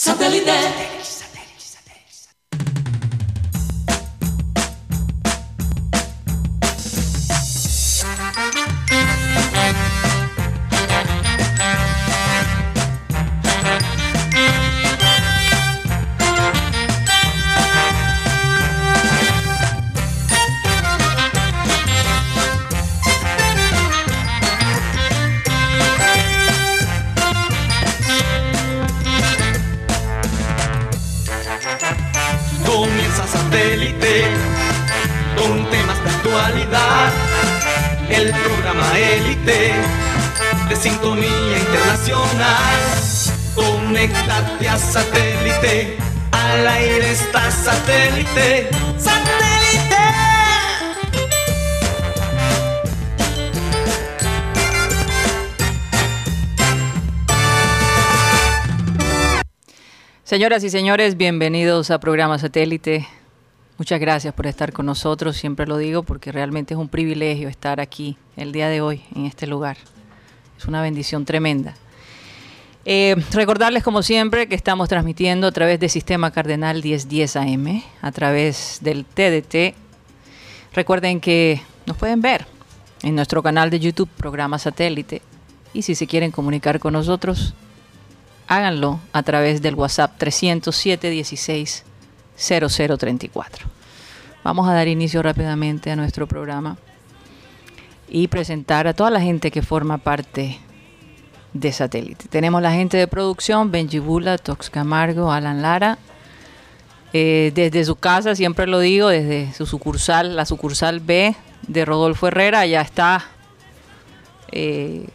Satellite. 0.00 1.19
Señoras 60.40 60.64
y 60.64 60.70
señores, 60.70 61.18
bienvenidos 61.18 61.90
a 61.90 62.00
Programa 62.00 62.38
Satélite. 62.38 63.06
Muchas 63.76 64.00
gracias 64.00 64.32
por 64.32 64.46
estar 64.46 64.72
con 64.72 64.86
nosotros, 64.86 65.36
siempre 65.36 65.66
lo 65.66 65.76
digo 65.76 66.02
porque 66.02 66.32
realmente 66.32 66.72
es 66.72 66.80
un 66.80 66.88
privilegio 66.88 67.46
estar 67.46 67.78
aquí 67.78 68.16
el 68.38 68.50
día 68.50 68.70
de 68.70 68.80
hoy 68.80 69.02
en 69.14 69.26
este 69.26 69.46
lugar. 69.46 69.76
Es 70.56 70.64
una 70.64 70.80
bendición 70.80 71.26
tremenda. 71.26 71.74
Eh, 72.86 73.16
recordarles 73.32 73.82
como 73.82 74.02
siempre 74.02 74.48
que 74.48 74.54
estamos 74.54 74.88
transmitiendo 74.88 75.46
a 75.46 75.52
través 75.52 75.78
del 75.78 75.90
Sistema 75.90 76.30
Cardenal 76.30 76.82
1010 76.82 77.36
AM, 77.36 77.82
a 78.00 78.10
través 78.10 78.78
del 78.80 79.04
TDT. 79.04 79.74
Recuerden 80.72 81.20
que 81.20 81.60
nos 81.84 81.98
pueden 81.98 82.22
ver 82.22 82.46
en 83.02 83.14
nuestro 83.14 83.42
canal 83.42 83.68
de 83.68 83.78
YouTube, 83.78 84.08
Programa 84.16 84.58
Satélite. 84.58 85.20
Y 85.74 85.82
si 85.82 85.94
se 85.94 86.06
quieren 86.06 86.30
comunicar 86.30 86.80
con 86.80 86.94
nosotros, 86.94 87.52
háganlo 88.50 88.98
a 89.12 89.22
través 89.22 89.62
del 89.62 89.76
WhatsApp 89.76 90.18
307 90.18 91.08
16 91.08 91.84
0034. 92.36 93.66
Vamos 94.42 94.68
a 94.68 94.74
dar 94.74 94.88
inicio 94.88 95.22
rápidamente 95.22 95.92
a 95.92 95.96
nuestro 95.96 96.26
programa 96.26 96.76
y 98.08 98.26
presentar 98.26 98.88
a 98.88 98.92
toda 98.92 99.10
la 99.10 99.20
gente 99.20 99.52
que 99.52 99.62
forma 99.62 99.98
parte 99.98 100.58
de 101.52 101.72
Satélite. 101.72 102.26
Tenemos 102.28 102.60
la 102.60 102.72
gente 102.72 102.96
de 102.96 103.06
producción, 103.06 103.70
Benji 103.70 104.00
Bula, 104.00 104.36
Tox 104.36 104.68
Camargo, 104.68 105.30
Alan 105.30 105.62
Lara. 105.62 105.98
Eh, 107.12 107.52
desde 107.54 107.84
su 107.84 107.96
casa, 107.96 108.34
siempre 108.34 108.66
lo 108.66 108.80
digo, 108.80 109.08
desde 109.08 109.52
su 109.52 109.64
sucursal, 109.64 110.34
la 110.34 110.44
sucursal 110.44 110.98
B 110.98 111.36
de 111.68 111.84
Rodolfo 111.84 112.26
Herrera, 112.26 112.66
ya 112.66 112.80
está 112.80 113.24
eh, 114.50 115.06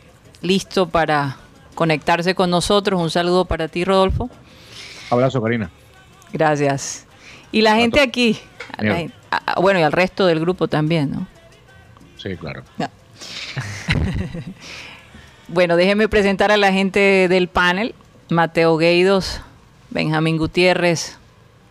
listo 0.41 0.87
para 0.87 1.37
conectarse 1.75 2.33
con 2.35 2.49
nosotros. 2.49 2.99
Un 2.99 3.11
saludo 3.11 3.45
para 3.45 3.67
ti, 3.67 3.83
Rodolfo. 3.85 4.29
Abrazo, 5.09 5.41
Karina. 5.41 5.69
Gracias. 6.33 7.05
Y 7.51 7.61
la 7.61 7.75
gente 7.75 8.01
aquí, 8.01 8.39
la 8.79 9.07
a- 9.31 9.59
bueno, 9.59 9.79
y 9.79 9.83
al 9.83 9.91
resto 9.91 10.25
del 10.25 10.39
grupo 10.39 10.67
también, 10.67 11.11
¿no? 11.11 11.27
Sí, 12.17 12.35
claro. 12.37 12.63
No. 12.77 12.89
bueno, 15.47 15.75
déjenme 15.75 16.09
presentar 16.09 16.51
a 16.51 16.57
la 16.57 16.71
gente 16.73 17.27
del 17.29 17.47
panel. 17.47 17.93
Mateo 18.29 18.77
Gueidos, 18.77 19.41
Benjamín 19.91 20.37
Gutiérrez, 20.37 21.17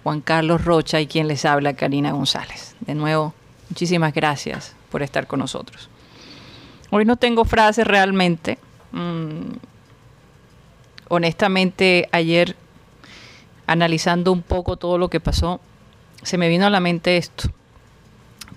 Juan 0.04 0.20
Carlos 0.20 0.64
Rocha 0.64 1.00
y 1.00 1.06
quien 1.08 1.26
les 1.26 1.44
habla, 1.44 1.74
Karina 1.74 2.12
González. 2.12 2.76
De 2.80 2.94
nuevo, 2.94 3.34
muchísimas 3.70 4.14
gracias 4.14 4.76
por 4.90 5.02
estar 5.02 5.26
con 5.26 5.40
nosotros. 5.40 5.88
Hoy 6.90 7.04
no 7.04 7.16
tengo 7.16 7.44
frases 7.44 7.86
realmente. 7.86 8.58
Mm, 8.92 9.56
honestamente, 11.14 12.08
ayer, 12.12 12.56
analizando 13.66 14.32
un 14.32 14.42
poco 14.42 14.76
todo 14.76 14.98
lo 14.98 15.08
que 15.08 15.20
pasó, 15.20 15.60
se 16.22 16.38
me 16.38 16.48
vino 16.48 16.66
a 16.66 16.70
la 16.70 16.80
mente 16.80 17.16
esto. 17.16 17.48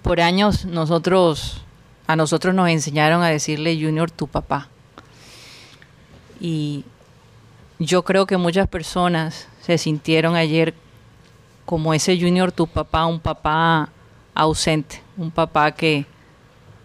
Por 0.01 0.21
años 0.21 0.65
nosotros, 0.65 1.61
a 2.07 2.15
nosotros 2.15 2.53
nos 2.53 2.69
enseñaron 2.69 3.23
a 3.23 3.27
decirle 3.27 3.79
Junior 3.81 4.11
tu 4.11 4.27
papá. 4.27 4.69
Y 6.39 6.85
yo 7.79 8.03
creo 8.03 8.25
que 8.25 8.37
muchas 8.37 8.67
personas 8.67 9.47
se 9.61 9.77
sintieron 9.77 10.35
ayer 10.35 10.73
como 11.65 11.93
ese 11.93 12.19
Junior 12.19 12.51
tu 12.51 12.67
papá, 12.67 13.05
un 13.05 13.19
papá 13.19 13.89
ausente, 14.33 15.01
un 15.17 15.31
papá 15.31 15.73
que, 15.73 16.05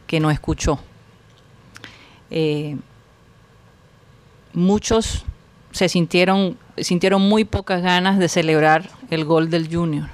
que 0.06 0.18
no 0.18 0.30
escuchó. 0.30 0.80
Eh, 2.30 2.76
muchos 4.52 5.24
se 5.72 5.88
sintieron, 5.88 6.56
sintieron 6.78 7.22
muy 7.22 7.44
pocas 7.44 7.82
ganas 7.82 8.18
de 8.18 8.28
celebrar 8.28 8.88
el 9.10 9.24
gol 9.24 9.50
del 9.50 9.74
Junior. 9.74 10.08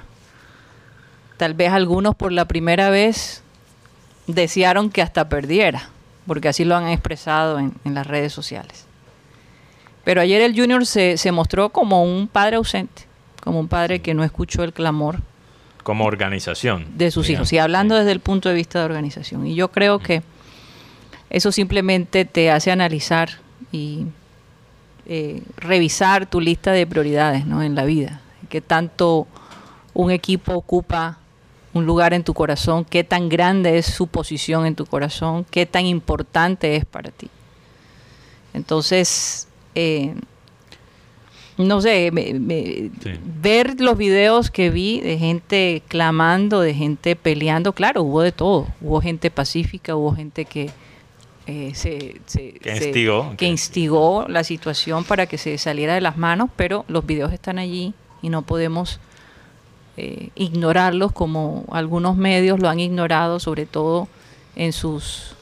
Tal 1.37 1.53
vez 1.53 1.71
algunos 1.71 2.15
por 2.15 2.31
la 2.31 2.45
primera 2.45 2.89
vez 2.89 3.43
desearon 4.27 4.89
que 4.89 5.01
hasta 5.01 5.29
perdiera, 5.29 5.89
porque 6.27 6.49
así 6.49 6.65
lo 6.65 6.75
han 6.75 6.87
expresado 6.87 7.59
en, 7.59 7.73
en 7.85 7.93
las 7.93 8.05
redes 8.07 8.33
sociales. 8.33 8.85
Pero 10.03 10.21
ayer 10.21 10.41
el 10.41 10.55
Junior 10.55 10.85
se, 10.85 11.17
se 11.17 11.31
mostró 11.31 11.69
como 11.69 12.03
un 12.03 12.27
padre 12.27 12.55
ausente, 12.57 13.03
como 13.43 13.59
un 13.59 13.67
padre 13.67 14.01
que 14.01 14.13
no 14.13 14.23
escuchó 14.23 14.63
el 14.63 14.73
clamor 14.73 15.19
como 15.83 16.05
organización. 16.05 16.85
de 16.97 17.09
sus 17.09 17.27
digamos. 17.27 17.47
hijos. 17.49 17.53
Y 17.53 17.57
hablando 17.57 17.95
Sí. 17.95 17.99
desde 17.99 18.11
el 18.11 18.19
punto 18.19 18.49
de 18.49 18.55
vista 18.55 18.79
de 18.79 18.85
organización. 18.85 19.47
Y 19.47 19.55
yo 19.55 19.69
creo 19.71 19.99
que 19.99 20.21
eso 21.29 21.51
simplemente 21.51 22.25
te 22.25 22.51
hace 22.51 22.71
analizar 22.71 23.29
y 23.71 24.05
eh, 25.11 25.41
revisar 25.57 26.29
tu 26.29 26.39
lista 26.39 26.71
de 26.71 26.85
prioridades 26.87 27.45
¿no? 27.45 27.61
en 27.63 27.73
la 27.75 27.83
vida. 27.83 28.21
Qué 28.47 28.61
tanto 28.61 29.27
un 29.93 30.11
equipo 30.11 30.53
ocupa 30.53 31.17
un 31.73 31.85
lugar 31.85 32.13
en 32.13 32.23
tu 32.23 32.33
corazón, 32.33 32.85
qué 32.85 33.03
tan 33.03 33.27
grande 33.27 33.77
es 33.77 33.85
su 33.87 34.07
posición 34.07 34.65
en 34.65 34.75
tu 34.75 34.85
corazón, 34.85 35.45
qué 35.51 35.65
tan 35.65 35.85
importante 35.85 36.75
es 36.75 36.85
para 36.85 37.11
ti. 37.11 37.27
Entonces, 38.53 39.47
eh, 39.75 40.13
no 41.57 41.81
sé, 41.81 42.09
me- 42.11 42.33
me- 42.33 42.89
Sí. 43.03 43.11
ver 43.41 43.79
los 43.81 43.97
videos 43.97 44.49
que 44.49 44.69
vi 44.69 45.01
de 45.01 45.17
gente 45.17 45.83
clamando, 45.87 46.61
de 46.61 46.73
gente 46.73 47.15
peleando, 47.15 47.73
claro, 47.73 48.03
hubo 48.03 48.21
de 48.21 48.31
todo. 48.31 48.67
Hubo 48.81 49.01
gente 49.01 49.29
pacífica, 49.29 49.95
hubo 49.95 50.15
gente 50.15 50.45
que 50.45 50.69
eh, 51.49 51.71
se, 51.73 52.21
se- 52.27 52.51
Que 52.53 52.75
se- 52.77 52.85
instigó, 52.85 53.31
que 53.31 53.37
que- 53.37 53.45
instigó 53.47 54.25
la 54.27 54.43
situación 54.43 55.03
para 55.03 55.25
que 55.25 55.37
se 55.37 55.57
saliera 55.57 55.95
de 55.95 56.01
las 56.01 56.15
manos, 56.17 56.49
pero 56.55 56.85
los 56.87 57.05
videos 57.05 57.33
están 57.33 57.57
allí 57.57 57.93
y 58.21 58.29
no 58.29 58.43
podemos 58.43 58.99
eh, 59.97 60.29
ignorarlos 60.35 61.11
como 61.11 61.65
algunos 61.71 62.15
medios 62.15 62.59
lo 62.59 62.69
han 62.69 62.79
ignorado, 62.79 63.39
sobre 63.39 63.65
todo 63.65 64.07
en 64.55 64.71
sus, 64.73 65.35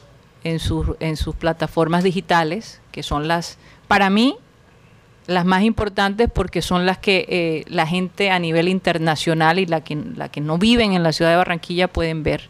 en 0.44 0.58
sus, 0.60 0.86
en 1.00 1.16
sus 1.16 1.34
plataformas 1.36 2.02
digitales, 2.04 2.80
que 2.90 3.02
son 3.02 3.28
las, 3.28 3.58
para 3.86 4.08
mí, 4.10 4.36
las 5.26 5.44
más 5.44 5.62
importantes 5.62 6.30
porque 6.32 6.62
son 6.62 6.86
las 6.86 6.96
que 6.98 7.26
eh, 7.28 7.64
la 7.68 7.86
gente 7.86 8.30
a 8.30 8.38
nivel 8.38 8.66
internacional 8.68 9.58
y 9.58 9.66
la 9.66 9.82
que, 9.82 9.94
la 10.16 10.30
que 10.30 10.40
no 10.40 10.56
viven 10.58 10.92
en 10.94 11.02
la 11.02 11.12
ciudad 11.12 11.32
de 11.32 11.36
Barranquilla 11.36 11.86
pueden 11.86 12.22
ver. 12.22 12.48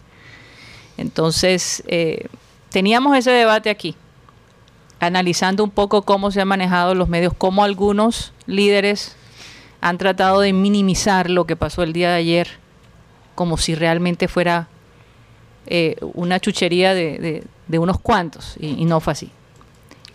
Entonces, 0.96 1.82
eh, 1.88 2.26
teníamos 2.70 3.16
ese 3.16 3.30
debate 3.30 3.70
aquí, 3.70 3.94
analizando 5.00 5.62
un 5.64 5.70
poco 5.70 6.02
cómo 6.02 6.30
se 6.30 6.40
han 6.40 6.48
manejado 6.48 6.94
los 6.94 7.08
medios, 7.08 7.32
cómo 7.36 7.62
algunos 7.64 8.32
líderes 8.46 9.16
han 9.80 9.96
tratado 9.98 10.40
de 10.40 10.52
minimizar 10.52 11.30
lo 11.30 11.46
que 11.46 11.54
pasó 11.56 11.82
el 11.82 11.92
día 11.92 12.10
de 12.10 12.16
ayer, 12.16 12.48
como 13.34 13.56
si 13.56 13.74
realmente 13.76 14.26
fuera 14.28 14.68
eh, 15.66 15.96
una 16.14 16.40
chuchería 16.40 16.94
de, 16.94 17.18
de- 17.18 17.44
de 17.68 17.78
unos 17.78 18.00
cuantos, 18.00 18.56
y, 18.58 18.68
y 18.80 18.84
no 18.86 18.98
fue 19.00 19.12
así. 19.12 19.30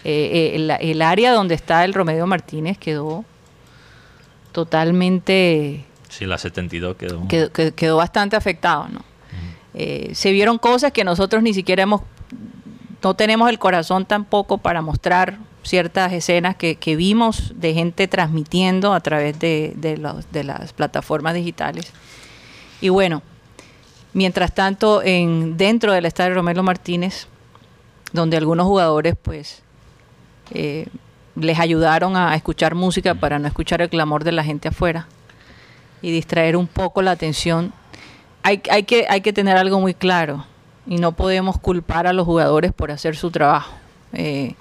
Eh, 0.04 0.52
eh, 0.54 0.56
el, 0.56 0.70
el 0.72 1.02
área 1.04 1.32
donde 1.32 1.54
está 1.56 1.86
el 1.86 1.94
Romeo 1.94 2.26
Martínez 2.28 2.78
quedó 2.80 3.24
totalmente 4.52 5.86
Sí, 6.10 6.26
la 6.26 6.38
72 6.38 6.96
quedó. 6.98 7.28
quedó, 7.28 7.98
bastante 7.98 8.36
afectado, 8.36 8.88
¿no? 8.90 9.02
Se 10.14 10.32
vieron 10.32 10.58
cosas 10.60 10.92
que 10.92 11.04
nosotros 11.04 11.42
ni 11.42 11.54
siquiera 11.54 11.84
hemos, 11.84 12.02
no 13.04 13.16
tenemos 13.16 13.50
el 13.50 13.60
corazón 13.60 14.06
tampoco 14.06 14.58
para 14.58 14.82
mostrar 14.82 15.38
ciertas 15.64 16.12
escenas 16.14 16.56
que, 16.56 16.76
que 16.76 16.96
vimos 16.96 17.54
de 17.56 17.74
gente 17.74 18.08
transmitiendo 18.08 18.94
a 18.94 19.00
través 19.02 19.38
de, 19.40 19.74
de 19.76 20.44
las 20.44 20.74
plataformas 20.74 21.34
digitales. 21.34 21.92
Y 22.82 22.90
bueno, 22.90 23.22
mientras 24.14 24.54
tanto, 24.54 25.02
en, 25.04 25.58
dentro 25.58 25.92
del 25.92 26.06
estadio 26.06 26.36
Romelo 26.36 26.64
Martínez, 26.64 27.28
donde 28.14 28.38
algunos 28.38 28.68
jugadores 28.68 29.16
pues 29.22 29.64
eh, 30.52 30.88
les 31.36 31.60
ayudaron 31.60 32.16
a 32.16 32.36
escuchar 32.36 32.76
música 32.76 33.16
para 33.16 33.40
no 33.40 33.48
escuchar 33.48 33.82
el 33.82 33.90
clamor 33.90 34.24
de 34.24 34.32
la 34.32 34.44
gente 34.44 34.70
afuera 34.70 35.08
y 36.02 36.12
distraer 36.12 36.56
un 36.56 36.68
poco 36.68 37.02
la 37.02 37.12
atención. 37.12 37.74
Hay 38.44 38.60
que 38.84 39.34
tener 39.34 39.56
algo 39.56 39.80
muy 39.80 39.94
claro 39.94 40.46
y 40.88 40.98
no 40.98 41.14
podemos 41.14 41.58
culpar 41.60 42.08
a 42.08 42.14
los 42.14 42.26
jugadores 42.26 42.72
por 42.74 42.92
hacer 42.92 43.16
su 43.16 43.32
trabajo. 43.32 43.72
Eh, 44.14 44.56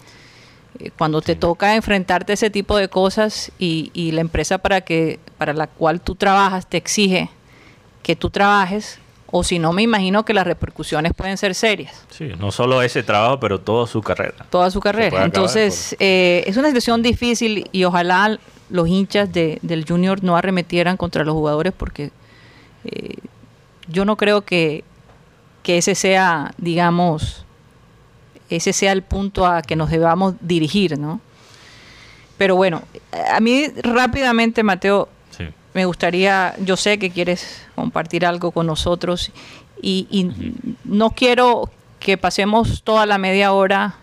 eh, 0.78 0.90
cuando 0.96 1.20
te 1.20 1.34
toca 1.36 1.74
enfrentarte 1.76 2.32
a 2.32 2.34
ese 2.34 2.48
tipo 2.50 2.76
de 2.76 2.88
cosas 2.88 3.52
y, 3.58 3.90
y 3.92 4.12
la 4.12 4.20
empresa 4.22 4.58
para, 4.58 4.80
que, 4.82 5.18
para 5.38 5.52
la 5.52 5.66
cual 5.66 6.00
tú 6.00 6.14
trabajas 6.14 6.66
te 6.66 6.76
exige 6.78 7.28
que 8.02 8.16
tú 8.16 8.30
trabajes, 8.30 8.98
o 9.34 9.44
si 9.44 9.58
no, 9.58 9.72
me 9.72 9.82
imagino 9.82 10.24
que 10.24 10.34
las 10.34 10.46
repercusiones 10.46 11.12
pueden 11.14 11.36
ser 11.38 11.54
serias 11.54 12.04
Sí, 12.10 12.30
no 12.38 12.50
solo 12.52 12.82
ese 12.82 13.02
trabajo, 13.02 13.38
pero 13.40 13.60
toda 13.60 13.86
su 13.86 14.00
carrera. 14.02 14.44
toda 14.50 14.70
su 14.70 14.80
carrera. 14.80 15.24
Entonces, 15.24 15.96
eh, 16.00 16.42
es 16.46 16.56
una 16.56 16.68
situación 16.68 17.02
difícil 17.02 17.68
y 17.72 17.84
ojalá 17.84 18.38
los 18.70 18.88
hinchas 18.88 19.32
de- 19.32 19.58
del 19.62 19.84
Junior 19.86 20.22
no 20.24 20.36
arremetieran 20.36 20.96
contra 20.96 21.24
los 21.24 21.34
jugadores 21.34 21.72
porque 21.76 22.10
eh, 22.84 23.14
yo 23.88 24.04
no 24.04 24.16
creo 24.16 24.42
que, 24.42 24.84
que 25.62 25.78
ese 25.78 25.94
sea, 25.94 26.52
digamos, 26.58 27.44
ese 28.50 28.72
sea 28.72 28.92
el 28.92 29.02
punto 29.02 29.46
a 29.46 29.62
que 29.62 29.76
nos 29.76 29.90
debamos 29.90 30.34
dirigir, 30.40 30.98
¿no? 30.98 31.20
Pero 32.38 32.56
bueno, 32.56 32.82
a 33.32 33.40
mí 33.40 33.66
rápidamente, 33.82 34.62
Mateo, 34.62 35.08
Sí. 35.30 35.44
me 35.74 35.84
gustaría, 35.86 36.54
yo 36.60 36.76
sé 36.76 36.98
que 36.98 37.10
quieres 37.10 37.62
compartir 37.74 38.26
algo 38.26 38.50
con 38.50 38.66
nosotros 38.66 39.30
y, 39.80 40.06
y 40.10 40.30
no 40.84 41.10
quiero 41.10 41.70
que 42.00 42.18
pasemos 42.18 42.82
toda 42.82 43.06
la 43.06 43.16
media 43.18 43.52
hora 43.52 43.94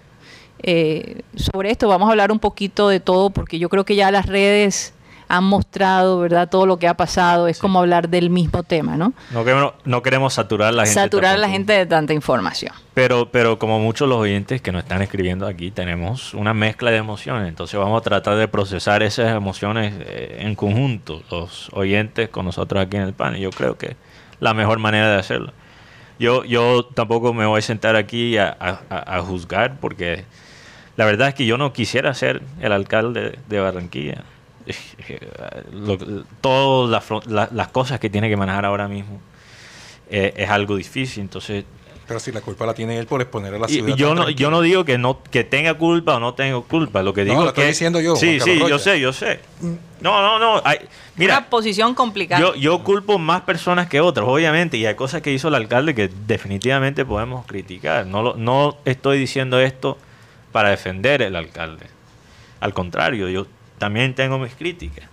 eh, 0.63 1.21
sobre 1.35 1.71
esto. 1.71 1.87
Vamos 1.87 2.07
a 2.07 2.11
hablar 2.11 2.31
un 2.31 2.39
poquito 2.39 2.87
de 2.89 2.99
todo 2.99 3.29
porque 3.29 3.59
yo 3.59 3.69
creo 3.69 3.83
que 3.85 3.95
ya 3.95 4.09
las 4.11 4.25
redes 4.25 4.93
han 5.29 5.43
mostrado, 5.45 6.19
¿verdad? 6.19 6.49
Todo 6.49 6.65
lo 6.65 6.77
que 6.79 6.87
ha 6.87 6.95
pasado. 6.95 7.47
Es 7.47 7.59
como 7.59 7.79
hablar 7.79 8.09
del 8.09 8.29
mismo 8.29 8.63
tema, 8.63 8.97
¿no? 8.97 9.13
No 9.31 9.45
queremos, 9.45 9.73
no 9.85 10.01
queremos 10.01 10.33
saturar 10.33 10.69
a 10.69 10.71
la 10.71 10.83
gente. 10.85 10.99
Saturar 10.99 11.35
a 11.35 11.37
la 11.37 11.47
gente 11.49 11.71
de 11.73 11.85
tanta 11.85 12.13
información. 12.13 12.73
Pero, 12.95 13.29
pero 13.31 13.57
como 13.59 13.79
muchos 13.79 14.09
los 14.09 14.17
oyentes 14.17 14.61
que 14.61 14.71
nos 14.71 14.81
están 14.83 15.01
escribiendo 15.01 15.47
aquí, 15.47 15.71
tenemos 15.71 16.33
una 16.33 16.53
mezcla 16.53 16.91
de 16.91 16.97
emociones. 16.97 17.47
Entonces 17.47 17.79
vamos 17.79 18.01
a 18.01 18.03
tratar 18.03 18.35
de 18.37 18.47
procesar 18.47 19.03
esas 19.03 19.33
emociones 19.35 19.93
eh, 19.99 20.37
en 20.41 20.55
conjunto, 20.55 21.21
los 21.31 21.69
oyentes 21.73 22.29
con 22.29 22.45
nosotros 22.45 22.83
aquí 22.83 22.97
en 22.97 23.03
el 23.03 23.13
panel. 23.13 23.39
Yo 23.39 23.51
creo 23.51 23.77
que 23.77 23.95
la 24.39 24.53
mejor 24.53 24.79
manera 24.79 25.11
de 25.11 25.19
hacerlo. 25.19 25.53
Yo, 26.19 26.43
yo 26.43 26.83
tampoco 26.85 27.33
me 27.33 27.45
voy 27.45 27.59
a 27.59 27.61
sentar 27.61 27.95
aquí 27.95 28.37
a, 28.37 28.49
a- 28.59 28.79
a- 28.89 29.17
a 29.17 29.21
juzgar 29.21 29.77
porque 29.79 30.25
la 30.97 31.05
verdad 31.05 31.29
es 31.29 31.33
que 31.35 31.45
yo 31.45 31.57
no 31.57 31.71
quisiera 31.71 32.13
ser 32.13 32.41
el 32.59 32.71
alcalde 32.73 33.37
de 33.47 33.59
Barranquilla. 33.61 34.23
Lo- 35.71 35.97
todas 36.41 36.89
las 36.89 37.03
fron- 37.09 37.25
la- 37.27 37.49
las 37.51 37.67
cosas 37.69 37.99
que 37.99 38.09
tiene 38.09 38.29
que 38.29 38.37
manejar 38.37 38.65
ahora 38.65 38.87
mismo 38.87 39.19
eh, 40.09 40.33
es 40.37 40.49
algo 40.49 40.75
difícil. 40.75 41.21
Entonces 41.21 41.65
Pero 42.07 42.19
si 42.19 42.31
la 42.31 42.41
culpa 42.41 42.65
la 42.65 42.73
tiene 42.73 42.97
él 42.97 43.05
por 43.05 43.21
exponer 43.21 43.53
a 43.53 43.59
la 43.59 43.67
ciudad. 43.67 43.87
y 43.89 43.95
yo 43.95 44.15
no, 44.15 44.29
yo 44.29 44.49
no 44.49 44.61
digo 44.61 44.83
que 44.85 44.97
no 44.97 45.21
que 45.23 45.43
tenga 45.43 45.75
culpa 45.75 46.15
o 46.15 46.19
no 46.19 46.33
tenga 46.33 46.59
culpa. 46.61 47.03
Lo 47.03 47.13
que 47.13 47.21
No, 47.25 47.31
digo 47.31 47.41
lo 47.41 47.45
es 47.47 47.49
estoy 47.51 47.63
que 47.63 47.67
diciendo 47.69 48.01
yo, 48.01 48.15
Sí, 48.15 48.39
Juan 48.39 48.57
sí, 48.57 48.59
yo 48.69 48.79
sé, 48.79 48.99
yo 48.99 49.13
sé. 49.13 49.39
No, 50.01 50.21
no, 50.21 50.39
no. 50.39 50.61
hay- 50.65 50.79
mira, 51.17 51.37
Una 51.37 51.49
posición 51.49 51.93
complicada. 51.93 52.41
yo, 52.41 52.55
yo 52.55 52.83
culpo 52.83 53.19
más 53.19 53.41
personas 53.41 53.87
que 53.87 53.99
otras, 54.01 54.25
obviamente, 54.27 54.77
y 54.77 54.85
hay 54.85 54.95
cosas 54.95 55.21
que 55.21 55.31
hizo 55.31 55.49
el 55.49 55.55
alcalde 55.55 55.93
que 55.93 56.09
definitivamente 56.25 57.05
podemos 57.05 57.45
criticar. 57.45 58.05
No, 58.07 58.23
lo- 58.23 58.35
no 58.35 58.77
estoy 58.85 59.19
diciendo 59.19 59.59
esto 59.59 59.97
para 60.51 60.69
defender 60.69 61.21
el 61.21 61.35
alcalde. 61.35 61.85
Al 62.61 62.73
contrario, 62.73 63.29
yo 63.29 63.45
también 63.79 64.13
tengo 64.13 64.37
mis 64.37 64.53
críticas. 64.53 65.09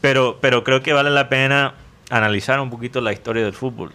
Pero, 0.00 0.38
pero 0.40 0.64
creo 0.64 0.82
que 0.82 0.92
vale 0.92 1.10
la 1.10 1.28
pena 1.28 1.74
analizar 2.10 2.60
un 2.60 2.70
poquito 2.70 3.00
la 3.00 3.12
historia 3.12 3.44
del 3.44 3.52
fútbol. 3.52 3.92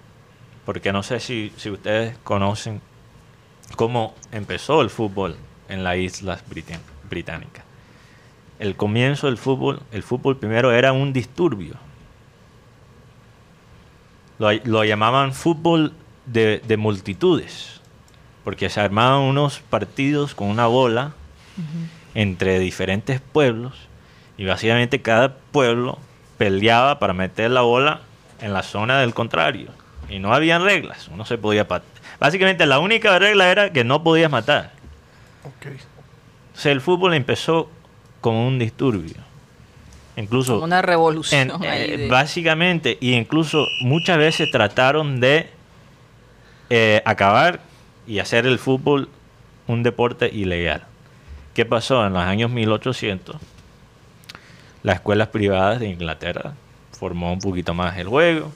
Porque 0.65 0.93
no 0.93 1.03
sé 1.03 1.19
si, 1.19 1.51
si 1.57 1.69
ustedes 1.69 2.17
conocen 2.23 2.81
cómo 3.75 4.15
empezó 4.31 4.81
el 4.81 4.89
fútbol 4.89 5.35
en 5.67 5.83
las 5.83 5.97
islas 5.97 6.43
británicas. 7.09 7.63
El 8.59 8.75
comienzo 8.75 9.27
del 9.27 9.37
fútbol, 9.37 9.81
el 9.91 10.03
fútbol 10.03 10.37
primero 10.37 10.71
era 10.71 10.91
un 10.91 11.13
disturbio. 11.13 11.75
Lo, 14.37 14.83
llamaban 14.83 15.33
fútbol 15.33 15.93
de 16.25 16.77
multitudes, 16.77 17.81
porque 18.43 18.69
se 18.69 18.79
armaban 18.79 19.21
unos 19.21 19.59
partidos 19.59 20.33
con 20.33 20.47
una 20.47 20.65
bola 20.67 21.13
entre 22.15 22.59
diferentes 22.59 23.21
pueblos 23.21 23.73
y 24.37 24.45
básicamente 24.45 25.01
cada 25.01 25.35
pueblo 25.35 25.99
peleaba 26.37 26.99
para 26.99 27.13
meter 27.13 27.51
la 27.51 27.61
bola 27.61 28.01
en 28.41 28.53
la 28.53 28.63
zona 28.63 28.99
del 29.01 29.13
contrario. 29.13 29.69
Y 30.09 30.19
no 30.19 30.33
habían 30.33 30.63
reglas, 30.63 31.07
uno 31.09 31.25
se 31.25 31.37
podía... 31.37 31.67
Básicamente 32.19 32.65
la 32.65 32.79
única 32.79 33.17
regla 33.19 33.51
era 33.51 33.71
que 33.71 33.83
no 33.83 34.03
podías 34.03 34.31
matar. 34.31 34.71
Ok. 35.43 35.71
O 36.55 36.57
sea, 36.59 36.71
el 36.71 36.81
fútbol 36.81 37.13
empezó 37.13 37.69
como 38.21 38.47
un 38.47 38.57
disturbio. 38.59 39.15
Incluso... 40.15 40.53
Como 40.55 40.65
una 40.65 40.81
revolución. 40.81 41.51
En- 41.51 41.63
ahí 41.69 41.91
eh, 41.91 41.97
de- 41.97 42.07
Básicamente, 42.09 42.97
y 42.99 43.13
incluso 43.13 43.67
muchas 43.81 44.17
veces 44.17 44.49
trataron 44.51 45.19
de 45.19 45.49
eh, 46.69 47.01
acabar 47.05 47.61
y 48.07 48.19
hacer 48.19 48.45
el 48.45 48.59
fútbol 48.59 49.09
un 49.67 49.83
deporte 49.83 50.29
ilegal. 50.33 50.83
¿Qué 51.59 51.65
pasó? 51.65 52.07
En 52.07 52.13
los 52.13 52.23
años 52.23 52.49
1800, 52.51 53.35
las 54.81 54.95
escuelas 54.95 55.27
privadas 55.27 55.81
de 55.81 55.89
Inglaterra 55.89 56.53
formó 56.97 57.33
un 57.33 57.39
poquito 57.39 57.73
más 57.73 57.97
el 57.97 58.07
juego, 58.07 58.49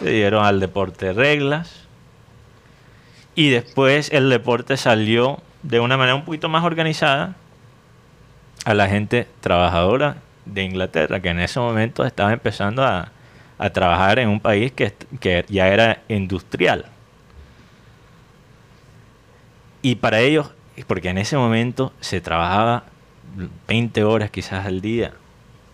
le 0.00 0.12
dieron 0.12 0.42
al 0.42 0.58
deporte 0.58 1.12
reglas, 1.12 1.86
y 3.34 3.50
después 3.50 4.10
el 4.10 4.30
deporte 4.30 4.78
salió 4.78 5.42
de 5.62 5.80
una 5.80 5.98
manera 5.98 6.14
un 6.14 6.24
poquito 6.24 6.48
más 6.48 6.64
organizada 6.64 7.34
a 8.64 8.72
la 8.72 8.88
gente 8.88 9.28
trabajadora 9.42 10.16
de 10.46 10.62
Inglaterra, 10.62 11.20
que 11.20 11.28
en 11.28 11.40
ese 11.40 11.60
momento 11.60 12.06
estaba 12.06 12.32
empezando 12.32 12.84
a, 12.84 13.12
a 13.58 13.68
trabajar 13.68 14.18
en 14.18 14.30
un 14.30 14.40
país 14.40 14.72
que, 14.72 14.94
que 15.20 15.44
ya 15.50 15.68
era 15.68 16.00
industrial. 16.08 16.86
Y 19.82 19.96
para 19.96 20.20
ellos, 20.20 20.54
porque 20.82 21.10
en 21.10 21.18
ese 21.18 21.36
momento 21.36 21.92
se 22.00 22.20
trabajaba 22.20 22.84
20 23.68 24.04
horas 24.04 24.30
quizás 24.30 24.66
al 24.66 24.80
día 24.80 25.12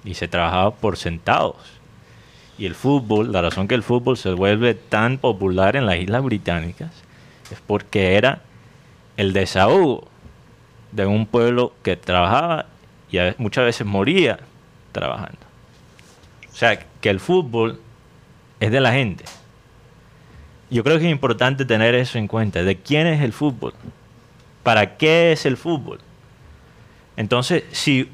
y 0.05 0.15
se 0.15 0.29
trabajaba 0.29 0.73
por 0.73 0.97
centavos. 0.97 1.81
Y 2.59 2.67
el 2.67 2.75
fútbol, 2.75 3.33
la 3.33 3.41
razón 3.41 3.67
que 3.69 3.75
el 3.75 3.83
fútbol 3.83 4.19
se 4.19 4.33
vuelve 4.33 4.75
tan 4.75 5.17
popular 5.17 5.77
en 5.77 5.87
las 5.87 5.97
Islas 5.97 6.23
Británicas 6.23 6.91
es 7.51 7.59
porque 7.67 8.17
era 8.17 8.43
el 9.17 9.33
desahogo 9.33 10.09
de 10.93 11.07
un 11.07 11.27
pueblo 11.27 11.73
que 11.83 11.97
trabajaba 11.97 12.67
y 13.11 13.19
muchas 13.39 13.65
veces 13.65 13.87
moría 13.87 14.41
trabajando. 14.93 15.39
O 16.53 16.57
sea, 16.57 16.79
que 17.01 17.11
el 17.11 17.21
fútbol 17.21 17.81
es 18.61 18.71
de 18.71 18.81
la 18.81 18.93
gente. 18.93 19.25
Yo 20.71 20.85
creo 20.85 20.99
que 20.99 21.07
es 21.07 21.11
importante 21.11 21.65
tener 21.65 21.95
eso 21.95 22.19
en 22.19 22.29
cuenta. 22.29 22.63
¿De 22.63 22.77
quién 22.77 23.07
es 23.07 23.23
el 23.23 23.33
fútbol? 23.33 23.73
¿Para 24.63 24.97
qué 24.97 25.33
es 25.33 25.47
el 25.47 25.57
fútbol? 25.57 26.01
Entonces, 27.17 27.65
si 27.73 28.11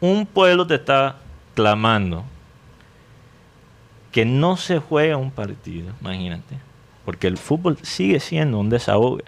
un 0.00 0.26
pueblo 0.26 0.66
te 0.66 0.76
está 0.76 1.16
clamando 1.54 2.24
que 4.12 4.24
no 4.24 4.56
se 4.56 4.78
juega 4.78 5.16
un 5.16 5.30
partido, 5.30 5.92
imagínate, 6.00 6.58
porque 7.04 7.26
el 7.26 7.36
fútbol 7.36 7.78
sigue 7.82 8.20
siendo 8.20 8.58
un 8.58 8.70
desahogo 8.70 9.18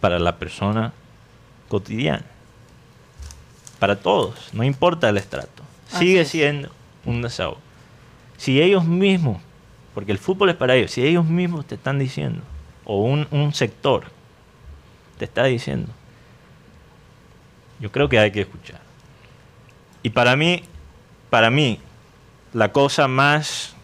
para 0.00 0.18
la 0.18 0.36
persona 0.36 0.92
cotidiana, 1.68 2.24
para 3.78 3.96
todos, 3.96 4.50
no 4.52 4.64
importa 4.64 5.08
el 5.08 5.18
estrato, 5.18 5.62
Así 5.90 6.06
sigue 6.06 6.24
siendo 6.24 6.70
un 7.04 7.22
desahogo. 7.22 7.58
Si 8.36 8.60
ellos 8.60 8.84
mismos, 8.84 9.40
porque 9.94 10.12
el 10.12 10.18
fútbol 10.18 10.50
es 10.50 10.56
para 10.56 10.74
ellos, 10.74 10.90
si 10.90 11.02
ellos 11.02 11.24
mismos 11.24 11.66
te 11.66 11.74
están 11.76 11.98
diciendo, 11.98 12.42
o 12.84 13.02
un, 13.02 13.26
un 13.30 13.52
sector 13.52 14.15
te 15.18 15.24
está 15.24 15.44
diciendo, 15.44 15.92
yo 17.80 17.90
creo 17.92 18.08
que 18.08 18.18
hay 18.18 18.30
que 18.30 18.42
escuchar. 18.42 18.80
Y 20.02 20.10
para 20.10 20.36
mí, 20.36 20.62
para 21.30 21.50
mí, 21.50 21.78
la 22.52 22.72
cosa 22.72 23.08
más, 23.08 23.74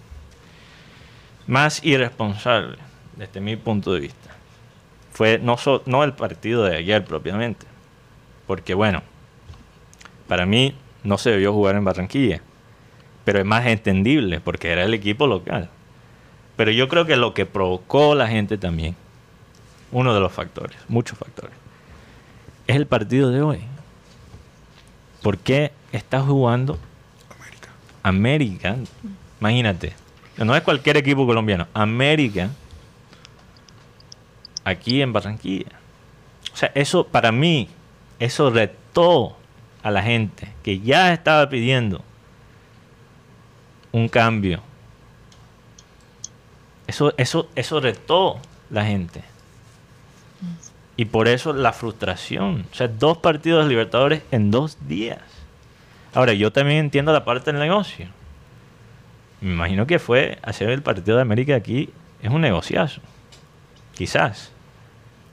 más 1.46 1.84
irresponsable, 1.84 2.78
desde 3.16 3.40
mi 3.40 3.56
punto 3.56 3.92
de 3.92 4.00
vista, 4.00 4.30
fue 5.12 5.38
no, 5.38 5.58
so- 5.58 5.82
no 5.86 6.04
el 6.04 6.12
partido 6.14 6.64
de 6.64 6.76
ayer 6.76 7.04
propiamente, 7.04 7.66
porque 8.46 8.74
bueno, 8.74 9.02
para 10.28 10.46
mí 10.46 10.74
no 11.04 11.18
se 11.18 11.30
debió 11.30 11.52
jugar 11.52 11.74
en 11.76 11.84
Barranquilla, 11.84 12.40
pero 13.24 13.38
es 13.40 13.44
más 13.44 13.66
entendible 13.66 14.40
porque 14.40 14.70
era 14.70 14.84
el 14.84 14.94
equipo 14.94 15.26
local. 15.26 15.68
Pero 16.56 16.70
yo 16.70 16.88
creo 16.88 17.06
que 17.06 17.16
lo 17.16 17.34
que 17.34 17.46
provocó 17.46 18.14
la 18.14 18.28
gente 18.28 18.56
también, 18.58 18.94
uno 19.92 20.14
de 20.14 20.20
los 20.20 20.32
factores, 20.32 20.76
muchos 20.88 21.18
factores, 21.18 21.54
es 22.66 22.76
el 22.76 22.86
partido 22.86 23.30
de 23.30 23.42
hoy. 23.42 23.60
¿Por 25.22 25.38
qué 25.38 25.72
está 25.92 26.20
jugando 26.20 26.78
América. 27.30 27.68
América? 28.02 28.76
Imagínate, 29.40 29.92
no 30.38 30.56
es 30.56 30.62
cualquier 30.62 30.96
equipo 30.96 31.26
colombiano, 31.26 31.68
América 31.74 32.50
aquí 34.64 35.02
en 35.02 35.12
Barranquilla. 35.12 35.72
O 36.52 36.56
sea, 36.56 36.70
eso 36.74 37.06
para 37.06 37.32
mí, 37.32 37.68
eso 38.18 38.50
retó 38.50 39.36
a 39.82 39.90
la 39.90 40.02
gente 40.02 40.52
que 40.62 40.80
ya 40.80 41.12
estaba 41.12 41.48
pidiendo 41.48 42.02
un 43.90 44.08
cambio. 44.08 44.60
Eso, 46.86 47.14
eso, 47.16 47.48
eso 47.54 47.80
retó 47.80 48.38
la 48.70 48.84
gente. 48.84 49.24
Y 51.02 51.04
por 51.04 51.26
eso 51.26 51.52
la 51.52 51.72
frustración. 51.72 52.64
O 52.70 52.74
sea, 52.76 52.86
dos 52.86 53.18
partidos 53.18 53.64
de 53.64 53.70
Libertadores 53.70 54.22
en 54.30 54.52
dos 54.52 54.78
días. 54.86 55.18
Ahora, 56.14 56.32
yo 56.32 56.52
también 56.52 56.78
entiendo 56.78 57.12
la 57.12 57.24
parte 57.24 57.50
del 57.50 57.60
negocio. 57.60 58.06
Me 59.40 59.50
imagino 59.50 59.84
que 59.84 59.98
fue 59.98 60.38
hacer 60.42 60.70
el 60.70 60.80
partido 60.80 61.16
de 61.16 61.22
América 61.22 61.56
aquí 61.56 61.90
es 62.22 62.30
un 62.30 62.40
negociazo. 62.40 63.00
Quizás. 63.96 64.52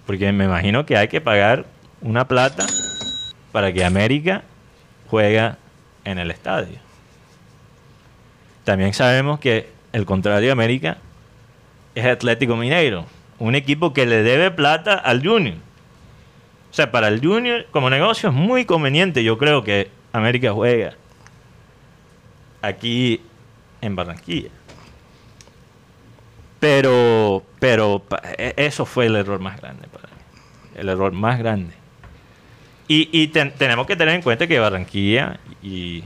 Porque 0.07 0.31
me 0.31 0.45
imagino 0.45 0.87
que 0.87 0.97
hay 0.97 1.07
que 1.07 1.21
pagar 1.21 1.67
una 2.01 2.27
plata 2.27 2.65
para 3.51 3.71
que 3.71 3.85
América 3.85 4.41
juega 5.07 5.59
en 6.03 6.17
el 6.17 6.31
estadio. 6.31 6.79
También 8.63 8.95
sabemos 8.95 9.39
que 9.39 9.69
el 9.93 10.07
contrario 10.07 10.47
de 10.47 10.51
América 10.51 10.97
es 11.93 12.07
Atlético 12.07 12.55
Mineiro, 12.55 13.05
un 13.39 13.55
equipo 13.55 13.93
que 13.93 14.05
le 14.05 14.21
debe 14.23 14.51
plata 14.51 14.93
al 14.95 15.25
Junior. 15.25 15.55
O 16.71 16.73
sea, 16.73 16.91
para 16.91 17.07
el 17.07 17.19
Junior 17.25 17.65
como 17.71 17.89
negocio 17.89 18.29
es 18.29 18.35
muy 18.35 18.65
conveniente, 18.65 19.23
yo 19.23 19.37
creo 19.37 19.63
que 19.63 19.89
América 20.13 20.51
juega 20.53 20.93
aquí 22.61 23.21
en 23.81 23.95
Barranquilla. 23.95 24.49
Pero, 26.59 27.43
pero 27.59 28.03
e- 28.37 28.53
eso 28.57 28.85
fue 28.85 29.05
el 29.05 29.15
error 29.15 29.39
más 29.39 29.59
grande 29.61 29.87
para 29.87 30.07
mí. 30.09 30.13
El 30.75 30.89
error 30.89 31.11
más 31.13 31.39
grande. 31.39 31.73
Y, 32.87 33.09
y 33.11 33.27
ten- 33.29 33.53
tenemos 33.57 33.87
que 33.87 33.95
tener 33.95 34.15
en 34.15 34.21
cuenta 34.21 34.45
que 34.47 34.59
Barranquilla 34.59 35.39
y, 35.63 36.03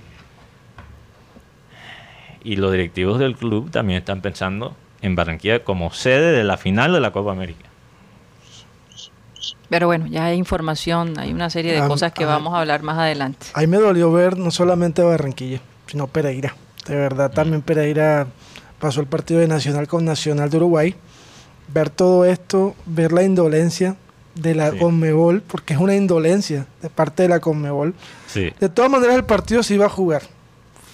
y 2.44 2.56
los 2.58 2.72
directivos 2.72 3.20
del 3.20 3.36
club 3.36 3.72
también 3.72 4.00
están 4.00 4.22
pensando 4.22 4.75
en 5.04 5.16
Barranquilla 5.16 5.64
como 5.64 5.92
sede 5.94 6.32
de 6.32 6.44
la 6.44 6.58
final 6.58 6.94
de 6.94 7.00
la 7.00 7.12
Copa 7.12 7.32
América. 7.32 7.70
Pero 9.70 9.88
bueno, 9.88 10.08
ya 10.08 10.26
hay 10.26 10.38
información, 10.38 11.18
hay 11.20 11.32
una 11.32 11.50
serie 11.50 11.74
de 11.74 11.80
Ah, 11.80 11.88
cosas 11.88 12.12
que 12.14 12.24
ah. 12.24 12.28
vamos 12.28 12.54
a 12.54 12.60
hablar 12.60 12.84
más 12.84 12.98
adelante. 12.98 13.48
Ahí 13.54 13.68
me 13.68 13.78
dolió 13.78 14.12
ver 14.12 14.38
no 14.38 14.52
solamente 14.52 15.02
Barranquilla, 15.02 15.60
sino 15.88 16.08
Pereira. 16.08 16.56
De 16.88 16.96
verdad, 16.96 17.32
también 17.32 17.62
Pereira 17.62 18.28
pasó 18.80 19.02
el 19.02 19.08
partido 19.08 19.40
de 19.40 19.48
Nacional 19.48 19.88
con 19.88 20.06
Nacional 20.06 20.50
de 20.50 20.58
Uruguay. 20.58 20.96
Ver 21.70 21.90
todo 21.90 22.26
esto, 22.26 22.76
ver 22.86 23.12
la 23.14 23.24
indolencia 23.24 23.96
de 24.36 24.54
la 24.56 24.72
Sí. 24.72 24.78
Conmebol, 24.80 25.42
porque 25.42 25.74
es 25.74 25.80
una 25.80 25.96
indolencia 25.96 26.66
de 26.82 26.90
parte 26.90 27.24
de 27.24 27.30
la 27.30 27.40
Conmebol. 27.40 27.94
Sí. 28.28 28.52
De 28.60 28.70
todas 28.70 28.92
maneras, 28.92 29.16
el 29.16 29.26
partido 29.26 29.64
se 29.64 29.74
iba 29.76 29.86
a 29.86 29.90
jugar. 29.90 30.22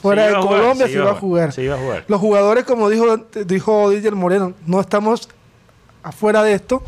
Fuera 0.02 0.28
de 0.28 0.34
Colombia 0.34 0.88
se 0.88 0.94
iba 0.94 1.12
a 1.12 1.16
jugar. 1.16 1.52
Se 1.52 1.64
iba 1.64 1.76
a 1.76 1.78
jugar. 1.78 2.06
Los 2.08 2.22
jugadores, 2.22 2.64
como 2.64 2.90
dijo, 2.90 3.18
dijo 3.46 3.90
Didier 3.90 4.16
Moreno, 4.16 4.54
no 4.66 4.80
estamos 4.80 5.28
afuera 6.04 6.42
de 6.44 6.54
esto, 6.54 6.82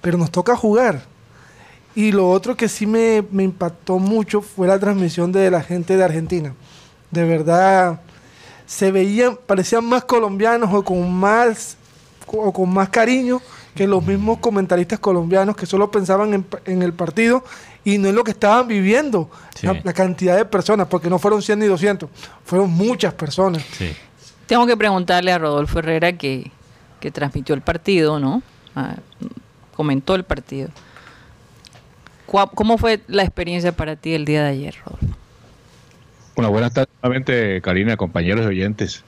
pero 0.00 0.16
nos 0.16 0.30
toca 0.30 0.56
jugar. 0.56 1.02
Y 1.94 2.12
lo 2.12 2.30
otro 2.30 2.56
que 2.56 2.68
sí 2.68 2.86
me, 2.86 3.24
me 3.30 3.42
impactó 3.42 3.98
mucho 3.98 4.42
fue 4.42 4.68
la 4.68 4.78
transmisión 4.78 5.32
de 5.32 5.50
la 5.50 5.62
gente 5.62 5.96
de 5.96 6.04
Argentina. 6.04 6.54
De 7.10 7.24
verdad, 7.24 8.00
se 8.66 8.92
veían, 8.92 9.38
parecían 9.46 9.84
más 9.84 10.04
colombianos 10.04 10.72
o 10.72 10.84
con 10.84 11.12
más, 11.12 11.76
o 12.26 12.52
con 12.52 12.72
más 12.72 12.90
cariño 12.90 13.40
que 13.74 13.86
los 13.86 14.04
mismos 14.04 14.38
comentaristas 14.38 14.98
colombianos 14.98 15.56
que 15.56 15.66
solo 15.66 15.90
pensaban 15.90 16.34
en, 16.34 16.46
en 16.64 16.82
el 16.82 16.92
partido 16.92 17.44
y 17.86 17.98
no 17.98 18.08
en 18.08 18.14
lo 18.16 18.24
que 18.24 18.32
estaban 18.32 18.66
viviendo. 18.68 19.30
Sí. 19.54 19.66
La, 19.66 19.80
la 19.82 19.92
cantidad 19.92 20.36
de 20.36 20.44
personas, 20.44 20.88
porque 20.88 21.08
no 21.08 21.18
fueron 21.18 21.40
100 21.40 21.58
ni 21.60 21.66
200, 21.66 22.10
fueron 22.44 22.68
muchas 22.70 23.14
personas. 23.14 23.62
Sí. 23.72 23.94
Tengo 24.46 24.66
que 24.66 24.76
preguntarle 24.76 25.32
a 25.32 25.38
Rodolfo 25.38 25.78
Herrera 25.78 26.12
que, 26.12 26.50
que 27.00 27.10
transmitió 27.10 27.54
el 27.54 27.60
partido, 27.62 28.18
¿no? 28.20 28.42
Ah, 28.74 28.96
comentó 29.74 30.14
el 30.16 30.24
partido. 30.24 30.68
¿Cómo 32.26 32.76
fue 32.76 33.00
la 33.06 33.22
experiencia 33.22 33.72
para 33.72 33.94
ti 33.96 34.12
el 34.14 34.24
día 34.24 34.42
de 34.42 34.48
ayer, 34.50 34.74
Rodolfo? 34.84 35.16
Bueno, 36.34 36.50
buenas 36.50 36.74
tardes 36.74 36.92
nuevamente, 37.02 37.60
Karina, 37.62 37.96
compañeros 37.96 38.44
y 38.44 38.48
oyentes. 38.48 39.04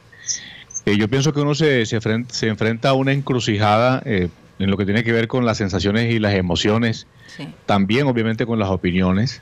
Eh, 0.86 0.96
yo 0.96 1.08
pienso 1.08 1.32
que 1.34 1.40
uno 1.40 1.54
se, 1.54 1.84
se, 1.84 2.00
fren- 2.00 2.28
se 2.30 2.46
enfrenta 2.48 2.90
a 2.90 2.94
una 2.94 3.12
encrucijada 3.12 4.00
eh, 4.06 4.28
en 4.58 4.70
lo 4.70 4.76
que 4.76 4.84
tiene 4.84 5.04
que 5.04 5.12
ver 5.12 5.28
con 5.28 5.44
las 5.46 5.58
sensaciones 5.58 6.12
y 6.12 6.18
las 6.18 6.34
emociones, 6.34 7.06
Sí. 7.36 7.48
también 7.66 8.06
obviamente 8.06 8.46
con 8.46 8.58
las 8.58 8.68
opiniones, 8.70 9.40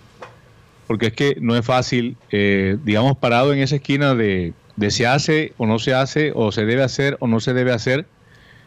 porque 0.86 1.06
es 1.06 1.12
que 1.14 1.36
no 1.40 1.56
es 1.56 1.64
fácil, 1.64 2.16
eh, 2.30 2.76
digamos, 2.84 3.16
parado 3.16 3.52
en 3.52 3.60
esa 3.60 3.76
esquina 3.76 4.14
de, 4.14 4.52
de 4.76 4.90
se 4.90 5.06
hace 5.06 5.52
o 5.56 5.66
no 5.66 5.78
se 5.78 5.94
hace, 5.94 6.32
o 6.34 6.52
se 6.52 6.64
debe 6.66 6.82
hacer 6.82 7.16
o 7.20 7.26
no 7.26 7.40
se 7.40 7.54
debe 7.54 7.72
hacer, 7.72 8.06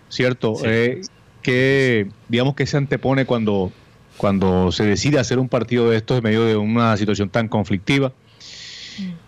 ¿cierto? 0.09 0.55
Sí. 0.55 0.63
Eh, 0.67 1.01
que, 1.41 2.07
digamos, 2.27 2.55
que 2.55 2.65
se 2.65 2.75
antepone 2.77 3.25
cuando, 3.25 3.71
cuando 4.17 4.71
se 4.73 4.83
decide 4.85 5.19
hacer 5.19 5.39
un 5.39 5.47
partido 5.47 5.89
de 5.89 5.95
estos 5.97 6.17
en 6.17 6.23
medio 6.23 6.43
de 6.45 6.57
una 6.57 6.97
situación 6.97 7.29
tan 7.29 7.47
conflictiva. 7.47 8.11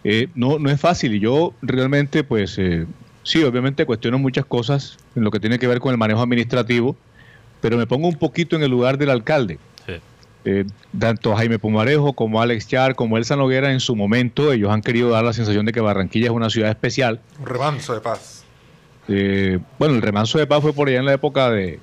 Eh, 0.04 0.28
no, 0.36 0.60
no 0.60 0.70
es 0.70 0.82
fácil 0.82 1.14
y 1.16 1.20
yo 1.22 1.54
realmente, 1.62 2.26
pues, 2.26 2.58
eh, 2.58 2.86
sí, 3.24 3.42
obviamente 3.44 3.86
cuestiono 3.86 4.20
muchas 4.20 4.44
cosas 4.46 4.98
en 5.16 5.24
lo 5.24 5.32
que 5.32 5.40
tiene 5.40 5.60
que 5.60 5.68
ver 5.68 5.80
con 5.80 5.92
el 5.94 5.98
manejo 5.98 6.22
administrativo, 6.22 6.98
pero 7.62 7.78
me 7.78 7.88
pongo 7.88 8.08
un 8.08 8.16
poquito 8.16 8.56
en 8.56 8.64
el 8.64 8.72
lugar 8.72 8.98
del 8.98 9.10
alcalde. 9.10 9.60
Sí. 9.86 9.94
Eh, 10.44 10.66
tanto 10.98 11.36
Jaime 11.36 11.60
Pumarejo 11.60 12.14
como 12.14 12.42
Alex 12.42 12.68
Char, 12.68 12.96
como 12.96 13.18
Elsa 13.18 13.36
Noguera 13.36 13.72
en 13.72 13.80
su 13.80 13.96
momento, 13.96 14.52
ellos 14.52 14.72
han 14.72 14.82
querido 14.82 15.12
dar 15.12 15.24
la 15.24 15.34
sensación 15.34 15.66
de 15.66 15.72
que 15.72 15.80
Barranquilla 15.80 16.26
es 16.26 16.32
una 16.32 16.50
ciudad 16.50 16.70
especial. 16.70 17.22
Un 17.40 17.46
remanso 17.46 17.94
de 17.94 18.02
paz. 18.02 18.44
Eh, 19.08 19.60
bueno, 19.78 19.96
el 19.96 20.02
remanso 20.02 20.40
de 20.40 20.48
paz 20.48 20.62
fue 20.62 20.74
por 20.74 20.88
allá 20.88 21.00
en 21.00 21.06
la 21.06 21.14
época 21.14 21.50
de, 21.52 21.80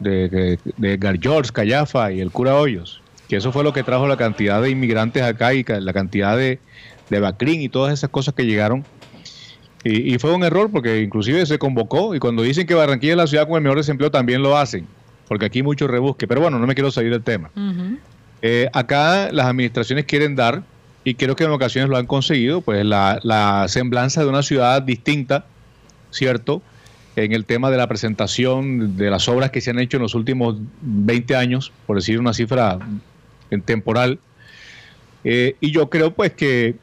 de, 0.00 0.28
de, 0.28 0.58
de 0.76 0.92
Edgar 0.94 1.18
George, 1.20 1.50
Callafa 1.52 2.12
y 2.12 2.20
el 2.20 2.30
cura 2.30 2.54
Hoyos, 2.54 3.02
que 3.28 3.36
eso 3.36 3.50
fue 3.50 3.64
lo 3.64 3.72
que 3.72 3.82
trajo 3.82 4.06
la 4.06 4.16
cantidad 4.16 4.62
de 4.62 4.70
inmigrantes 4.70 5.22
acá 5.22 5.54
y 5.54 5.64
la 5.64 5.92
cantidad 5.92 6.36
de, 6.36 6.60
de 7.10 7.20
Bacrín 7.20 7.60
y 7.60 7.68
todas 7.68 7.92
esas 7.92 8.10
cosas 8.10 8.34
que 8.34 8.46
llegaron. 8.46 8.84
Y, 9.88 10.14
y 10.14 10.18
fue 10.18 10.34
un 10.34 10.44
error 10.44 10.70
porque 10.70 11.00
inclusive 11.00 11.46
se 11.46 11.58
convocó 11.58 12.14
y 12.14 12.18
cuando 12.18 12.42
dicen 12.42 12.66
que 12.66 12.74
Barranquilla 12.74 13.12
es 13.12 13.16
la 13.16 13.26
ciudad 13.26 13.46
con 13.46 13.56
el 13.56 13.62
mejor 13.62 13.78
desempleo 13.78 14.10
también 14.10 14.42
lo 14.42 14.56
hacen, 14.56 14.86
porque 15.28 15.46
aquí 15.46 15.62
mucho 15.62 15.86
rebusque. 15.86 16.26
Pero 16.28 16.42
bueno, 16.42 16.58
no 16.58 16.66
me 16.66 16.74
quiero 16.74 16.90
salir 16.90 17.10
del 17.10 17.22
tema. 17.22 17.50
Eh, 18.42 18.68
acá 18.72 19.32
las 19.32 19.46
administraciones 19.46 20.04
quieren 20.04 20.36
dar, 20.36 20.62
y 21.04 21.14
creo 21.14 21.36
que 21.36 21.44
en 21.44 21.50
ocasiones 21.50 21.88
lo 21.88 21.96
han 21.96 22.06
conseguido, 22.06 22.60
pues 22.60 22.84
la, 22.84 23.18
la 23.22 23.66
semblanza 23.68 24.22
de 24.22 24.28
una 24.28 24.42
ciudad 24.42 24.82
distinta, 24.82 25.46
¿cierto? 26.10 26.60
En 27.16 27.32
el 27.32 27.46
tema 27.46 27.70
de 27.70 27.78
la 27.78 27.86
presentación 27.86 28.98
de 28.98 29.10
las 29.10 29.26
obras 29.26 29.50
que 29.50 29.62
se 29.62 29.70
han 29.70 29.78
hecho 29.78 29.96
en 29.96 30.02
los 30.02 30.14
últimos 30.14 30.56
20 30.82 31.34
años, 31.34 31.72
por 31.86 31.96
decir 31.96 32.20
una 32.20 32.34
cifra 32.34 32.78
en 33.50 33.62
temporal. 33.62 34.18
Eh, 35.24 35.56
y 35.60 35.70
yo 35.70 35.88
creo 35.88 36.12
pues 36.12 36.32
que 36.32 36.76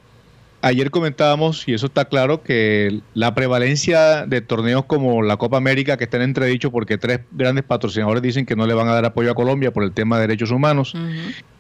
ayer 0.66 0.90
comentábamos, 0.90 1.68
y 1.68 1.76
eso 1.76 1.86
está 1.86 2.06
claro, 2.06 2.42
que 2.42 3.02
la 3.14 3.36
prevalencia 3.36 4.26
de 4.26 4.42
torneos 4.42 4.86
como 4.86 5.22
la 5.22 5.38
Copa 5.38 5.58
América, 5.58 5.96
que 5.96 6.06
está 6.06 6.18
en 6.18 6.24
entredicho 6.24 6.72
porque 6.72 6.98
tres 6.98 7.20
grandes 7.32 7.64
patrocinadores 7.64 8.24
dicen 8.24 8.48
que 8.48 8.56
no 8.56 8.66
le 8.66 8.74
van 8.74 8.88
a 8.88 8.94
dar 8.94 9.06
apoyo 9.06 9.30
a 9.30 9.36
Colombia 9.36 9.72
por 9.72 9.84
el 9.84 9.92
tema 9.92 10.16
de 10.16 10.24
derechos 10.24 10.50
humanos, 10.50 10.96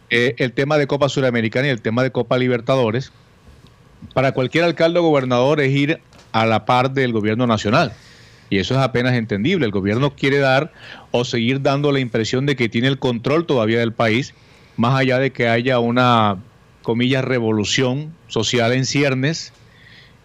eh, 0.09 0.33
el 0.39 0.53
tema 0.53 0.79
de 0.79 0.87
Copa 0.87 1.07
Suramericana 1.07 1.67
y 1.67 1.69
el 1.69 1.81
tema 1.81 2.01
de 2.01 2.11
Copa 2.11 2.39
Libertadores, 2.39 3.11
para 4.15 4.31
cualquier 4.31 4.63
alcalde 4.63 4.97
o 4.97 5.03
gobernador 5.03 5.61
es 5.61 5.71
ir 5.71 5.99
a 6.31 6.47
la 6.47 6.65
par 6.65 6.91
del 6.91 7.13
gobierno 7.13 7.45
nacional. 7.45 7.93
Y 8.49 8.57
eso 8.57 8.73
es 8.73 8.79
apenas 8.79 9.13
entendible. 9.13 9.65
El 9.65 9.71
gobierno 9.71 10.15
quiere 10.15 10.39
dar 10.39 10.71
o 11.11 11.25
seguir 11.25 11.61
dando 11.61 11.91
la 11.91 11.99
impresión 11.99 12.47
de 12.47 12.55
que 12.55 12.69
tiene 12.69 12.87
el 12.87 12.97
control 12.97 13.45
todavía 13.45 13.79
del 13.79 13.93
país, 13.93 14.33
más 14.77 14.99
allá 14.99 15.19
de 15.19 15.31
que 15.31 15.47
haya 15.47 15.77
una, 15.79 16.37
comillas, 16.85 17.25
revolución 17.25 18.13
social 18.27 18.71
en 18.71 18.85
ciernes, 18.85 19.51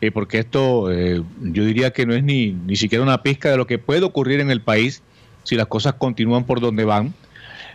eh, 0.01 0.13
porque 0.13 0.39
esto 0.39 0.93
eh, 0.93 1.21
yo 1.41 1.65
diría 1.65 1.93
que 1.93 2.07
no 2.07 2.15
es 2.15 2.23
ni, 2.23 2.53
ni 2.53 2.77
siquiera 2.77 3.03
una 3.03 3.23
pizca 3.25 3.51
de 3.51 3.57
lo 3.57 3.67
que 3.67 3.79
puede 3.79 4.05
ocurrir 4.05 4.39
en 4.39 4.51
el 4.53 4.61
país 4.61 5.03
si 5.43 5.57
las 5.57 5.67
cosas 5.67 5.95
continúan 5.95 6.45
por 6.45 6.61
donde 6.61 6.85
van. 6.85 7.13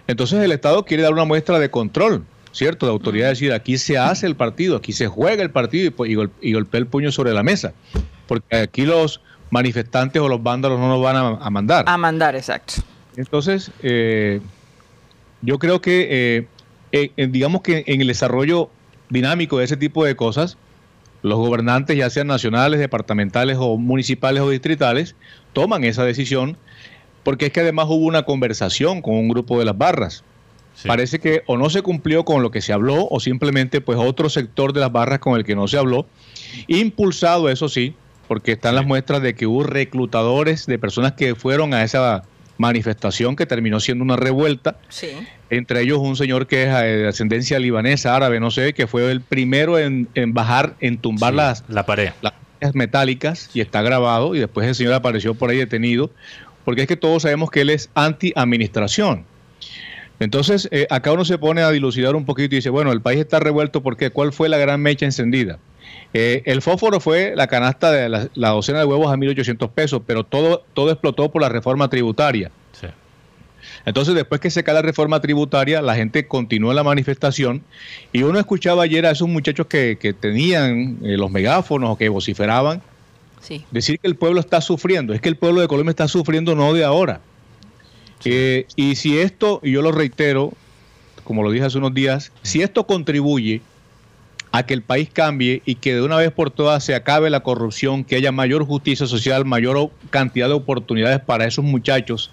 Entonces 0.08 0.42
el 0.42 0.52
Estado 0.54 0.86
quiere 0.86 1.04
dar 1.04 1.12
una 1.12 1.26
muestra 1.26 1.60
de 1.60 1.70
control 1.70 2.24
¿cierto? 2.52 2.86
De 2.86 2.94
autoridad 2.94 3.28
decir, 3.28 3.52
aquí 3.52 3.78
se 3.78 3.98
hace 3.98 4.26
el 4.28 4.36
partido, 4.38 4.78
aquí 4.78 4.94
se 4.94 5.08
juega 5.08 5.44
el 5.44 5.50
partido 5.50 5.88
y, 5.88 5.90
pues, 5.90 6.10
y, 6.10 6.16
gol- 6.16 6.32
y 6.42 6.54
golpea 6.54 6.80
el 6.80 6.88
puño 6.88 7.12
sobre 7.12 7.34
la 7.34 7.44
mesa. 7.44 7.74
Porque 8.28 8.56
aquí 8.56 8.86
los 8.86 9.20
manifestantes 9.50 10.22
o 10.22 10.30
los 10.30 10.42
vándalos 10.42 10.80
no 10.80 10.88
nos 10.88 11.02
van 11.04 11.18
a, 11.18 11.28
a 11.46 11.50
mandar. 11.50 11.84
A 11.86 11.98
mandar, 11.98 12.34
exacto. 12.34 12.76
Entonces, 13.18 13.72
eh, 13.84 14.40
yo 15.42 15.60
creo 15.60 15.82
que, 15.82 16.48
eh, 16.96 17.12
eh, 17.18 17.28
digamos 17.28 17.62
que 17.62 17.84
en 17.88 18.00
el 18.00 18.08
desarrollo 18.08 18.70
dinámico 19.10 19.58
de 19.58 19.66
ese 19.66 19.76
tipo 19.76 20.06
de 20.06 20.16
cosas, 20.16 20.58
los 21.24 21.38
gobernantes, 21.38 21.98
ya 21.98 22.10
sean 22.10 22.28
nacionales, 22.28 22.80
departamentales 22.80 23.58
o 23.60 23.76
municipales 23.78 24.42
o 24.42 24.50
distritales, 24.50 25.14
toman 25.52 25.84
esa 25.84 26.06
decisión 26.06 26.58
porque 27.24 27.48
es 27.48 27.52
que 27.52 27.60
además 27.60 27.88
hubo 27.90 28.06
una 28.06 28.24
conversación 28.24 29.02
con 29.02 29.16
un 29.16 29.28
grupo 29.28 29.60
de 29.60 29.66
las 29.66 29.78
barras. 29.78 30.24
Sí. 30.76 30.88
Parece 30.88 31.20
que 31.20 31.44
o 31.48 31.58
no 31.58 31.70
se 31.70 31.82
cumplió 31.82 32.24
con 32.24 32.42
lo 32.42 32.50
que 32.50 32.62
se 32.62 32.72
habló 32.72 33.10
o 33.10 33.20
simplemente 33.20 33.82
pues 33.82 33.98
otro 34.00 34.30
sector 34.30 34.72
de 34.72 34.80
las 34.80 34.92
barras 34.94 35.20
con 35.20 35.36
el 35.36 35.44
que 35.44 35.56
no 35.56 35.68
se 35.68 35.78
habló, 35.78 36.06
impulsado 36.68 37.50
eso 37.50 37.68
sí, 37.68 37.94
porque 38.30 38.54
están 38.54 38.76
las 38.76 38.86
muestras 38.86 39.22
de 39.22 39.36
que 39.36 39.48
hubo 39.48 39.64
reclutadores 39.64 40.66
de 40.66 40.80
personas 40.80 41.14
que 41.14 41.36
fueron 41.36 41.74
a 41.74 41.84
esa 41.84 42.24
manifestación 42.58 43.36
que 43.36 43.46
terminó 43.46 43.80
siendo 43.80 44.04
una 44.04 44.16
revuelta, 44.16 44.78
Sí. 44.90 45.10
entre 45.50 45.82
ellos 45.82 46.00
un 46.00 46.16
señor 46.16 46.48
que 46.48 46.64
es 46.64 46.70
eh, 46.70 46.84
de 46.98 47.08
ascendencia 47.08 47.60
libanesa, 47.60 48.16
árabe, 48.16 48.40
no 48.40 48.52
sé, 48.52 48.74
que 48.74 48.88
fue 48.88 49.12
el 49.12 49.22
primero 49.22 49.78
en, 49.80 50.08
en 50.16 50.34
bajar, 50.34 50.76
en 50.80 50.98
tumbar 50.98 51.32
Sí, 51.34 51.38
las, 51.38 51.64
la 51.68 51.86
pared. 51.86 52.10
las 52.22 52.76
metálicas 52.76 53.50
y 53.54 53.62
está 53.62 53.82
grabado 53.82 54.36
y 54.36 54.40
después 54.40 54.68
el 54.68 54.76
señor 54.76 54.94
apareció 54.94 55.36
por 55.36 55.50
ahí 55.50 55.58
detenido, 55.58 56.10
porque 56.64 56.82
es 56.84 56.88
que 56.88 56.96
todos 56.98 57.24
sabemos 57.24 57.52
que 57.52 57.62
él 57.62 57.70
es 57.70 57.90
anti-administración. 57.94 59.26
Entonces, 60.20 60.70
eh, 60.72 60.88
acá 60.90 61.12
uno 61.12 61.26
se 61.26 61.38
pone 61.38 61.62
a 61.62 61.70
dilucidar 61.72 62.16
un 62.16 62.26
poquito 62.26 62.56
y 62.56 62.60
dice, 62.60 62.70
bueno, 62.70 62.92
el 62.94 63.02
país 63.02 63.20
está 63.20 63.40
revuelto, 63.40 63.84
¿por 63.84 63.98
qué? 63.98 64.12
¿Cuál 64.12 64.32
fue 64.32 64.48
la 64.48 64.58
gran 64.58 64.80
mecha 64.82 65.06
encendida? 65.06 65.60
Eh, 66.18 66.44
el 66.46 66.62
fósforo 66.62 67.02
fue 67.02 67.34
la 67.36 67.48
canasta 67.48 67.92
de 67.92 68.08
la, 68.08 68.30
la 68.36 68.50
docena 68.52 68.80
de 68.80 68.86
huevos 68.86 69.12
a 69.12 69.18
1.800 69.18 69.70
pesos, 69.72 70.02
pero 70.08 70.24
todo, 70.24 70.64
todo 70.74 70.90
explotó 70.90 71.30
por 71.30 71.42
la 71.42 71.50
reforma 71.50 71.90
tributaria. 71.90 72.52
Sí. 72.72 72.88
Entonces, 73.86 74.16
después 74.16 74.40
que 74.40 74.50
se 74.50 74.64
cae 74.64 74.76
la 74.76 74.82
reforma 74.82 75.20
tributaria, 75.20 75.82
la 75.82 75.94
gente 75.96 76.26
continuó 76.26 76.72
en 76.72 76.78
la 76.78 76.84
manifestación 76.84 77.64
y 78.14 78.24
uno 78.24 78.40
escuchaba 78.40 78.84
ayer 78.84 79.06
a 79.06 79.12
esos 79.12 79.28
muchachos 79.28 79.68
que, 79.68 79.98
que 80.00 80.14
tenían 80.14 81.00
eh, 81.04 81.18
los 81.18 81.30
megáfonos 81.32 81.90
o 81.92 81.98
que 81.98 82.08
vociferaban 82.08 82.82
Sí. 83.42 83.64
decir 83.70 84.00
que 84.00 84.08
el 84.08 84.16
pueblo 84.16 84.40
está 84.40 84.62
sufriendo. 84.62 85.14
Es 85.14 85.20
que 85.20 85.28
el 85.30 85.36
pueblo 85.36 85.60
de 85.62 85.68
Colombia 85.68 85.90
está 85.92 86.08
sufriendo 86.08 86.56
no 86.56 86.74
de 86.74 86.84
ahora. 86.86 87.20
Eh, 88.24 88.66
y 88.76 88.96
si 88.96 89.20
esto, 89.20 89.60
y 89.62 89.72
yo 89.72 89.82
lo 89.84 89.92
reitero, 89.92 90.54
como 91.26 91.44
lo 91.44 91.52
dije 91.52 91.66
hace 91.66 91.78
unos 91.78 91.94
días, 91.94 92.32
si 92.42 92.62
esto 92.64 92.88
contribuye 92.88 93.62
a 94.56 94.66
que 94.66 94.74
el 94.74 94.82
país 94.82 95.10
cambie 95.12 95.62
y 95.66 95.76
que 95.76 95.96
de 95.96 96.02
una 96.02 96.16
vez 96.16 96.32
por 96.32 96.50
todas 96.50 96.82
se 96.82 96.96
acabe 96.96 97.30
la 97.30 97.42
corrupción, 97.42 98.06
que 98.06 98.16
haya 98.16 98.32
mayor 98.32 98.66
justicia 98.66 99.06
social, 99.06 99.44
mayor 99.44 99.92
cantidad 100.12 100.48
de 100.48 100.54
oportunidades 100.54 101.20
para 101.20 101.46
esos 101.46 101.66
muchachos, 101.66 102.32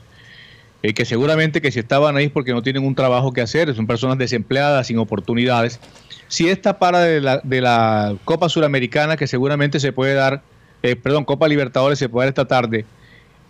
eh, 0.85 0.95
que 0.95 1.05
seguramente 1.05 1.61
que 1.61 1.73
si 1.73 1.81
estaban 1.81 2.17
ahí 2.17 2.26
es 2.26 2.31
porque 2.31 2.52
no 2.52 2.62
tienen 2.62 2.87
un 2.87 2.95
trabajo 2.95 3.33
que 3.33 3.41
hacer, 3.41 3.75
son 3.75 3.88
personas 3.88 4.19
desempleadas, 4.19 4.87
sin 4.87 4.99
oportunidades. 4.99 5.81
Si 6.29 6.49
esta 6.49 6.79
para 6.79 7.00
de 7.00 7.21
la, 7.21 7.41
de 7.43 7.61
la 7.61 8.14
Copa 8.25 8.49
Suramericana, 8.49 9.17
que 9.17 9.26
seguramente 9.26 9.81
se 9.81 9.93
puede 9.93 10.14
dar, 10.14 10.43
eh, 10.85 10.95
perdón, 10.95 11.25
Copa 11.25 11.49
Libertadores 11.49 11.99
se 11.99 12.09
puede 12.09 12.26
dar 12.26 12.29
esta 12.29 12.47
tarde, 12.47 12.85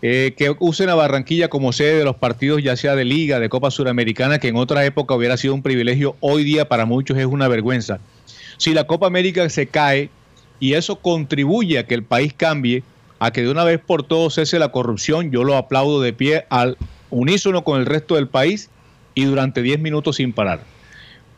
eh, 0.00 0.33
que 0.35 0.57
usen 0.61 0.88
a 0.88 0.95
Barranquilla 0.95 1.49
como 1.49 1.75
sede 1.75 1.99
de 1.99 2.05
los 2.05 2.17
partidos, 2.17 2.62
ya 2.62 2.75
sea 2.76 2.97
de 2.97 3.05
Liga, 3.05 3.38
de 3.38 3.50
Copa 3.50 3.71
Suramericana, 3.71 4.38
que 4.38 4.49
en 4.49 4.57
otra 4.57 4.83
época 4.87 5.14
hubiera 5.14 5.37
sido 5.37 5.52
un 5.52 5.62
privilegio, 5.62 6.17
hoy 6.21 6.43
día 6.43 6.71
para 6.71 6.87
muchos 6.87 7.19
es 7.19 7.26
una 7.26 7.49
vergüenza. 7.49 8.00
Si 8.62 8.73
la 8.75 8.85
Copa 8.85 9.09
América 9.09 9.49
se 9.49 9.66
cae 9.66 10.09
y 10.61 10.75
eso 10.75 11.00
contribuye 11.00 11.81
a 11.81 11.87
que 11.88 11.95
el 11.95 12.04
país 12.04 12.33
cambie, 12.33 12.85
a 13.19 13.33
que 13.33 13.42
de 13.42 13.50
una 13.50 13.64
vez 13.64 13.81
por 13.85 14.04
todos 14.04 14.37
cese 14.37 14.61
la 14.61 14.69
corrupción, 14.69 15.33
yo 15.33 15.42
lo 15.42 15.57
aplaudo 15.57 16.01
de 16.01 16.12
pie 16.12 16.44
al 16.48 16.77
unísono 17.11 17.64
con 17.64 17.81
el 17.81 17.87
resto 17.87 18.14
del 18.14 18.29
país 18.29 18.70
y 19.16 19.25
durante 19.25 19.62
10 19.62 19.81
minutos 19.81 20.14
sin 20.14 20.33
parar. 20.33 20.61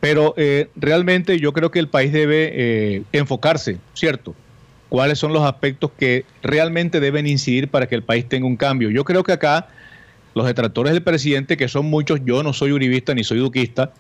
Pero 0.01 0.35
eh, 0.37 0.69
realmente 0.77 1.41
yo 1.41 1.55
creo 1.55 1.71
que 1.71 1.79
el 1.79 1.89
país 1.89 2.13
debe 2.13 2.51
eh, 2.53 3.03
enfocarse, 3.13 3.79
¿cierto? 3.95 4.35
¿Cuáles 4.91 5.19
son 5.19 5.33
los 5.33 5.45
aspectos 5.45 5.93
que 5.99 6.27
realmente 6.43 7.01
deben 7.01 7.27
incidir 7.27 7.69
para 7.69 7.87
que 7.87 7.95
el 7.95 8.03
país 8.03 8.29
tenga 8.29 8.47
un 8.47 8.59
cambio? 8.59 8.91
Yo 8.91 9.03
creo 9.05 9.25
que 9.25 9.33
acá 9.33 9.69
los 10.35 10.45
detractores 10.45 10.93
del 10.93 11.03
presidente, 11.03 11.57
que 11.57 11.69
son 11.69 11.87
muchos, 11.87 12.21
yo 12.27 12.43
no 12.43 12.53
soy 12.53 12.73
uribista 12.73 13.15
ni 13.15 13.25
soy 13.25 13.39
duquista, 13.39 13.95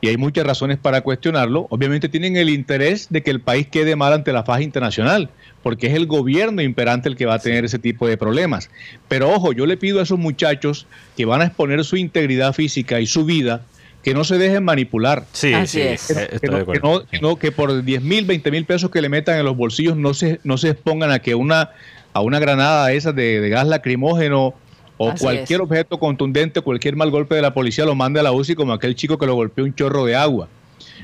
y 0.00 0.08
hay 0.08 0.16
muchas 0.16 0.46
razones 0.46 0.78
para 0.78 1.02
cuestionarlo, 1.02 1.66
obviamente 1.70 2.08
tienen 2.08 2.36
el 2.36 2.48
interés 2.48 3.08
de 3.10 3.22
que 3.22 3.30
el 3.30 3.40
país 3.40 3.66
quede 3.70 3.96
mal 3.96 4.12
ante 4.12 4.32
la 4.32 4.44
faja 4.44 4.62
internacional, 4.62 5.28
porque 5.62 5.88
es 5.88 5.94
el 5.94 6.06
gobierno 6.06 6.62
imperante 6.62 7.08
el 7.08 7.16
que 7.16 7.26
va 7.26 7.34
a 7.34 7.38
tener 7.38 7.64
ese 7.66 7.78
tipo 7.78 8.06
de 8.08 8.16
problemas. 8.16 8.70
Pero 9.08 9.30
ojo, 9.30 9.52
yo 9.52 9.66
le 9.66 9.76
pido 9.76 10.00
a 10.00 10.04
esos 10.04 10.18
muchachos 10.18 10.86
que 11.16 11.26
van 11.26 11.42
a 11.42 11.46
exponer 11.46 11.84
su 11.84 11.96
integridad 11.96 12.54
física 12.54 12.98
y 13.00 13.06
su 13.06 13.24
vida, 13.26 13.62
que 14.02 14.14
no 14.14 14.24
se 14.24 14.38
dejen 14.38 14.64
manipular. 14.64 15.26
Sí, 15.32 15.52
Así 15.52 15.78
sí, 15.80 15.86
es. 15.86 16.10
eh, 16.10 16.26
Que 16.30 16.34
estoy 16.36 16.48
de 16.48 16.50
no, 16.50 16.56
que, 16.56 16.62
acuerdo. 16.62 16.88
no- 16.88 17.06
que 17.06 17.20
no- 17.20 17.36
que 17.36 17.52
por 17.52 17.84
10 17.84 18.00
mil, 18.00 18.24
20 18.24 18.50
mil 18.50 18.64
pesos 18.64 18.90
que 18.90 19.02
le 19.02 19.10
metan 19.10 19.38
en 19.38 19.44
los 19.44 19.54
bolsillos 19.56 19.94
no 19.98 20.14
se, 20.14 20.40
no 20.44 20.56
se 20.56 20.70
expongan 20.70 21.10
a 21.10 21.18
que 21.18 21.34
una, 21.34 21.72
a 22.14 22.22
una 22.22 22.38
granada 22.38 22.90
esa 22.92 23.12
de, 23.12 23.42
de 23.42 23.48
gas 23.50 23.66
lacrimógeno 23.66 24.54
o 25.02 25.08
Así 25.08 25.24
cualquier 25.24 25.60
es. 25.60 25.64
objeto 25.64 25.98
contundente, 25.98 26.60
cualquier 26.60 26.94
mal 26.94 27.10
golpe 27.10 27.34
de 27.34 27.40
la 27.40 27.54
policía 27.54 27.86
lo 27.86 27.94
mande 27.94 28.20
a 28.20 28.22
la 28.22 28.32
UCI 28.32 28.54
como 28.54 28.74
aquel 28.74 28.94
chico 28.94 29.16
que 29.16 29.24
lo 29.24 29.34
golpeó 29.34 29.64
un 29.64 29.74
chorro 29.74 30.04
de 30.04 30.14
agua. 30.14 30.46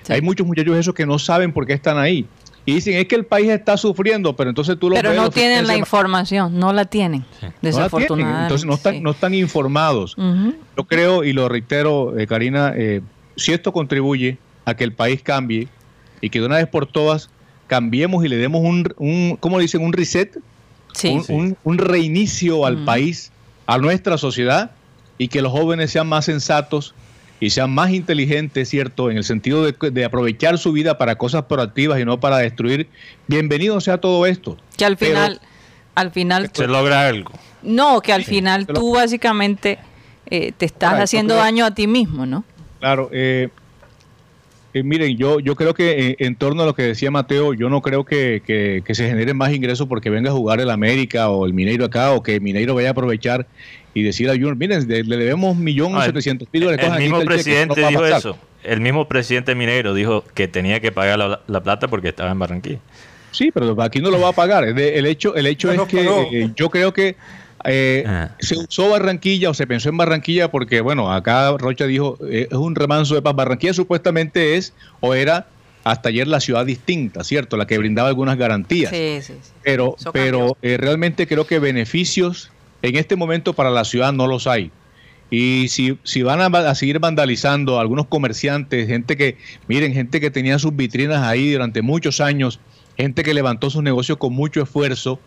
Sí. 0.02 0.12
Hay 0.12 0.20
muchos 0.20 0.46
muchachos 0.46 0.76
esos 0.76 0.92
que 0.94 1.06
no 1.06 1.18
saben 1.18 1.50
por 1.50 1.66
qué 1.66 1.72
están 1.72 1.96
ahí. 1.96 2.26
Y 2.66 2.74
dicen, 2.74 2.94
es 2.98 3.06
que 3.06 3.14
el 3.14 3.24
país 3.24 3.48
está 3.48 3.78
sufriendo, 3.78 4.36
pero 4.36 4.50
entonces 4.50 4.76
tú 4.78 4.90
lo 4.90 4.96
Pero 4.96 5.10
ves 5.10 5.18
no 5.18 5.30
tienen 5.30 5.66
la 5.66 5.76
información, 5.78 6.58
no 6.58 6.74
la 6.74 6.84
tienen, 6.84 7.20
no 7.20 7.26
la 7.30 7.38
tienen, 7.40 7.54
desafortunadamente. 7.62 8.42
entonces 8.42 8.66
no 8.66 8.74
están, 8.74 8.94
sí. 8.96 9.00
no 9.00 9.10
están 9.12 9.32
informados. 9.34 10.14
Ujú. 10.18 10.54
Yo 10.76 10.84
creo, 10.84 11.24
y 11.24 11.32
lo 11.32 11.48
reitero, 11.48 12.18
eh, 12.18 12.26
Karina, 12.26 12.74
eh, 12.76 13.00
si 13.36 13.52
esto 13.52 13.72
contribuye 13.72 14.36
a 14.66 14.74
que 14.74 14.84
el 14.84 14.92
país 14.92 15.22
cambie 15.22 15.68
y 16.20 16.28
que 16.28 16.40
de 16.40 16.46
una 16.46 16.56
vez 16.56 16.66
por 16.66 16.86
todas 16.86 17.30
cambiemos 17.66 18.22
y 18.24 18.28
le 18.28 18.36
demos 18.36 18.60
un, 18.62 18.92
un 18.98 19.36
¿cómo 19.40 19.58
dicen? 19.58 19.82
Un 19.82 19.94
reset, 19.94 20.36
Sí. 20.92 21.08
un, 21.08 21.24
un- 21.34 21.56
un 21.64 21.78
reinicio 21.78 22.66
al 22.66 22.84
país, 22.84 23.30
a 23.66 23.78
nuestra 23.78 24.18
sociedad 24.18 24.70
y 25.18 25.28
que 25.28 25.42
los 25.42 25.52
jóvenes 25.52 25.90
sean 25.90 26.06
más 26.08 26.24
sensatos 26.26 26.94
y 27.40 27.50
sean 27.50 27.70
más 27.74 27.90
inteligentes, 27.90 28.68
¿cierto? 28.70 29.10
En 29.10 29.16
el 29.18 29.24
sentido 29.24 29.62
de, 29.64 29.74
de 29.90 30.04
aprovechar 30.04 30.56
su 30.58 30.72
vida 30.72 30.96
para 30.98 31.16
cosas 31.16 31.44
proactivas 31.44 32.00
y 32.00 32.04
no 32.04 32.18
para 32.20 32.38
destruir. 32.38 32.88
Bienvenido 33.26 33.80
sea 33.80 33.98
todo 33.98 34.24
esto. 34.26 34.56
Que 34.76 34.84
al 34.84 34.96
Pero- 34.96 35.12
final, 35.16 35.40
al 35.94 36.10
final, 36.12 36.50
Se 36.52 36.66
logra 36.66 37.06
algo. 37.08 37.32
no, 37.62 38.00
que 38.00 38.12
al 38.12 38.24
final 38.24 38.66
tú 38.66 38.94
básicamente 38.94 39.78
eh, 40.30 40.52
te 40.56 40.64
estás 40.66 40.92
Ahora, 40.92 41.04
haciendo 41.04 41.34
creo- 41.34 41.44
daño 41.44 41.64
a 41.66 41.70
ti 41.74 41.86
mismo, 41.86 42.24
¿no? 42.26 42.44
Claro, 42.80 43.10
eh, 43.12 43.48
eh, 44.78 44.82
miren, 44.82 45.16
yo, 45.16 45.40
yo 45.40 45.54
creo 45.56 45.74
que 45.74 46.08
eh, 46.10 46.16
en 46.20 46.36
torno 46.36 46.62
a 46.62 46.66
lo 46.66 46.74
que 46.74 46.82
decía 46.82 47.10
Mateo, 47.10 47.54
yo 47.54 47.68
no 47.68 47.80
creo 47.82 48.04
que, 48.04 48.42
que- 48.46 48.82
que 48.84 48.94
se 48.94 49.08
generen 49.08 49.36
más 49.36 49.52
ingresos 49.52 49.86
porque 49.88 50.10
venga 50.10 50.30
a 50.30 50.34
jugar 50.34 50.60
el 50.60 50.70
América 50.70 51.28
o 51.30 51.46
el 51.46 51.54
Mineiro 51.54 51.84
acá 51.84 52.12
o 52.12 52.22
que 52.22 52.40
Mineiro 52.40 52.74
vaya 52.74 52.88
a 52.88 52.90
aprovechar 52.92 53.46
y 53.94 54.02
decir 54.02 54.28
a 54.28 54.32
Junior, 54.32 54.56
miren, 54.56 54.86
le, 54.88 55.02
le 55.04 55.16
debemos 55.16 55.56
millón 55.56 55.92
Ah, 55.94 56.00
el- 56.00 56.06
setecientos 56.06 56.48
mil 56.52 56.64
dólares. 56.64 56.86
El 56.86 56.98
mismo 56.98 57.16
el 57.16 57.22
cheque, 57.22 57.34
presidente 57.34 57.80
no 57.80 57.88
dijo 57.88 58.00
pasar". 58.02 58.18
eso. 58.18 58.38
El 58.64 58.80
mismo 58.80 59.06
presidente 59.08 59.54
minero 59.54 59.94
dijo 59.94 60.24
que 60.34 60.48
tenía 60.48 60.80
que 60.80 60.90
pagar 60.92 61.18
la, 61.18 61.40
la 61.46 61.62
plata 61.62 61.88
porque 61.88 62.08
estaba 62.08 62.30
en 62.32 62.38
Barranquilla. 62.38 62.78
Sí, 63.30 63.50
pero 63.52 63.80
aquí 63.82 64.00
no 64.00 64.10
lo 64.10 64.20
va 64.20 64.28
a 64.30 64.32
pagar. 64.32 64.64
El 64.64 65.06
hecho, 65.06 65.34
el 65.36 65.46
hecho 65.46 65.72
No 65.74 65.82
es 65.84 65.88
que 65.88 66.00
eh, 66.42 66.50
yo 66.56 66.68
creo 66.70 66.92
que 66.92 67.14
eh, 67.64 68.04
Ah. 68.06 68.30
se 68.38 68.56
usó 68.56 68.90
Barranquilla 68.90 69.50
o 69.50 69.54
se 69.54 69.66
pensó 69.66 69.88
en 69.88 69.96
Barranquilla 69.96 70.50
porque, 70.50 70.80
bueno, 70.80 71.12
acá 71.12 71.56
Rocha 71.58 71.86
dijo, 71.86 72.18
eh, 72.30 72.48
es 72.50 72.56
un 72.56 72.74
remanso 72.74 73.14
de 73.14 73.22
paz. 73.22 73.34
Barranquilla 73.34 73.74
supuestamente 73.74 74.56
es 74.56 74.72
o 75.00 75.14
era 75.14 75.48
hasta 75.84 76.08
ayer 76.08 76.26
la 76.26 76.40
ciudad 76.40 76.66
distinta, 76.66 77.22
¿cierto? 77.22 77.56
La 77.56 77.66
que 77.66 77.78
brindaba 77.78 78.08
algunas 78.08 78.36
garantías. 78.36 78.90
Sí, 78.90 79.18
sí, 79.22 79.34
sí. 79.40 79.52
Pero, 79.62 79.96
pero 80.12 80.56
eh, 80.60 80.76
realmente 80.76 81.26
creo 81.26 81.46
que 81.46 81.58
beneficios 81.60 82.50
en 82.82 82.96
este 82.96 83.14
momento 83.16 83.52
para 83.52 83.70
la 83.70 83.84
ciudad 83.84 84.12
no 84.12 84.26
los 84.26 84.46
hay. 84.46 84.70
Y 85.30 85.66
si, 85.68 85.98
si 86.04 86.22
van 86.22 86.40
a, 86.40 86.46
a 86.46 86.74
seguir 86.74 86.98
vandalizando 87.00 87.78
a 87.78 87.80
algunos 87.80 88.06
comerciantes, 88.06 88.86
gente 88.86 89.16
que, 89.16 89.38
miren, 89.66 89.92
gente 89.92 90.20
que 90.20 90.30
tenía 90.30 90.58
sus 90.58 90.74
vitrinas 90.74 91.22
ahí 91.22 91.52
durante 91.52 91.82
muchos 91.82 92.20
años, 92.20 92.60
gente 92.96 93.22
que 93.24 93.34
levantó 93.34 93.70
sus 93.70 93.82
negocios 93.82 94.18
con 94.18 94.32
mucho 94.32 94.62
esfuerzo, 94.62 95.18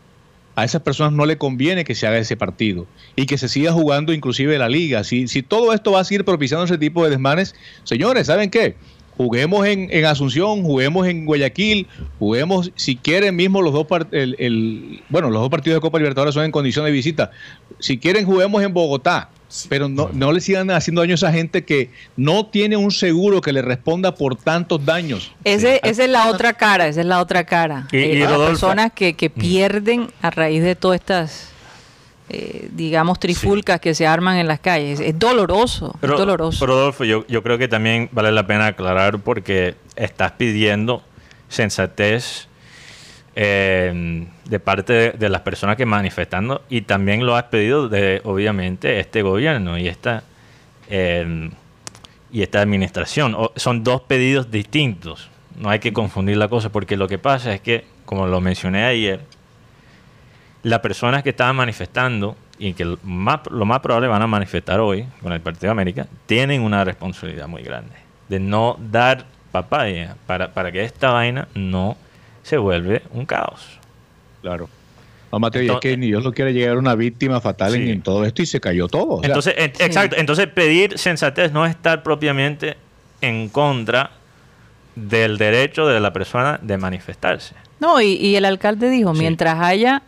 a 0.62 0.66
esas 0.66 0.82
personas 0.82 1.14
no 1.14 1.26
le 1.26 1.38
conviene 1.38 1.84
que 1.84 1.96
se 1.96 2.08
haga 2.08 2.18
ese 2.18 2.36
partido 2.38 2.86
y 3.16 3.26
que 3.26 3.38
se 3.38 3.48
siga 3.48 3.72
jugando 3.72 4.14
inclusive 4.14 4.58
la 4.58 4.70
liga. 4.70 5.04
Si, 5.04 5.28
si 5.28 5.42
todo 5.44 5.74
esto 5.74 5.92
va 5.92 6.02
a 6.02 6.04
seguir 6.04 6.26
propiciando 6.26 6.66
ese 6.66 6.78
tipo 6.78 7.04
de 7.04 7.12
desmanes, 7.12 7.56
señores, 7.84 8.28
¿saben 8.28 8.50
qué? 8.50 8.76
Juguemos 9.18 9.68
en, 9.68 9.90
en 9.92 10.06
Asunción, 10.06 10.64
juguemos 10.64 11.06
en 11.06 11.26
Guayaquil, 11.26 11.88
juguemos, 12.20 12.72
si 12.76 12.96
quieren 12.96 13.36
mismo 13.36 13.62
los 13.62 13.74
dos 13.74 13.86
el, 14.12 14.36
el- 14.40 15.02
bueno, 15.10 15.30
los 15.30 15.42
dos 15.42 15.50
partidos 15.50 15.76
de 15.78 15.82
Copa 15.82 15.98
Libertadores 15.98 16.34
son 16.34 16.46
en 16.46 16.52
condición 16.52 16.86
de 16.86 16.92
visita. 16.92 17.32
Si 17.80 17.98
quieren, 17.98 18.26
juguemos 18.26 18.64
en 18.64 18.74
Bogotá. 18.74 19.30
Pero 19.68 19.90
no, 19.90 20.10
no 20.14 20.32
le 20.32 20.42
sigan 20.42 20.70
haciendo 20.72 21.02
daño 21.02 21.14
a 21.14 21.16
esa 21.16 21.32
gente 21.32 21.66
que 21.66 21.92
no 22.16 22.46
tiene 22.46 22.78
un 22.78 22.92
seguro 22.92 23.42
que 23.42 23.52
le 23.52 23.62
responda 23.62 24.14
por 24.16 24.36
tantos 24.36 24.86
daños. 24.86 25.32
Ese, 25.44 25.80
Esa 25.84 26.04
es 26.04 26.10
la 26.10 26.28
otra 26.30 26.54
cara, 26.54 26.88
esa 26.88 27.00
es 27.02 27.06
la 27.08 27.20
otra 27.20 27.44
cara. 27.46 27.88
Y- 27.92 27.98
Eh, 27.98 28.14
y 28.16 28.20
las 28.20 28.38
personas 28.38 28.92
que, 28.94 29.14
que 29.14 29.30
pierden 29.30 30.12
a 30.22 30.30
raíz 30.30 30.62
de 30.64 30.76
todas 30.76 31.00
estas, 31.00 31.50
eh, 32.30 32.70
digamos, 32.74 33.20
trifulcas 33.20 33.80
que 33.80 33.96
se 33.96 34.06
arman 34.06 34.38
en 34.38 34.48
las 34.48 34.60
calles. 34.60 35.00
Es 35.00 35.18
doloroso, 35.18 35.96
Pero, 36.00 36.14
es 36.14 36.20
doloroso. 36.20 36.60
pero, 36.60 36.74
Rodolfo, 36.74 37.04
yo, 37.06 37.26
yo 37.28 37.42
creo 37.42 37.58
que 37.58 37.68
también 37.68 38.08
vale 38.12 38.32
la 38.32 38.46
pena 38.46 38.68
aclarar 38.68 39.20
porque 39.20 39.74
estás 39.96 40.34
pidiendo 40.34 41.02
sensatez 41.48 42.48
eh, 43.36 44.28
de 44.46 44.60
parte 44.60 45.12
de, 45.12 45.30
las 45.30 45.42
personas 45.42 45.76
que 45.78 45.86
manifestando 45.86 46.64
y 46.70 46.82
también 46.82 47.26
lo 47.26 47.36
has 47.36 47.44
pedido 47.44 47.88
de, 47.90 48.22
obviamente, 48.24 49.00
este 49.00 49.22
gobierno 49.22 49.78
y 49.78 49.88
esta, 49.88 50.24
eh, 50.90 51.50
y 52.32 52.42
esta 52.42 52.62
administración. 52.62 53.36
Son 53.56 53.84
dos 53.84 54.02
pedidos 54.02 54.52
distintos. 54.52 55.30
No 55.56 55.70
hay 55.70 55.80
que 55.80 55.94
confundir 55.94 56.38
la 56.38 56.48
cosa 56.48 56.70
porque 56.70 56.98
lo 56.98 57.08
que 57.08 57.20
pasa 57.20 57.54
es 57.54 57.62
que, 57.62 57.86
como 58.06 58.28
lo 58.28 58.42
mencioné 58.42 58.86
ayer, 58.86 59.22
las 60.64 60.80
personas 60.80 61.24
que 61.24 61.30
estaban 61.30 61.56
manifestando 61.56 62.36
y 62.58 62.74
que 62.74 62.86
lo 62.86 63.00
más, 63.04 63.42
lo 63.50 63.66
más 63.66 63.80
probable 63.80 64.08
van 64.08 64.22
a 64.22 64.28
manifestar 64.28 64.80
hoy 64.80 65.06
con 65.22 65.32
el 65.32 65.40
Partido 65.40 65.68
de 65.68 65.72
América, 65.72 66.08
tienen 66.26 66.62
una 66.62 66.84
responsabilidad 66.84 67.48
muy 67.48 67.64
grande 67.64 67.96
de 68.28 68.40
no 68.40 68.78
dar 68.80 69.26
papaya 69.52 70.16
para, 70.28 70.54
para 70.54 70.72
que 70.72 70.84
esta 70.84 71.12
vaina 71.12 71.48
no 71.56 71.98
se 72.44 72.58
vuelve 72.58 73.02
un 73.12 73.26
caos. 73.26 73.80
Claro. 74.42 74.70
No, 75.32 75.40
Mateo, 75.40 75.62
y 75.62 75.66
es 75.66 75.70
Entonces- 75.70 75.92
que 75.92 75.98
ni 75.98 76.08
Dios 76.08 76.24
lo 76.24 76.32
quiere 76.34 76.54
llegar 76.54 76.76
a 76.76 76.80
una 76.80 76.96
víctima 76.96 77.40
fatal 77.40 77.76
en, 77.76 77.84
Sí. 77.86 77.92
en 77.92 78.02
todo 78.02 78.26
esto 78.26 78.42
y 78.42 78.46
se 78.48 78.60
cayó 78.60 78.88
todo. 78.88 79.16
O 79.16 79.20
sea, 79.20 79.28
Entonces, 79.28 79.54
en- 79.58 79.76
Sí. 79.76 79.84
exacto, 79.84 80.16
entonces 80.18 80.48
pedir 80.48 80.98
sensatez 80.98 81.52
no 81.52 81.66
es 81.66 81.72
estar 81.72 82.02
propiamente 82.02 82.78
en 83.22 83.50
contra 83.50 84.12
del 84.96 85.38
derecho 85.38 85.86
de 85.88 86.00
la 86.00 86.12
persona 86.12 86.60
de 86.62 86.78
manifestarse. 86.78 87.54
No, 87.80 88.02
y, 88.02 88.14
y 88.16 88.36
el 88.36 88.46
alcalde 88.46 88.90
dijo, 88.90 89.14
Sí. 89.14 89.20
mientras 89.22 89.60
haya 89.62 90.02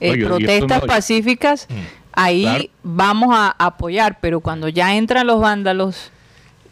eh, 0.00 0.10
No, 0.10 0.14
yo- 0.14 0.20
yo 0.20 0.28
protestas 0.28 0.80
no- 0.82 0.86
pacíficas, 0.86 1.66
Mm. 1.68 1.74
ahí 2.12 2.42
Claro. 2.42 2.64
vamos 2.84 3.28
a 3.36 3.54
apoyar, 3.58 4.18
pero 4.20 4.38
cuando 4.40 4.68
ya 4.68 4.94
entran 4.96 5.26
los 5.26 5.40
vándalos, 5.40 6.12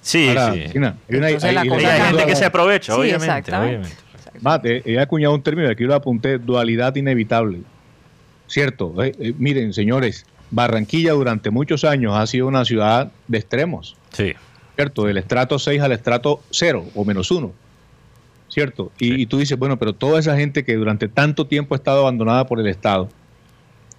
Sí, 0.00 0.28
ahora, 0.28 0.52
sí. 0.54 0.60
Mira, 0.74 0.94
hay 1.10 1.16
una- 1.16 1.26
hay 1.26 2.02
gente 2.06 2.26
que 2.26 2.36
se 2.36 2.44
aprovecha, 2.44 2.92
Sí, 2.94 3.00
obviamente. 3.00 3.24
exactamente. 3.26 3.76
obviamente. 3.78 4.02
Mate, 4.40 4.82
he 4.84 4.98
acuñado 4.98 5.34
un 5.34 5.42
término, 5.42 5.68
aquí 5.70 5.84
lo 5.84 5.94
apunté, 5.94 6.38
dualidad 6.38 6.94
inevitable. 6.96 7.60
Cierto, 8.46 9.02
eh, 9.02 9.12
eh, 9.18 9.34
miren, 9.38 9.72
señores, 9.72 10.24
Barranquilla 10.50 11.12
durante 11.12 11.50
muchos 11.50 11.84
años 11.84 12.14
ha 12.14 12.26
sido 12.26 12.46
una 12.46 12.64
ciudad 12.64 13.10
de 13.26 13.38
extremos, 13.38 13.96
Sí. 14.12 14.34
¿cierto? 14.76 15.04
Del 15.04 15.16
estrato 15.18 15.58
6 15.58 15.80
al 15.82 15.92
estrato 15.92 16.40
0 16.50 16.84
o 16.94 17.04
menos 17.04 17.30
1, 17.30 17.52
¿cierto? 18.48 18.92
Y, 18.98 19.08
Sí. 19.08 19.14
y 19.22 19.26
tú 19.26 19.38
dices, 19.38 19.58
bueno, 19.58 19.76
pero 19.78 19.92
toda 19.92 20.20
esa 20.20 20.36
gente 20.36 20.64
que 20.64 20.74
durante 20.76 21.08
tanto 21.08 21.46
tiempo 21.46 21.74
ha 21.74 21.78
estado 21.78 22.00
abandonada 22.02 22.46
por 22.46 22.60
el 22.60 22.68
Estado, 22.68 23.08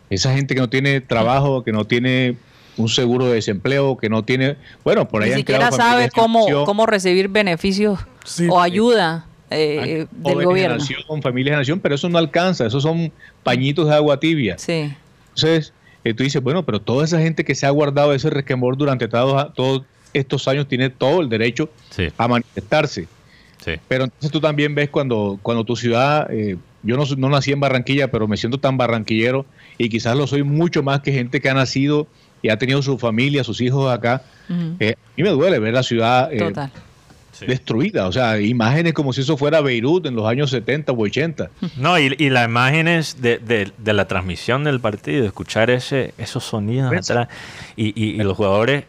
esa 0.10 0.34
gente 0.34 0.56
que 0.56 0.62
no 0.62 0.69
tiene 0.69 1.02
trabajo, 1.02 1.63
que 1.63 1.73
no 1.73 1.86
tiene 1.86 2.38
un 2.78 2.88
seguro 2.88 3.26
de 3.26 3.34
desempleo, 3.34 3.97
que 3.97 4.08
no 4.08 4.23
tiene, 4.23 4.56
bueno, 4.86 5.08
por 5.08 5.23
ahí 5.23 5.30
ni 5.30 5.34
han 5.34 5.39
siquiera 5.39 5.71
sabe 5.71 6.10
cómo, 6.12 6.45
cómo 6.63 6.86
recibir 6.86 7.28
beneficios 7.28 8.00
Sí. 8.23 8.47
o 8.50 8.62
ayuda 8.62 9.26
eh, 9.49 10.07
jóvenes 10.21 10.38
del 10.38 10.45
gobierno. 10.45 10.79
generación, 10.83 11.21
familias 11.21 11.45
de 11.45 11.51
generación, 11.51 11.79
pero 11.79 11.95
eso 11.95 12.10
no 12.10 12.17
alcanza, 12.17 12.65
esos 12.65 12.83
son 12.83 13.12
pañitos 13.43 13.88
de 13.88 13.95
agua 13.95 14.19
tibia. 14.19 14.57
Sí. 14.57 14.93
Entonces, 15.36 15.73
eh, 16.03 16.13
tú 16.13 16.23
dices, 16.23 16.41
bueno, 16.41 16.63
pero 16.65 16.81
toda 16.81 17.03
esa 17.05 17.19
gente 17.19 17.43
que 17.45 17.55
se 17.55 17.65
ha 17.65 17.69
guardado 17.69 18.13
ese 18.13 18.29
resquemor 18.29 18.77
durante 18.77 19.07
todos, 19.07 19.53
todos 19.53 19.83
estos 20.13 20.47
años 20.47 20.67
tiene 20.67 20.89
todo 20.89 21.21
el 21.21 21.29
derecho 21.29 21.69
Sí, 21.91 22.07
a 22.17 22.27
manifestarse. 22.27 23.07
sí. 23.63 23.71
Pero 23.88 24.05
entonces 24.05 24.31
tú 24.31 24.39
también 24.39 24.73
ves 24.75 24.89
cuando, 24.89 25.38
cuando 25.41 25.63
tu 25.63 25.75
ciudad, 25.75 26.27
eh, 26.31 26.57
yo 26.83 26.95
no, 26.97 27.03
no 27.17 27.29
nací 27.29 27.51
en 27.51 27.60
Barranquilla, 27.60 28.10
pero 28.10 28.27
me 28.27 28.38
siento 28.38 28.60
tan 28.60 28.77
barranquillero 28.77 29.45
y 29.77 29.89
quizás 29.89 30.15
lo 30.15 30.25
soy 30.27 30.43
mucho 30.43 30.83
más 30.83 31.01
que 31.01 31.12
gente 31.12 31.41
que 31.41 31.49
ha 31.49 31.53
nacido 31.53 32.07
y 32.41 32.49
ha 32.49 32.57
tenido 32.57 32.81
su 32.81 32.97
familia, 32.97 33.43
sus 33.43 33.60
hijos 33.62 33.91
acá. 33.91 34.21
Eh, 34.79 34.93
a 34.95 35.12
mí 35.17 35.23
me 35.23 35.29
duele 35.29 35.60
ver 35.60 35.73
la 35.73 35.83
ciudad 35.83 36.31
eh, 36.31 36.38
Total. 36.38 36.71
Sí. 37.39 37.45
destruida, 37.45 38.08
o 38.08 38.12
sea, 38.12 38.39
imágenes 38.39 38.93
como 38.93 39.13
si 39.13 39.21
eso 39.21 39.38
fuera 39.38 39.62
Beirut 39.62 40.06
en 40.06 40.15
los 40.15 40.26
años 40.26 40.50
70 40.52 40.91
o 40.91 41.00
80. 41.00 41.50
No, 41.78 41.97
y, 42.00 42.15
y 42.17 42.30
las 42.30 42.47
imágenes 42.47 43.21
de, 43.21 43.38
de- 43.39 43.71
de 43.78 43.93
la 43.93 44.08
transmisión 44.08 44.63
del 44.63 44.80
partido, 44.80 45.26
escuchar 45.26 45.69
ese, 45.69 46.13
esos 46.17 46.43
sonidos 46.43 46.91
¿Ves? 46.91 47.10
atrás 47.10 47.28
y, 47.76 47.88
y- 48.02 48.12
y 48.19 48.23
los 48.23 48.36
jugadores 48.38 48.84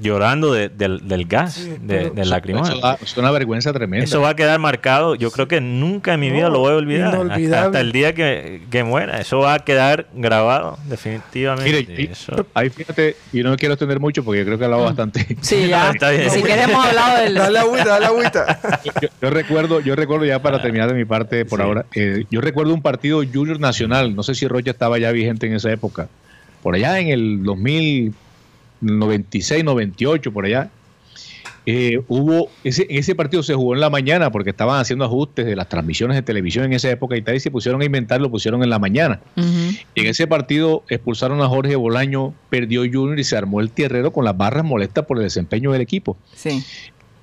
llorando 0.00 0.52
de- 0.52 0.68
del, 0.68 1.06
del 1.08 1.26
gas, 1.26 1.54
Sí, 1.54 1.74
de, 1.80 2.10
del 2.10 2.18
Eso, 2.18 2.30
lacrimógeno. 2.30 2.96
es 3.00 3.16
una 3.16 3.30
vergüenza 3.30 3.72
tremenda. 3.72 4.04
Eso 4.04 4.20
va 4.20 4.30
a 4.30 4.36
quedar 4.36 4.58
marcado. 4.58 5.14
Yo 5.14 5.30
creo 5.30 5.46
que 5.48 5.60
nunca 5.60 6.14
en 6.14 6.20
mi 6.20 6.30
vida 6.30 6.44
No, 6.44 6.50
lo 6.50 6.58
voy 6.60 6.72
a 6.72 6.76
olvidar. 6.76 7.14
Hasta, 7.14 7.80
el 7.80 7.92
día 7.92 8.14
que, 8.14 8.62
que 8.70 8.82
muera. 8.84 9.20
Eso 9.20 9.38
va 9.38 9.54
a 9.54 9.58
quedar 9.60 10.06
grabado, 10.14 10.78
definitivamente. 10.88 11.86
Mire, 11.86 12.02
y- 12.02 12.06
Eso- 12.12 12.46
ahí 12.54 12.70
fíjate, 12.70 13.16
y 13.32 13.42
no 13.42 13.50
me 13.50 13.56
quiero 13.56 13.74
extender 13.74 14.00
mucho 14.00 14.24
porque 14.24 14.40
yo 14.40 14.44
creo 14.46 14.58
que 14.58 14.62
he 14.62 14.66
hablado 14.66 14.84
bastante. 14.84 15.36
Sí, 15.40 15.68
ya. 15.68 15.90
Está 15.94 16.10
bien. 16.10 16.24
Ni 16.24 16.30
siquiera 16.30 16.64
hemos 16.64 16.84
hablado 16.86 17.22
del... 17.22 17.34
Dale 17.34 17.58
agüita, 17.58 17.84
dale 17.88 18.06
agüita. 18.06 18.60
yo, 18.84 19.08
yo 19.22 19.30
recuerdo, 19.30 19.80
yo 19.80 19.94
recuerdo 19.96 20.24
ya 20.24 20.40
para 20.42 20.60
terminar 20.60 20.88
de 20.88 20.94
mi 20.94 21.04
parte 21.04 21.44
por 21.44 21.60
Sí. 21.60 21.64
ahora, 21.64 21.86
eh, 21.94 22.24
yo 22.30 22.40
recuerdo 22.40 22.74
un 22.74 22.82
partido 22.82 23.22
Junior 23.32 23.60
Nacional, 23.60 24.14
no 24.16 24.22
sé 24.22 24.34
si 24.34 24.48
Rocha 24.48 24.70
estaba 24.72 24.98
ya 24.98 25.12
vigente 25.12 25.46
en 25.46 25.54
esa 25.54 25.70
época, 25.70 26.08
por 26.62 26.74
allá 26.74 26.98
en 26.98 27.08
el 27.08 27.42
2096, 28.86 29.64
98, 29.64 30.32
por 30.32 30.44
allá. 30.46 30.70
eh, 31.66 32.02
hubo 32.08 32.50
ese, 32.62 32.86
ese 32.90 33.14
partido 33.14 33.42
se 33.42 33.54
jugó 33.54 33.72
en 33.74 33.80
la 33.80 33.88
mañana 33.88 34.30
porque 34.30 34.50
estaban 34.50 34.78
haciendo 34.80 35.06
ajustes 35.06 35.46
de 35.46 35.56
las 35.56 35.66
transmisiones 35.68 36.14
de 36.14 36.20
televisión 36.22 36.66
en 36.66 36.74
esa 36.74 36.90
época 36.90 37.16
y 37.16 37.22
tal 37.22 37.36
y 37.36 37.40
se 37.40 37.50
pusieron 37.50 37.80
a 37.80 37.86
inventar 37.86 38.20
lo 38.20 38.30
pusieron 38.30 38.62
en 38.62 38.68
la 38.68 38.78
mañana 38.78 39.20
en 39.36 40.06
ese 40.06 40.26
partido 40.26 40.82
expulsaron 40.90 41.40
a 41.40 41.48
Jorge 41.48 41.74
Bolaño 41.76 42.34
perdió 42.50 42.82
Junior 42.82 43.18
y 43.18 43.24
se 43.24 43.34
armó 43.38 43.60
el 43.60 43.70
tierrero 43.70 44.12
con 44.12 44.26
las 44.26 44.36
barras 44.36 44.62
molestas 44.64 45.06
por 45.06 45.16
el 45.16 45.22
desempeño 45.24 45.72
del 45.72 45.80
equipo 45.80 46.18
Sí. 46.34 46.62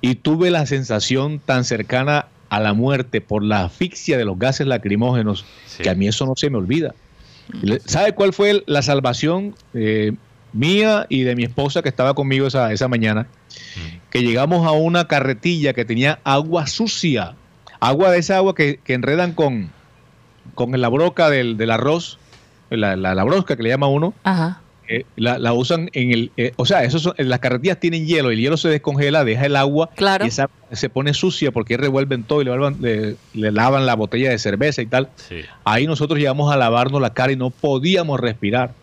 y 0.01 0.15
tuve 0.15 0.49
la 0.49 0.65
sensación 0.65 1.37
tan 1.37 1.63
cercana 1.63 2.25
a 2.49 2.59
la 2.59 2.73
muerte 2.73 3.21
por 3.21 3.43
la 3.43 3.65
asfixia 3.65 4.17
de 4.17 4.25
los 4.25 4.39
gases 4.39 4.65
lacrimógenos 4.65 5.45
Sí. 5.67 5.83
que 5.83 5.89
a 5.91 5.93
mí 5.93 6.07
eso 6.07 6.25
no 6.25 6.33
se 6.35 6.49
me 6.49 6.57
olvida. 6.57 6.95
Le- 7.61 7.79
¿Sabe 7.81 8.13
cuál 8.13 8.33
fue 8.33 8.63
la 8.65 8.81
salvación 8.81 9.53
eh, 9.75 10.13
mía 10.53 11.05
y 11.09 11.23
de 11.23 11.35
mi 11.35 11.43
esposa 11.43 11.81
que 11.81 11.89
estaba 11.89 12.13
conmigo 12.13 12.47
esa, 12.47 12.71
esa 12.73 12.87
mañana? 12.87 13.27
Que 14.09 14.21
llegamos 14.23 14.65
a 14.67 14.71
una 14.71 15.07
carretilla 15.07 15.73
que 15.73 15.85
tenía 15.85 16.19
agua 16.23 16.67
sucia, 16.67 17.35
agua 17.79 18.11
de 18.11 18.19
esa 18.19 18.37
agua 18.37 18.55
que, 18.55 18.79
que 18.83 18.93
enredan 18.93 19.33
con, 19.33 19.69
con 20.55 20.79
la 20.79 20.89
broca 20.89 21.29
del, 21.29 21.57
del 21.57 21.71
arroz, 21.71 22.17
la, 22.69 22.95
la, 22.95 23.15
la 23.15 23.23
brosca 23.23 23.55
que 23.55 23.63
le 23.63 23.69
llama 23.69 23.87
uno, 23.87 24.13
Ajá. 24.23 24.61
eh, 24.87 25.05
la, 25.15 25.37
la 25.39 25.53
usan 25.53 25.89
en 25.93 26.11
el, 26.11 26.31
eh, 26.37 26.53
o 26.57 26.65
sea, 26.65 26.83
esos 26.83 27.01
son- 27.03 27.13
las 27.17 27.39
carretillas 27.39 27.79
tienen 27.79 28.05
hielo, 28.05 28.31
el 28.31 28.39
hielo 28.39 28.57
se 28.57 28.69
descongela, 28.69 29.23
deja 29.25 29.45
el 29.45 29.55
agua 29.55 29.89
Claro. 29.95 30.25
y 30.25 30.27
esa 30.29 30.49
se 30.71 30.89
pone 30.89 31.13
sucia 31.13 31.51
porque 31.51 31.75
revuelven 31.77 32.23
todo 32.23 32.41
y 32.41 32.45
le, 32.45 32.57
le- 32.79 33.15
le 33.33 33.51
lavan 33.51 33.85
la 33.85 33.95
botella 33.95 34.29
de 34.29 34.39
cerveza 34.39 34.81
y 34.81 34.85
tal. 34.87 35.09
Sí. 35.15 35.41
Ahí 35.65 35.85
nosotros 35.87 36.17
llegamos 36.19 36.51
a 36.53 36.57
lavarnos 36.57 37.01
la 37.01 37.13
cara 37.13 37.31
y 37.31 37.35
no 37.37 37.49
podíamos 37.49 38.19
respirar. 38.19 38.73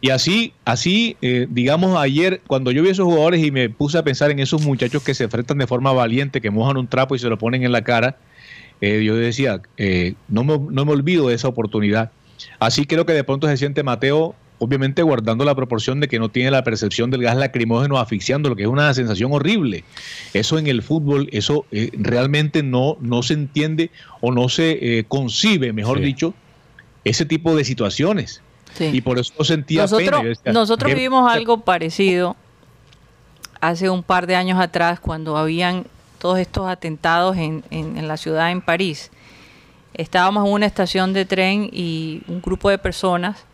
Y 0.00 0.10
así, 0.10 0.52
así, 0.64 1.16
eh, 1.22 1.46
digamos, 1.48 1.96
ayer, 1.96 2.42
cuando 2.46 2.70
yo 2.70 2.82
vi 2.82 2.88
a 2.88 2.92
esos 2.92 3.06
jugadores 3.06 3.44
y 3.44 3.50
me 3.50 3.68
puse 3.70 3.98
a 3.98 4.02
pensar 4.04 4.30
en 4.30 4.38
esos 4.38 4.62
muchachos 4.62 5.02
que 5.02 5.14
se 5.14 5.24
enfrentan 5.24 5.58
de 5.58 5.66
forma 5.66 5.92
valiente, 5.92 6.40
que 6.40 6.50
mojan 6.50 6.76
un 6.76 6.86
trapo 6.86 7.14
y 7.14 7.18
se 7.18 7.28
lo 7.28 7.38
ponen 7.38 7.62
en 7.62 7.72
la 7.72 7.82
cara, 7.82 8.18
eh, 8.80 9.02
yo 9.04 9.16
decía, 9.16 9.62
eh, 9.78 10.14
no, 10.28 10.44
me, 10.44 10.58
no 10.58 10.84
me 10.84 10.92
olvido 10.92 11.28
de 11.28 11.34
esa 11.34 11.48
oportunidad. 11.48 12.10
Así 12.58 12.86
creo 12.86 13.06
que 13.06 13.12
de 13.14 13.24
pronto 13.24 13.46
se 13.46 13.56
siente 13.56 13.82
Mateo, 13.82 14.34
obviamente 14.58 15.02
guardando 15.02 15.44
la 15.44 15.54
proporción 15.54 16.00
de 16.00 16.08
que 16.08 16.18
no 16.18 16.28
tiene 16.30 16.50
la 16.50 16.62
percepción 16.64 17.10
del 17.10 17.22
gas 17.22 17.36
lacrimógeno 17.36 17.98
asfixiando, 17.98 18.48
lo 18.48 18.56
que 18.56 18.62
es 18.64 18.68
una 18.68 18.92
sensación 18.94 19.32
horrible. 19.32 19.84
Eso 20.34 20.58
en 20.58 20.66
el 20.66 20.82
fútbol, 20.82 21.28
eso 21.32 21.64
eh, 21.72 21.90
realmente 21.94 22.62
no, 22.62 22.98
no 23.00 23.22
se 23.22 23.34
entiende 23.34 23.90
o 24.20 24.32
no 24.32 24.48
se 24.48 25.04
concibe, 25.08 25.72
mejor 25.72 25.98
Sí. 25.98 26.04
dicho, 26.04 26.34
ese 27.04 27.24
tipo 27.24 27.54
de 27.54 27.64
situaciones. 27.64 28.42
Sí. 28.76 28.90
Y 28.92 29.00
por 29.00 29.18
eso 29.18 29.32
sentía 29.44 29.82
Nosotros, 29.82 30.20
pena. 30.20 30.22
Decía, 30.28 30.52
nosotros 30.52 30.88
¿qué- 30.88 30.94
vivimos 30.94 31.30
algo 31.32 31.60
parecido 31.60 32.36
hace 33.60 33.88
un 33.90 34.02
par 34.02 34.26
de 34.26 34.36
años 34.36 34.60
atrás 34.60 35.00
cuando 35.00 35.36
habían 35.36 35.86
todos 36.18 36.38
estos 36.38 36.68
atentados 36.68 37.36
en, 37.36 37.64
en- 37.70 37.96
en 37.96 38.08
la 38.08 38.16
ciudad, 38.16 38.50
en 38.50 38.60
París. 38.60 39.10
Estábamos 39.94 40.46
en 40.46 40.52
una 40.52 40.66
estación 40.66 41.12
de 41.14 41.24
tren 41.24 41.68
y 41.72 42.22
un 42.28 42.42
grupo 42.42 42.68
de 42.68 42.78
personas 42.78 43.44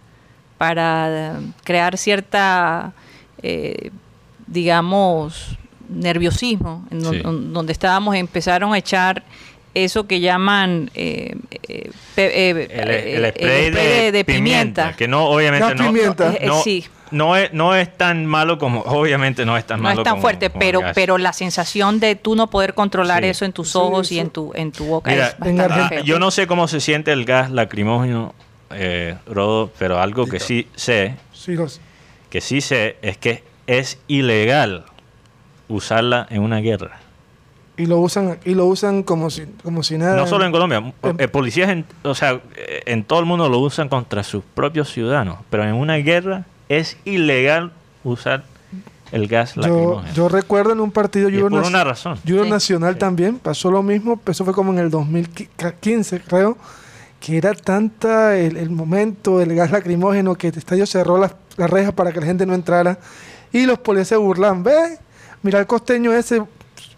para 0.58 1.08
eh, 1.08 1.32
crear 1.64 1.96
cierta, 1.96 2.92
eh, 3.42 3.90
digamos, 4.46 5.56
nerviosismo, 5.88 6.84
en 6.90 7.04
Sí. 7.04 7.20
donde 7.24 7.72
estábamos 7.72 8.14
empezaron 8.16 8.72
a 8.72 8.78
echar 8.78 9.22
eso 9.74 10.06
que 10.06 10.20
llaman 10.20 10.90
eh, 10.94 11.34
eh, 11.68 11.90
pe- 12.14 12.48
eh, 12.50 12.50
El, 12.50 12.58
eh, 12.90 13.14
el 13.16 13.30
spray, 13.32 14.10
de, 14.10 14.24
pimienta, 14.24 14.94
Que 14.96 15.08
no, 15.08 15.24
obviamente 15.26 15.74
no. 15.74 15.86
pimienta. 15.86 16.34
Eh, 16.38 16.46
no- 16.46 16.62
sí. 16.62 16.84
no 17.10 17.36
es, 17.36 17.52
no 17.52 17.74
es 17.74 17.96
tan 17.96 18.26
malo 18.26 18.58
como, 18.58 18.80
obviamente 18.82 19.44
no 19.46 19.56
es 19.56 19.66
tan 19.66 19.78
No 19.78 19.84
malo 19.84 20.00
es 20.00 20.04
tan 20.04 20.12
como- 20.14 20.22
fuerte, 20.22 20.48
como 20.50 20.60
pero, 20.60 20.80
pero 20.94 21.18
la 21.18 21.32
sensación 21.32 22.00
de 22.00 22.16
tú 22.16 22.36
no 22.36 22.48
poder 22.50 22.74
controlar 22.74 23.22
Sí. 23.22 23.28
eso 23.30 23.44
en 23.44 23.52
tus 23.52 23.72
Sí, 23.72 23.78
ojos 23.78 24.12
y 24.12 24.18
en 24.18 24.30
tu, 24.30 24.52
en 24.54 24.72
tu 24.72 24.84
boca 24.86 25.10
Mira, 25.10 25.28
es 25.28 25.38
bastante 25.38 25.62
Argentina- 25.62 25.86
Ah, 25.86 25.88
feo. 25.88 26.04
yo 26.04 26.18
no 26.18 26.30
sé 26.30 26.46
cómo 26.46 26.68
se 26.68 26.80
siente 26.80 27.12
el 27.12 27.24
gas 27.24 27.50
lacrimógeno, 27.50 28.34
eh, 28.74 29.16
Rodo, 29.26 29.70
pero 29.78 30.00
algo 30.00 30.26
que 30.26 30.40
sí 30.40 30.66
sé, 30.74 31.16
que 32.30 32.40
sí 32.40 32.60
sé, 32.62 32.96
es 33.02 33.16
que 33.18 33.42
es 33.66 33.98
ilegal 34.08 34.84
usarla 35.68 36.26
en 36.30 36.42
una 36.42 36.58
guerra. 36.60 36.98
Y 37.76 37.86
lo 37.86 37.98
usan 37.98 38.38
y 38.44 38.54
lo 38.54 38.66
usan 38.66 39.02
como 39.02 39.30
si 39.30 39.46
como 39.64 39.82
si 39.82 39.96
nada. 39.98 40.16
No 40.16 40.26
solo 40.26 40.44
en 40.44 40.52
Colombia, 40.52 40.78
em- 41.02 41.16
eh, 41.18 41.28
policías, 41.28 41.70
en, 41.70 41.84
o 42.02 42.14
sea, 42.14 42.40
en 42.86 43.04
todo 43.04 43.20
el 43.20 43.26
mundo 43.26 43.48
lo 43.48 43.58
usan 43.60 43.88
contra 43.88 44.22
sus 44.22 44.42
propios 44.54 44.90
ciudadanos, 44.92 45.38
pero 45.50 45.64
en 45.64 45.74
una 45.74 45.96
guerra 45.96 46.44
es 46.68 46.96
ilegal 47.04 47.72
usar 48.04 48.44
el 49.10 49.26
gas 49.26 49.54
yo, 49.54 49.60
lacrimógeno. 49.62 50.14
yo 50.14 50.28
recuerdo 50.28 50.72
en 50.72 50.80
un 50.80 50.90
partido 50.90 51.28
Y 51.28 51.36
es 51.36 51.42
por 51.42 51.52
una 51.52 51.84
razón. 51.84 52.18
Euro 52.26 52.44
Sí. 52.44 52.50
Nacional 52.50 52.96
también 52.96 53.38
pasó 53.38 53.70
lo 53.70 53.82
mismo, 53.82 54.20
eso 54.26 54.44
fue 54.44 54.54
como 54.54 54.72
en 54.72 54.78
el 54.78 54.90
2015 54.90 56.20
creo, 56.20 56.56
que 57.20 57.36
era 57.36 57.52
tanta 57.54 58.36
el, 58.38 58.56
el 58.56 58.70
momento 58.70 59.38
del 59.38 59.54
gas 59.54 59.70
lacrimógeno 59.70 60.34
que 60.34 60.48
el 60.48 60.56
estadio 60.58 60.86
cerró 60.86 61.18
las, 61.18 61.34
las 61.56 61.70
rejas 61.70 61.92
para 61.92 62.10
que 62.12 62.20
la 62.20 62.26
gente 62.26 62.46
no 62.46 62.54
entrara 62.54 62.98
y 63.52 63.66
los 63.66 63.78
policías 63.78 64.08
se 64.08 64.16
burlan, 64.16 64.62
ve, 64.62 64.98
mira 65.42 65.58
el 65.58 65.66
costeño 65.66 66.12
ese, 66.12 66.42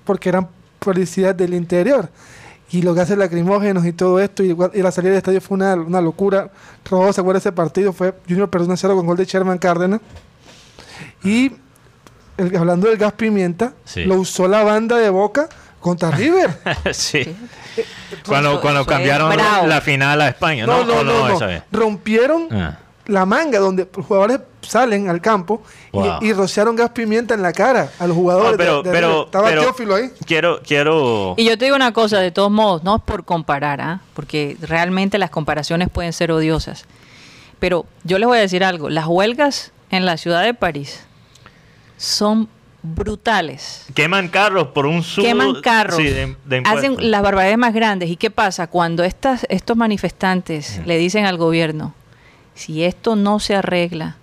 porque 0.05 0.29
eran 0.29 0.49
policías 0.85 1.37
del 1.37 1.55
interior. 1.55 2.09
Y 2.71 2.83
los 2.83 2.95
gases 2.97 3.17
lacrimógenos 3.19 3.85
y 3.87 3.93
todo 3.93 4.21
esto, 4.21 4.43
y, 4.43 4.55
la 4.83 4.91
salida 4.91 5.11
del 5.11 5.19
estadio 5.19 5.41
fue 5.41 5.57
una, 5.57 5.75
una 5.75 6.01
locura. 6.01 6.51
Rodolfo 6.89 7.13
se 7.13 7.21
acuerda 7.21 7.39
de 7.39 7.49
ese 7.49 7.53
partido, 7.53 7.93
fue 7.93 8.15
Junior 8.29 8.49
perdió 8.51 8.69
1-0 8.69 8.95
con 8.97 9.07
gol 9.07 9.17
de 9.17 9.25
Sherman 9.27 9.59
Cárdenas. 9.59 10.01
Y 11.23 11.53
el- 12.37 12.57
hablando 12.57 12.89
del 12.89 12.97
gas 12.99 13.13
pimienta, 13.13 13.75
Sí. 13.85 14.05
lo 14.05 14.17
usó 14.17 14.49
la 14.49 14.63
banda 14.65 14.97
de 14.99 15.11
Boca 15.11 15.49
contra 15.81 16.11
River. 16.17 16.51
sí. 16.93 17.37
Cuando, 18.27 18.61
cuando 18.61 18.87
cambiaron 18.87 19.37
la 19.37 19.81
final 19.81 20.21
a 20.21 20.29
España, 20.29 20.67
no, 20.67 20.85
¿no? 20.85 20.95
no, 20.95 21.01
¿O 21.01 21.05
no, 21.05 21.29
no. 21.29 21.37
esa 21.37 21.47
vez? 21.47 21.63
Rompieron 21.71 22.49
Ah. 22.53 22.79
La 23.07 23.27
manga 23.27 23.59
donde 23.59 23.89
los 23.97 24.07
jugadores 24.07 24.41
salen 24.63 25.09
al 25.11 25.21
campo 25.21 25.63
y- 25.93 25.97
Wow. 25.99 26.19
y, 26.23 26.33
rociaron 26.33 26.75
gas 26.75 26.91
pimienta 26.91 27.35
en 27.35 27.43
la 27.43 27.53
cara 27.53 27.91
a 27.99 28.07
los 28.07 28.17
jugadores. 28.17 28.53
No, 28.53 28.57
pero, 28.57 28.83
de- 28.83 28.89
de 28.89 28.95
pero, 28.95 29.09
River. 29.09 29.25
Estaba 29.27 29.49
pero 29.49 29.61
Teófilo 29.63 29.95
ahí. 29.95 30.11
quiero, 30.27 30.61
quiero, 30.67 31.35
Y 31.37 31.45
yo 31.45 31.59
te 31.59 31.67
digo 31.67 31.77
una 31.77 31.93
cosa, 31.93 32.19
de 32.21 32.31
todos 32.31 32.51
modos, 32.51 32.83
no 32.83 32.97
es 32.97 33.03
por 33.03 33.25
comparar, 33.25 33.81
¿ah? 33.81 34.01
porque 34.15 34.57
realmente 34.63 35.19
las 35.19 35.31
comparaciones 35.31 35.89
pueden 35.91 36.13
ser 36.13 36.33
odiosas. 36.33 36.87
Pero 37.59 37.85
yo 38.05 38.19
les 38.19 38.27
voy 38.27 38.39
a 38.39 38.41
decir 38.41 38.65
algo, 38.65 38.89
las 38.89 39.07
huelgas 39.07 39.73
en 39.91 40.07
la 40.07 40.17
ciudad 40.17 40.43
de 40.43 40.55
París 40.55 41.05
son 41.97 42.49
brutales. 42.83 43.87
queman 43.95 44.29
carros 44.29 44.69
por 44.69 44.85
un 44.87 45.03
sub 45.03 45.25
Queman 45.25 45.61
carros, 45.63 45.97
sí, 45.97 46.05
de, 46.05 46.37
de 46.45 46.57
impuestos. 46.59 46.73
hacen 46.95 47.11
las 47.11 47.23
barbaridades 47.23 47.57
más 47.59 47.73
grandes. 47.73 48.11
¿Y 48.11 48.17
qué 48.17 48.31
pasa? 48.31 48.67
Cuando 48.67 49.05
estas, 49.05 49.47
estos 49.49 49.77
manifestantes 49.77 50.81
le 50.85 50.99
dicen 50.99 51.25
al 51.25 51.39
gobierno, 51.39 51.95
si 52.55 52.85
esto 52.85 53.17
no 53.17 53.39
se 53.41 53.55
arregla, 53.57 54.17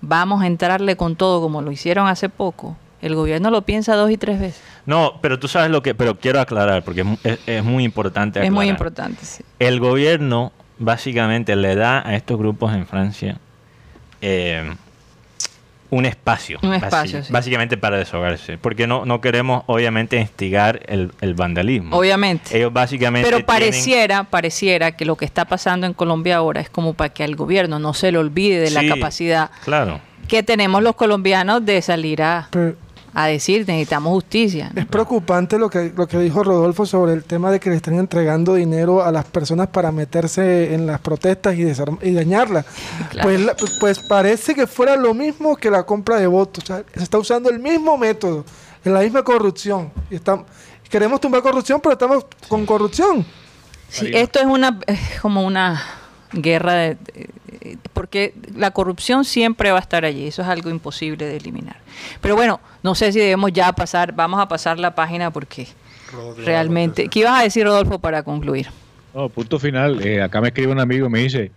vamos 0.00 0.42
a 0.42 0.46
entrarle 0.46 0.96
con 0.96 1.16
todo 1.16 1.40
como 1.40 1.62
lo 1.62 1.70
hicieron 1.72 2.06
hace 2.08 2.28
poco, 2.28 2.76
el 3.02 3.14
gobierno 3.14 3.50
lo 3.50 3.62
piensa 3.62 3.94
dos 3.94 4.10
y 4.10 4.16
tres 4.16 4.40
veces. 4.40 4.62
No, 4.86 5.14
pero 5.20 5.38
tú 5.38 5.48
sabes 5.48 5.70
lo 5.70 5.82
que, 5.82 5.94
pero 5.94 6.16
quiero 6.18 6.40
aclarar 6.40 6.82
porque 6.84 7.00
es, 7.00 7.06
mu- 7.06 7.18
es- 7.24 7.38
es 7.46 7.62
muy 7.64 7.84
importante. 7.84 8.38
Es 8.44 8.50
muy 8.50 8.68
aclarar. 8.68 8.70
importante. 8.70 9.24
sí. 9.24 9.44
El 9.58 9.80
gobierno 9.80 10.52
básicamente 10.78 11.56
le 11.56 11.74
da 11.74 12.06
a 12.06 12.14
estos 12.16 12.38
grupos 12.38 12.72
en 12.74 12.86
Francia 12.86 13.38
eh, 14.20 14.74
un 15.90 16.06
espacio. 16.06 16.58
Un 16.62 16.74
espacio, 16.74 17.22
sí. 17.22 17.32
Básicamente 17.32 17.76
para 17.76 17.96
desahogarse. 17.98 18.58
Porque 18.58 18.86
no, 18.86 19.04
no 19.04 19.20
queremos, 19.20 19.62
obviamente, 19.66 20.16
instigar 20.18 20.80
el, 20.86 21.12
el 21.20 21.34
vandalismo. 21.34 21.96
Obviamente. 21.96 22.56
Ellos 22.56 22.72
básicamente. 22.72 23.26
Pero 23.26 23.38
tienen- 23.38 23.46
pareciera, 23.46 24.24
pareciera 24.24 24.92
que 24.92 25.04
lo 25.04 25.16
que 25.16 25.24
está 25.24 25.44
pasando 25.44 25.86
en 25.86 25.92
Colombia 25.94 26.36
ahora 26.36 26.60
es 26.60 26.70
como 26.70 26.94
para 26.94 27.10
que 27.12 27.24
al 27.24 27.36
gobierno 27.36 27.78
no 27.78 27.94
se 27.94 28.12
le 28.12 28.18
olvide 28.18 28.58
de 28.60 28.68
Sí, 28.68 28.74
la 28.74 28.86
capacidad 28.94 29.50
Claro. 29.64 30.00
que 30.28 30.42
tenemos 30.42 30.82
los 30.82 30.94
colombianos 30.96 31.64
de 31.64 31.80
salir 31.82 32.22
a, 32.22 32.48
Pero 32.50 32.76
a 33.18 33.26
decir 33.28 33.64
necesitamos 33.66 34.12
justicia. 34.12 34.70
¿no? 34.74 34.80
es 34.82 34.86
preocupante 34.86 35.58
lo 35.58 35.70
que, 35.70 35.90
lo 35.96 36.06
que 36.06 36.18
dijo 36.18 36.44
Rodolfo 36.44 36.84
sobre 36.84 37.14
el 37.14 37.24
tema 37.24 37.50
de 37.50 37.58
que 37.60 37.70
le 37.70 37.76
están 37.76 37.94
entregando 37.94 38.54
dinero 38.54 39.02
a 39.02 39.10
las 39.10 39.24
personas 39.24 39.68
para 39.68 39.90
meterse 39.90 40.74
en 40.74 40.86
las 40.86 41.00
protestas 41.00 41.54
y, 41.56 41.62
y 41.62 42.12
dañarlas. 42.12 42.66
Claro. 43.10 43.26
Pues, 43.28 43.40
la- 43.40 43.56
pues 43.80 43.98
parece 44.00 44.54
que 44.54 44.66
fuera 44.66 44.96
lo 44.96 45.14
mismo 45.14 45.56
que 45.56 45.70
la 45.70 45.84
compra 45.84 46.16
de 46.20 46.26
votos. 46.26 46.64
O 46.64 46.66
sea, 46.66 46.84
se 46.94 47.02
está 47.02 47.16
usando 47.18 47.48
el 47.48 47.58
mismo 47.58 47.96
método, 47.96 48.44
la 48.84 49.00
misma 49.00 49.22
corrupción. 49.22 49.90
Y 50.10 50.18
queremos 50.90 51.18
tumbar 51.18 51.40
corrupción, 51.40 51.80
pero 51.80 51.94
estamos 51.94 52.26
con 52.48 52.66
corrupción. 52.66 53.24
Sí, 53.88 54.10
esto 54.12 54.40
es 54.40 54.46
una 54.46 54.78
es 54.86 55.20
como 55.22 55.46
una 55.46 55.82
guerra 56.32 56.74
de- 56.74 56.96
porque 57.92 58.34
la 58.54 58.70
corrupción 58.70 59.24
siempre 59.24 59.70
va 59.72 59.78
a 59.78 59.80
estar 59.80 60.04
allí, 60.04 60.26
eso 60.26 60.42
es 60.42 60.48
algo 60.48 60.70
imposible 60.70 61.24
de 61.26 61.36
eliminar. 61.36 61.76
Pero 62.20 62.36
bueno, 62.36 62.60
no 62.82 62.94
sé 62.94 63.12
si 63.12 63.18
debemos 63.18 63.52
ya 63.52 63.72
pasar, 63.72 64.12
vamos 64.14 64.40
a 64.40 64.48
pasar 64.48 64.78
la 64.78 64.94
página 64.94 65.30
porque 65.30 65.66
realmente, 66.44 67.08
¿qué 67.08 67.20
ibas 67.20 67.40
a 67.40 67.42
decir 67.42 67.64
Rodolfo 67.64 67.98
para 67.98 68.22
concluir? 68.22 68.68
No, 69.14 69.28
punto 69.28 69.58
final. 69.58 70.02
Eh, 70.06 70.22
acá 70.22 70.40
me 70.40 70.48
escribe 70.48 70.72
un 70.72 70.80
amigo 70.80 71.06
y 71.06 71.10
me 71.10 71.20
dice, 71.20 71.50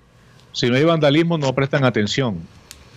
si 0.52 0.69
no 0.69 0.76
hay 0.76 0.84
vandalismo 0.84 1.38
no 1.38 1.54
prestan 1.54 1.84
atención. 1.84 2.38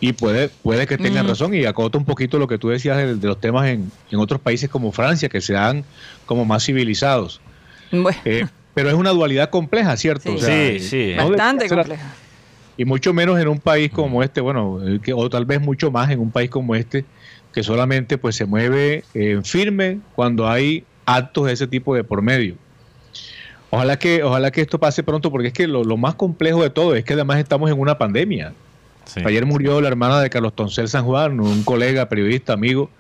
Y 0.00 0.12
puede, 0.14 0.48
puede 0.48 0.86
que 0.88 0.98
tengan 0.98 1.26
Mm. 1.26 1.28
razón 1.28 1.54
y 1.54 1.64
acota 1.64 1.96
un 1.96 2.04
poquito 2.04 2.36
lo 2.38 2.48
que 2.48 2.58
tú 2.58 2.68
decías 2.70 2.96
de, 2.96 3.14
de 3.14 3.28
los 3.28 3.40
temas 3.40 3.68
en, 3.68 3.90
en 4.10 4.18
otros 4.18 4.40
países 4.40 4.68
como 4.68 4.90
Francia, 4.90 5.28
que 5.28 5.40
se 5.40 5.52
dan 5.52 5.84
como 6.26 6.44
más 6.44 6.64
civilizados. 6.64 7.40
Bueno, 7.92 8.18
Eh, 8.24 8.46
pero 8.74 8.88
es 8.88 8.94
una 8.96 9.10
dualidad 9.10 9.50
compleja, 9.50 9.96
¿cierto? 9.96 10.36
Sí. 10.38 10.44
Sí, 10.44 10.50
eh, 10.50 10.80
sí. 10.80 11.12
no 11.16 11.28
bastante 11.28 11.68
compleja. 11.68 12.14
Y 12.76 12.84
mucho 12.84 13.12
menos 13.12 13.38
en 13.38 13.48
un 13.48 13.60
país 13.60 13.90
como 13.90 14.22
este, 14.22 14.40
bueno, 14.40 14.80
eh, 14.86 14.98
que- 15.02 15.12
o 15.12 15.28
tal 15.28 15.44
vez 15.44 15.60
mucho 15.60 15.90
más 15.90 16.10
en 16.10 16.20
un 16.20 16.30
país 16.30 16.50
como 16.50 16.74
este, 16.74 17.04
que 17.52 17.62
solamente 17.62 18.16
pues 18.18 18.34
se 18.36 18.46
mueve 18.46 19.04
eh, 19.14 19.40
firme 19.44 20.00
cuando 20.14 20.48
hay 20.48 20.84
actos 21.04 21.46
de 21.46 21.52
ese 21.52 21.66
tipo 21.66 21.94
de 21.94 22.02
por 22.04 22.22
medio. 22.22 22.54
Ojalá 23.70 23.98
que, 23.98 24.22
ojalá 24.22 24.50
que 24.50 24.60
esto 24.60 24.78
pase 24.78 25.02
pronto, 25.02 25.30
porque 25.30 25.48
es 25.48 25.54
que 25.54 25.66
lo, 25.66 25.82
lo 25.84 25.96
más 25.96 26.14
complejo 26.14 26.62
de 26.62 26.70
todo 26.70 26.94
es 26.94 27.04
que 27.04 27.14
además 27.14 27.38
estamos 27.38 27.70
en 27.70 27.78
una 27.78 27.96
pandemia. 27.98 28.52
Sí. 29.06 29.20
Ayer 29.24 29.44
murió 29.46 29.80
la 29.80 29.88
hermana 29.88 30.20
de 30.20 30.30
Carlos 30.30 30.54
Toncel 30.54 30.88
San 30.88 31.04
Juan, 31.04 31.40
un 31.40 31.62
colega, 31.64 32.08
periodista, 32.08 32.52
amigo, 32.52 32.90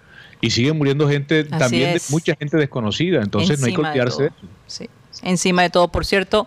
y 0.40 0.50
sigue 0.50 0.72
muriendo 0.72 1.08
gente, 1.08 1.40
Así 1.40 1.50
también 1.58 1.94
de- 1.94 2.00
mucha 2.10 2.34
gente 2.38 2.56
desconocida, 2.56 3.22
entonces 3.22 3.60
no 3.60 3.66
hay 3.66 3.72
que 3.72 3.80
Encima 3.80 3.92
de 3.92 4.08
eso. 4.08 4.28
Sí, 4.66 4.88
encima 5.22 5.62
de 5.62 5.70
todo. 5.70 5.88
Por 5.88 6.04
cierto, 6.06 6.46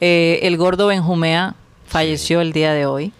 eh, 0.00 0.40
el 0.42 0.56
gordo 0.56 0.86
Benjumea 0.88 1.54
falleció 1.98 2.40
el 2.40 2.52
día 2.52 2.72
de 2.72 2.86
hoy. 2.86 3.12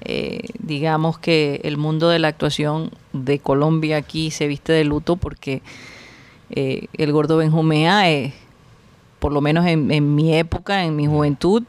Eh, 0.00 0.48
digamos 0.58 1.18
que 1.18 1.60
el 1.62 1.76
mundo 1.76 2.08
de 2.08 2.18
la 2.18 2.28
actuación 2.28 2.90
de 3.12 3.38
Colombia 3.38 3.98
aquí 3.98 4.30
se 4.30 4.46
viste 4.46 4.72
de 4.72 4.82
luto 4.84 5.16
porque 5.16 5.60
eh, 6.50 6.86
el 6.94 7.12
gordo 7.12 7.36
Benjumea, 7.36 8.10
eh, 8.10 8.32
por 9.18 9.30
lo 9.32 9.42
menos 9.42 9.66
en, 9.66 9.90
en 9.90 10.14
mi 10.14 10.34
época, 10.34 10.84
en 10.84 10.96
mi 10.96 11.06
juventud, 11.06 11.64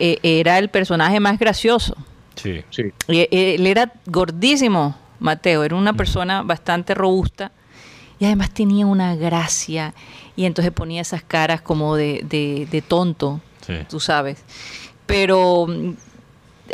eh, 0.00 0.18
era 0.24 0.58
el 0.58 0.68
personaje 0.68 1.20
más 1.20 1.38
gracioso. 1.38 1.94
Sí. 2.34 2.62
Sí. 2.70 2.92
Y 3.06 3.28
Él 3.30 3.68
era 3.68 3.92
gordísimo, 4.06 4.96
Mateo, 5.20 5.62
era 5.62 5.76
una 5.76 5.92
persona 5.92 6.42
bastante 6.42 6.92
robusta 6.94 7.52
y 8.18 8.24
además 8.24 8.50
tenía 8.50 8.84
una 8.84 9.14
gracia 9.14 9.94
y 10.34 10.44
entonces 10.44 10.72
ponía 10.72 11.00
esas 11.02 11.22
caras 11.22 11.60
como 11.62 11.94
de, 11.94 12.20
de- 12.28 12.66
de 12.68 12.82
tonto, 12.82 13.40
Sí. 13.64 13.74
tú 13.88 14.00
sabes. 14.00 14.42
Pero 15.10 15.66
mm, 15.68 15.90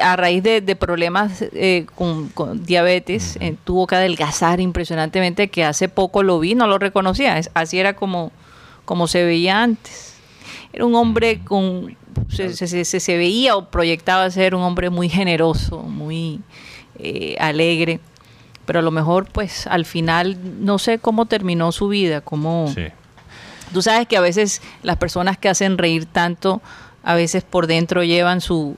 a 0.00 0.16
raíz 0.16 0.42
de, 0.42 0.60
de 0.60 0.76
problemas 0.76 1.42
eh, 1.52 1.86
con, 1.94 2.28
con 2.28 2.64
diabetes, 2.64 3.36
eh, 3.40 3.56
tuvo 3.64 3.86
que 3.86 3.96
adelgazar 3.96 4.60
impresionantemente, 4.60 5.48
que 5.48 5.64
hace 5.64 5.88
poco 5.88 6.22
lo 6.22 6.38
vi, 6.38 6.54
no 6.54 6.66
lo 6.66 6.78
reconocía, 6.78 7.38
es- 7.38 7.50
así 7.54 7.78
era 7.78 7.94
como, 7.96 8.30
como 8.84 9.06
se 9.08 9.24
veía 9.24 9.62
antes. 9.62 10.14
Era 10.72 10.84
un 10.84 10.94
hombre 10.94 11.40
con... 11.44 11.96
Se, 12.28 12.54
se- 12.54 12.66
se- 12.66 12.84
se- 12.84 13.00
se 13.00 13.16
veía 13.16 13.56
o 13.56 13.66
proyectaba 13.70 14.30
ser 14.30 14.54
un 14.54 14.62
hombre 14.62 14.90
muy 14.90 15.08
generoso, 15.08 15.78
muy 15.82 16.40
eh, 16.98 17.36
alegre, 17.38 18.00
pero 18.64 18.78
a 18.78 18.82
lo 18.82 18.90
mejor 18.90 19.26
pues 19.30 19.66
al 19.66 19.84
final 19.84 20.36
no 20.64 20.78
sé 20.78 20.98
cómo 20.98 21.26
terminó 21.26 21.72
su 21.72 21.88
vida, 21.88 22.20
cómo... 22.20 22.70
Sí. 22.74 22.84
Tú 23.72 23.82
sabes 23.82 24.06
que 24.08 24.16
a 24.16 24.20
veces 24.20 24.62
las 24.82 24.96
personas 24.96 25.36
que 25.38 25.48
hacen 25.48 25.76
reír 25.76 26.06
tanto, 26.06 26.62
a 27.06 27.14
veces 27.14 27.42
por 27.44 27.66
dentro 27.66 28.02
llevan 28.04 28.40
su, 28.42 28.76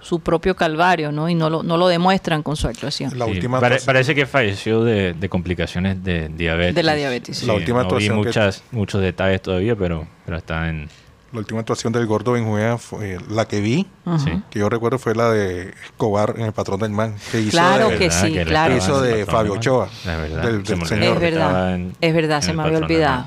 su 0.00 0.20
propio 0.20 0.54
calvario, 0.54 1.12
¿no? 1.12 1.28
Y 1.28 1.34
no 1.34 1.50
lo, 1.50 1.62
no 1.62 1.76
lo 1.76 1.88
demuestran 1.88 2.42
con 2.42 2.56
su 2.56 2.66
actuación. 2.68 3.18
La 3.18 3.24
Sí. 3.26 3.32
última 3.32 3.58
Pare- 3.60 3.74
actuación- 3.74 3.86
parece 3.86 4.14
que 4.14 4.26
falleció 4.26 4.84
de, 4.84 5.12
de 5.12 5.28
complicaciones 5.28 6.02
de 6.04 6.28
diabetes. 6.28 6.74
De 6.74 6.82
la 6.82 6.94
diabetes, 6.94 7.38
sí. 7.38 7.46
La 7.46 7.54
última 7.54 7.78
no 7.82 7.84
vi 7.84 7.86
actuación 7.86 8.20
que- 8.22 8.26
muchas, 8.28 8.62
muchos 8.70 9.02
detalles 9.02 9.42
todavía, 9.42 9.74
pero, 9.76 10.06
pero 10.24 10.36
está 10.38 10.68
en, 10.68 10.88
la 11.32 11.40
última 11.40 11.58
actuación 11.58 11.92
del 11.92 12.06
gordo 12.06 12.30
Benjumea, 12.32 12.78
fue, 12.78 13.18
la 13.28 13.48
que 13.48 13.60
vi, 13.60 13.88
Ujú. 14.06 14.18
Sí. 14.20 14.30
que 14.50 14.60
yo 14.60 14.68
recuerdo 14.68 15.00
fue 15.00 15.16
la 15.16 15.30
de 15.32 15.70
Escobar 15.84 16.34
en 16.38 16.44
El 16.46 16.52
Patrón 16.52 16.78
del 16.78 16.90
Man, 16.92 17.16
que 17.32 17.40
hizo 17.40 17.50
Claro 17.50 17.88
de, 17.88 17.98
que 17.98 18.10
sí, 18.12 18.38
él 18.38 18.46
claro. 18.46 18.76
Hizo 18.76 19.02
de 19.02 19.26
Fabio 19.26 19.50
Man. 19.54 19.58
Ochoa, 19.58 19.88
del- 20.04 20.62
del 20.62 20.86
señor. 20.86 21.02
Es 21.02 21.12
que 21.14 21.18
verdad, 21.18 21.74
en- 21.74 21.96
es 22.00 22.14
verdad, 22.14 22.40
se 22.40 22.52
me 22.52 22.62
había 22.62 22.78
olvidado. 22.78 23.26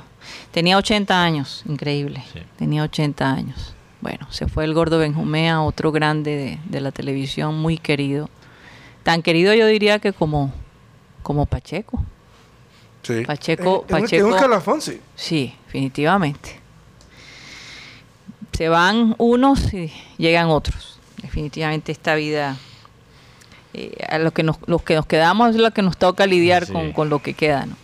Tenía 0.51 0.77
80 0.77 1.21
años, 1.21 1.63
increíble. 1.67 2.23
Sí. 2.31 2.39
Tenía 2.57 2.83
80 2.83 3.29
años. 3.29 3.73
Bueno, 4.07 4.25
se 4.31 4.47
fue 4.47 4.63
el 4.63 4.73
gordo 4.73 4.99
Benjumea, 4.99 5.61
otro 5.61 5.91
grande 5.91 6.33
de, 6.37 6.59
de 6.63 6.79
la 6.79 6.93
televisión, 6.93 7.55
muy 7.59 7.77
querido. 7.77 8.29
Tan 9.03 9.21
querido 9.21 9.53
yo 9.53 9.67
diría 9.67 9.99
que 9.99 10.13
como, 10.13 10.53
como 11.23 11.45
Pacheco. 11.45 12.01
Sí. 13.03 13.25
Pacheco, 13.25 13.85
En- 13.89 13.95
en 13.97 14.03
un- 14.03 14.09
en 14.13 14.23
un 14.23 14.31
Pacheco. 14.31 14.35
escalafón, 14.35 14.81
sí. 14.81 15.01
Sí, 15.17 15.53
definitivamente. 15.65 16.57
Se 18.53 18.69
van 18.69 19.13
unos 19.17 19.73
y 19.73 19.91
llegan 20.17 20.47
otros. 20.47 20.99
Definitivamente 21.21 21.91
esta 21.91 22.15
vida, 22.15 22.55
eh, 23.73 23.91
a 24.09 24.19
lo 24.19 24.31
que 24.31 24.43
nos, 24.43 24.55
los 24.67 24.83
que 24.83 24.95
nos 24.95 25.05
quedamos 25.05 25.49
es 25.49 25.57
lo 25.57 25.71
que 25.71 25.81
nos 25.81 25.97
toca 25.97 26.25
lidiar 26.25 26.65
Sí. 26.65 26.71
con, 26.71 26.93
con 26.93 27.09
lo 27.09 27.19
que 27.21 27.33
queda, 27.33 27.65
¿no? 27.65 27.75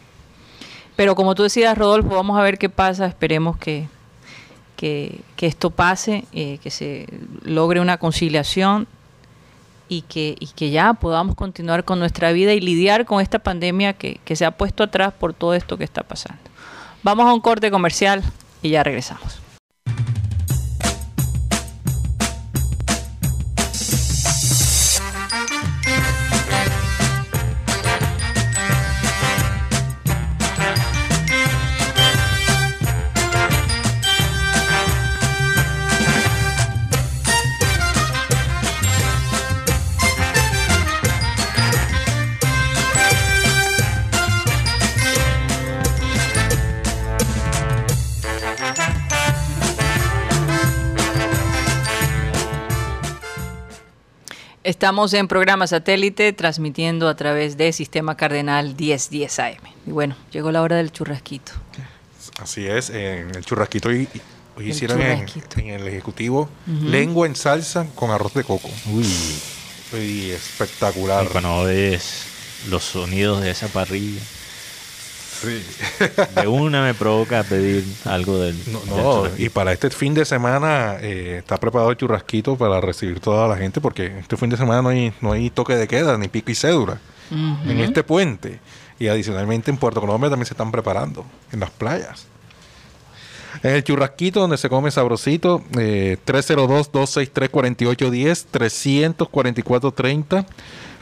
Pero 0.95 1.15
como 1.15 1.35
tú 1.35 1.43
decías, 1.43 1.77
Rodolfo, 1.77 2.15
vamos 2.15 2.39
a 2.39 2.43
ver 2.43 2.57
qué 2.57 2.69
pasa. 2.69 3.07
Esperemos 3.07 3.57
que, 3.57 3.87
que, 4.83 5.47
esto 5.47 5.69
pase, 5.69 6.25
eh, 6.33 6.59
que 6.61 6.69
se 6.69 7.07
logre 7.43 7.79
una 7.79 7.97
conciliación 7.97 8.87
y 9.87 10.01
que, 10.01 10.35
y 10.39 10.47
que 10.47 10.71
ya 10.71 10.93
podamos 10.93 11.35
continuar 11.35 11.85
con 11.85 11.99
nuestra 11.99 12.31
vida 12.31 12.53
y 12.53 12.59
lidiar 12.59 13.05
con 13.05 13.21
esta 13.21 13.39
pandemia 13.39 13.93
que, 13.93 14.19
que 14.25 14.35
se 14.35 14.45
ha 14.45 14.51
puesto 14.51 14.83
atrás 14.83 15.13
por 15.13 15.33
todo 15.33 15.53
esto 15.53 15.77
que 15.77 15.83
está 15.83 16.03
pasando. 16.03 16.41
Vamos 17.01 17.25
a 17.27 17.33
un 17.33 17.41
corte 17.41 17.71
comercial 17.71 18.23
y 18.61 18.69
ya 18.69 18.83
regresamos. 18.83 19.42
Estamos 54.83 55.13
en 55.13 55.29
programa 55.29 55.65
satélite 55.65 56.33
transmitiendo 56.33 57.07
a 57.07 57.15
través 57.15 57.55
de 57.55 57.71
Sistema 57.71 58.17
Cardenal 58.17 58.75
1010 58.77 59.39
AM. 59.39 59.61
Y 59.87 59.91
bueno, 59.91 60.17
llegó 60.29 60.51
la 60.51 60.61
hora 60.61 60.75
del 60.75 60.91
churrasquito. 60.91 61.53
Así 62.41 62.67
es, 62.67 62.89
en 62.89 63.33
el 63.33 63.45
churrasquito 63.45 63.87
hoy, 63.87 64.09
hoy 64.57 64.65
El 64.65 64.71
hicieron 64.71 65.01
en, 65.01 65.25
churrasquito. 65.25 65.59
en 65.61 65.69
el 65.69 65.87
Ejecutivo 65.87 66.49
lengua 66.67 67.27
en 67.27 67.37
salsa 67.37 67.87
con 67.95 68.11
arroz 68.11 68.33
de 68.33 68.43
coco. 68.43 68.69
Uy. 68.91 69.07
Uy, 69.93 70.31
espectacular. 70.31 71.23
Y 71.23 71.27
cuando 71.29 71.63
ves 71.63 72.25
los 72.67 72.83
sonidos 72.83 73.41
de 73.41 73.51
esa 73.51 73.69
parrilla, 73.69 74.19
Sí. 75.43 75.61
de 76.41 76.47
una 76.47 76.83
me 76.83 76.93
provoca 76.93 77.43
pedir 77.43 77.83
algo 78.05 78.39
del. 78.39 78.57
No, 78.71 78.81
no, 78.85 79.27
y 79.37 79.49
para 79.49 79.73
este 79.73 79.89
fin 79.89 80.13
de 80.13 80.23
semana 80.23 80.95
eh, 81.01 81.39
está 81.39 81.57
preparado 81.57 81.91
el 81.91 81.97
churrasquito 81.97 82.55
para 82.55 82.79
recibir 82.79 83.19
toda 83.19 83.47
la 83.47 83.57
gente, 83.57 83.81
porque 83.81 84.19
este 84.19 84.37
fin 84.37 84.49
de 84.49 84.57
semana 84.57 84.81
no 84.81 84.89
hay, 84.89 85.13
no 85.19 85.33
hay 85.33 85.49
toque 85.49 85.75
de 85.75 85.87
queda, 85.87 86.17
ni 86.17 86.29
pico 86.29 86.51
y 86.51 86.55
cédula 86.55 86.99
en 87.31 87.79
este 87.79 88.03
puente. 88.03 88.59
Y 88.99 89.07
adicionalmente 89.07 89.71
en 89.71 89.77
Puerto 89.77 89.99
Colombia 89.99 90.29
también 90.29 90.45
se 90.45 90.53
están 90.53 90.71
preparando, 90.71 91.25
en 91.51 91.59
las 91.59 91.71
playas. 91.71 92.27
En 93.61 93.71
el 93.71 93.83
churrasquito, 93.83 94.39
donde 94.39 94.57
se 94.57 94.69
come 94.69 94.89
sabrosito, 94.91 95.61
eh, 95.77 96.17
302-263-4810, 96.25 98.45
344-30. 98.51 100.45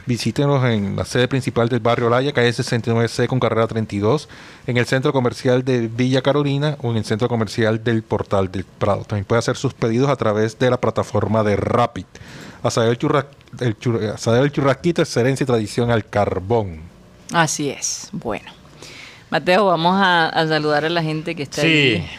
Visítenos 0.04 0.64
en 0.64 0.96
la 0.96 1.04
sede 1.04 1.28
principal 1.28 1.68
del 1.68 1.78
barrio 1.78 2.10
Laya, 2.10 2.32
calle 2.32 2.50
69C 2.50 3.28
con 3.28 3.38
carrera 3.38 3.68
32, 3.68 4.28
en 4.66 4.76
el 4.76 4.86
centro 4.86 5.12
comercial 5.12 5.64
de 5.64 5.86
Villa 5.86 6.22
Carolina 6.22 6.76
o 6.82 6.90
en 6.90 6.96
el 6.96 7.04
centro 7.04 7.28
comercial 7.28 7.84
del 7.84 8.02
Portal 8.02 8.50
del 8.50 8.64
Prado. 8.64 9.04
También 9.04 9.24
puede 9.24 9.38
hacer 9.38 9.56
sus 9.56 9.74
pedidos 9.74 10.10
a 10.10 10.16
través 10.16 10.58
de 10.58 10.70
la 10.70 10.80
plataforma 10.80 11.44
de 11.44 11.54
Rapid. 11.54 12.04
Asadero 12.64 12.90
el, 12.92 12.98
churra- 12.98 13.26
el 13.60 13.76
Asadero 14.12 14.44
el 14.44 14.50
churrasquito, 14.52 15.02
excelencia 15.02 15.44
y 15.44 15.46
tradición 15.46 15.90
al 15.92 16.04
carbón. 16.04 16.80
Así 17.32 17.70
es. 17.70 18.08
Bueno. 18.12 18.50
Mateo, 19.30 19.66
vamos 19.66 19.94
a, 19.98 20.28
a 20.28 20.46
saludar 20.48 20.84
a 20.84 20.88
la 20.90 21.02
gente 21.02 21.34
que 21.36 21.44
está 21.44 21.62
Sí, 21.62 21.68
ahí. 21.68 22.10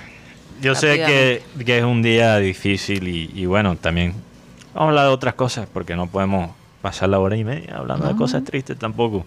yo 0.62 0.74
sé 0.74 0.96
que, 1.06 1.78
es 1.78 1.84
un 1.84 2.02
día 2.02 2.38
difícil 2.38 3.08
y, 3.08 3.30
y 3.36 3.46
bueno, 3.46 3.76
también 3.76 4.14
vamos 4.74 4.88
a 4.88 4.90
hablar 4.90 5.06
de 5.08 5.12
otras 5.12 5.34
cosas 5.36 5.68
porque 5.72 5.96
no 5.96 6.08
podemos 6.08 6.50
pasar 6.84 7.08
la 7.10 7.18
hora 7.20 7.36
y 7.38 7.44
media 7.46 7.78
hablando 7.78 8.06
de 8.08 8.16
cosas 8.16 8.44
tristes 8.44 8.78
tampoco. 8.78 9.26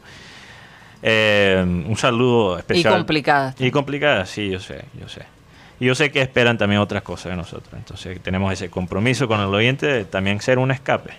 Eh, 1.02 1.64
un 1.64 1.96
saludo 1.96 2.56
Y 2.56 2.58
especial. 2.60 2.94
complicadas. 2.94 3.60
Y 3.60 3.70
complicadas, 3.70 4.28
sí, 4.30 4.50
yo 4.50 4.60
sé, 4.60 4.84
yo 5.00 5.08
sé. 5.08 5.22
Y 5.80 5.86
yo 5.86 5.94
sé 5.94 6.10
que 6.12 6.20
esperan 6.20 6.58
también 6.58 6.80
otras 6.80 7.02
cosas 7.02 7.30
de 7.30 7.36
nosotros. 7.36 7.72
Entonces 7.74 8.20
tenemos 8.22 8.52
ese 8.52 8.68
compromiso 8.70 9.26
con 9.26 9.40
el 9.40 9.46
oyente 9.54 9.86
de 9.86 10.04
también 10.04 10.40
ser 10.40 10.58
un 10.58 10.70
escape. 10.70 11.14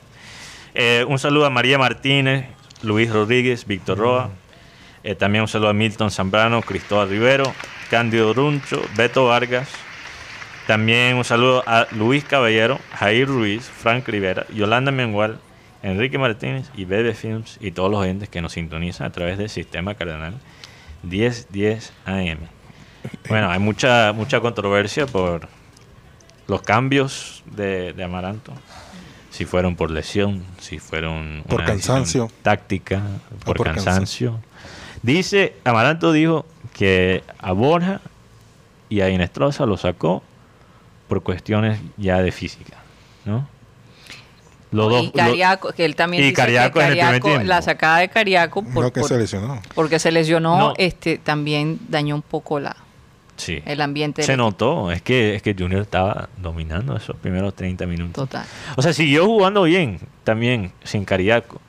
Eh, 0.76 1.04
un 1.08 1.18
saludo 1.20 1.46
a 1.48 1.50
María 1.50 1.78
Martínez, 1.80 2.46
Luis 2.84 3.12
Rodríguez, 3.12 3.66
Víctor 3.66 3.98
Roa. 3.98 4.30
Eh, 5.04 5.16
también 5.16 5.42
un 5.44 5.48
saludo 5.48 5.70
a 5.70 5.74
Milton 5.74 6.12
Zambrano, 6.12 6.62
Cristóbal 6.62 7.10
Rivero, 7.10 7.52
Cándido 7.90 8.34
Runcho, 8.34 8.82
Beto 8.96 9.26
Vargas. 9.26 9.70
También 10.68 11.16
un 11.16 11.24
saludo 11.24 11.64
a 11.66 11.88
Luis 11.92 12.24
Caballero, 12.26 12.78
Jair 12.94 13.28
Ruiz, 13.28 13.64
Frank 13.64 14.08
Rivera, 14.08 14.46
Yolanda 14.54 14.92
Mengual, 14.92 15.40
Enrique 15.84 16.18
Martínez 16.18 16.70
y 16.76 16.86
Bebe 16.86 17.14
Films 17.14 17.58
y 17.62 17.72
todos 17.72 17.92
los 17.92 18.00
oyentes 18.02 18.30
que 18.30 18.42
nos 18.42 18.54
sintonizan 18.54 19.08
a 19.08 19.12
través 19.12 19.38
del 19.38 19.50
sistema 19.50 19.96
cardenal 19.96 20.34
1010 21.04 21.94
AM. 22.06 22.40
Bueno, 23.30 23.50
hay 23.50 23.60
mucha 23.60 24.12
mucha 24.14 24.40
controversia 24.42 25.06
por 25.06 25.48
los 26.48 26.62
cambios 26.62 27.44
de, 27.46 27.94
de 27.94 28.04
Amaranto. 28.04 28.54
Si 29.30 29.46
fueron 29.46 29.76
por 29.76 29.92
lesión, 29.92 30.44
si 30.60 30.80
fueron 30.80 31.44
Por 31.48 31.60
una 31.62 31.68
cansancio. 31.70 32.32
táctica, 32.42 33.04
por, 33.46 33.58
por 33.58 33.68
cansancio. 33.68 34.40
Dice, 35.04 35.56
Amaranto 35.64 36.12
dijo 36.12 36.46
que 36.74 37.24
a 37.38 37.52
Borja 37.52 38.02
y 38.90 39.02
a 39.02 39.10
Inestrosa 39.10 39.66
lo 39.68 39.78
sacó 39.78 40.24
por 41.08 41.22
cuestiones 41.22 41.80
ya 41.98 42.22
de 42.22 42.32
física, 42.32 42.78
¿no? 43.26 43.48
Los 44.72 44.90
dos- 44.90 45.04
y 45.06 45.12
Cariaco, 45.12 45.72
que 45.72 45.86
él 45.86 45.96
también 45.96 46.22
y 46.24 46.26
dice 46.28 46.36
que 46.36 46.42
Cariaco 46.42 46.80
en 46.82 46.86
el 46.88 46.92
primer 46.94 47.06
Cariaco, 47.08 47.28
tiempo. 47.30 47.48
la 47.48 47.62
sacada 47.62 47.98
de 48.00 48.10
Cariaco 48.10 48.64
por- 48.64 48.84
no 48.84 48.92
que 48.94 49.00
por- 49.00 49.10
se 49.10 49.18
lesionó. 49.18 49.62
porque 49.76 49.98
se 50.00 50.12
lesionó, 50.12 50.58
No. 50.58 50.74
este 50.78 51.18
también 51.18 51.80
dañó 51.88 52.16
un 52.16 52.22
poco 52.22 52.60
la, 52.60 52.76
sí. 53.38 53.62
el 53.66 53.80
ambiente 53.80 54.24
Se 54.24 54.36
notó, 54.36 54.92
es 54.92 55.02
que, 55.02 55.36
es 55.36 55.42
que 55.42 55.56
Junior 55.58 55.82
estaba 55.82 56.28
dominando 56.38 56.98
esos 56.98 57.16
primeros 57.16 57.56
30 57.56 57.86
minutos. 57.86 58.28
total. 58.28 58.46
O 58.76 58.82
sea, 58.82 58.92
siguió 58.92 59.26
jugando 59.26 59.64
bien, 59.64 60.00
también, 60.26 60.74
sin 60.84 61.06
Cariaco. 61.06 61.62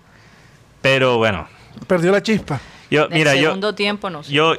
Pero 0.82 1.18
bueno, 1.18 1.46
Perdió 1.86 2.10
la 2.12 2.22
chispa. 2.22 2.60
yo, 2.90 3.04
En 3.06 3.12
mira, 3.12 3.32
el 3.34 3.38
yo, 3.38 3.44
segundo 3.50 3.74
tiempo 3.76 4.10
no 4.10 4.22
sé. 4.24 4.32
yo, 4.32 4.54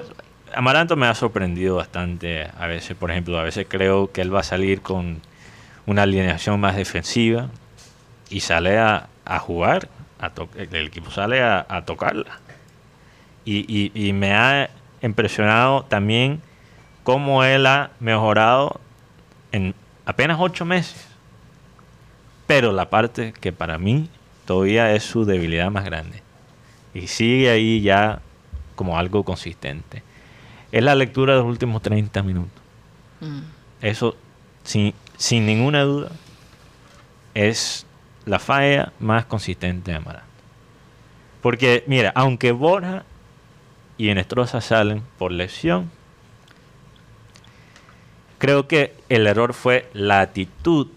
Amaranto 0.53 0.95
me 0.95 1.05
ha 1.07 1.13
sorprendido 1.13 1.75
bastante 1.75 2.47
a 2.57 2.65
veces, 2.67 2.95
por 2.97 3.11
ejemplo, 3.11 3.37
a 3.37 3.43
veces 3.43 3.67
creo 3.69 4.11
que 4.11 4.21
él 4.21 4.33
va 4.33 4.39
a 4.39 4.43
salir 4.43 4.81
con 4.81 5.21
una 5.85 6.03
alineación 6.03 6.59
más 6.59 6.75
defensiva 6.75 7.49
y 8.29 8.39
sale 8.41 8.77
a, 8.77 9.07
a 9.25 9.39
jugar, 9.39 9.89
a 10.19 10.31
el 10.55 10.87
equipo 10.87 11.11
sale 11.11 11.41
a, 11.41 11.65
a 11.67 11.85
tocarla. 11.85 12.39
Y, 13.45 13.65
y- 13.67 13.91
y 14.09 14.13
me 14.13 14.33
ha 14.33 14.69
impresionado 15.01 15.83
también 15.85 16.41
cómo 17.03 17.43
él 17.43 17.65
ha 17.65 17.91
mejorado 17.99 18.79
en 19.51 19.73
apenas 20.05 20.37
ocho 20.39 20.65
meses. 20.65 21.07
Pero 22.47 22.71
la 22.71 22.89
parte 22.89 23.33
que 23.33 23.51
para 23.51 23.77
mí 23.77 24.09
todavía 24.45 24.93
es 24.93 25.03
su 25.03 25.25
debilidad 25.25 25.69
más 25.71 25.85
grande. 25.85 26.21
Y 26.93 27.07
sigue 27.07 27.49
ahí 27.49 27.81
ya 27.81 28.19
como 28.75 28.97
algo 28.97 29.23
consistente. 29.23 30.03
Es 30.71 30.83
la 30.83 30.95
lectura 30.95 31.33
de 31.33 31.39
los 31.39 31.47
últimos 31.47 31.81
30 31.81 32.21
minutos. 32.23 32.51
Mm. 33.21 33.39
Eso, 33.81 34.15
sin, 34.63 34.93
sin 35.17 35.45
ninguna 35.45 35.81
duda, 35.83 36.09
es 37.33 37.85
la 38.29 38.37
falla 38.37 38.93
más 38.99 39.25
consistente 39.25 39.91
de 39.91 39.97
Amaranto. 39.97 40.27
Porque, 41.41 41.83
mira, 41.87 42.11
aunque 42.13 42.51
Borja 42.51 43.03
y 43.97 44.09
Enestrosa 44.09 44.61
salen 44.61 45.01
por 45.17 45.31
lesión, 45.31 45.89
creo 48.37 48.67
que 48.67 48.93
el 49.09 49.25
error 49.25 49.53
fue 49.53 49.89
la 49.93 50.21
actitud 50.21 50.87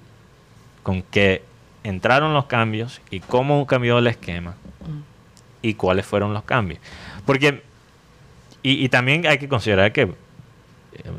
con 0.83 1.03
que 1.03 1.43
entraron 1.85 2.35
los 2.35 2.47
cambios 2.47 3.01
y 3.11 3.21
cómo 3.21 3.67
cambió 3.67 3.99
el 3.99 4.09
esquema 4.09 4.55
y 5.63 5.75
cuáles 5.75 6.05
fueron 6.05 6.35
los 6.35 6.43
cambios. 6.43 6.81
Porque, 7.25 7.63
y, 8.63 8.89
también 8.91 9.27
hay 9.27 9.39
que 9.39 9.49
considerar 9.49 9.93
que 9.93 10.03
eh, 10.03 10.09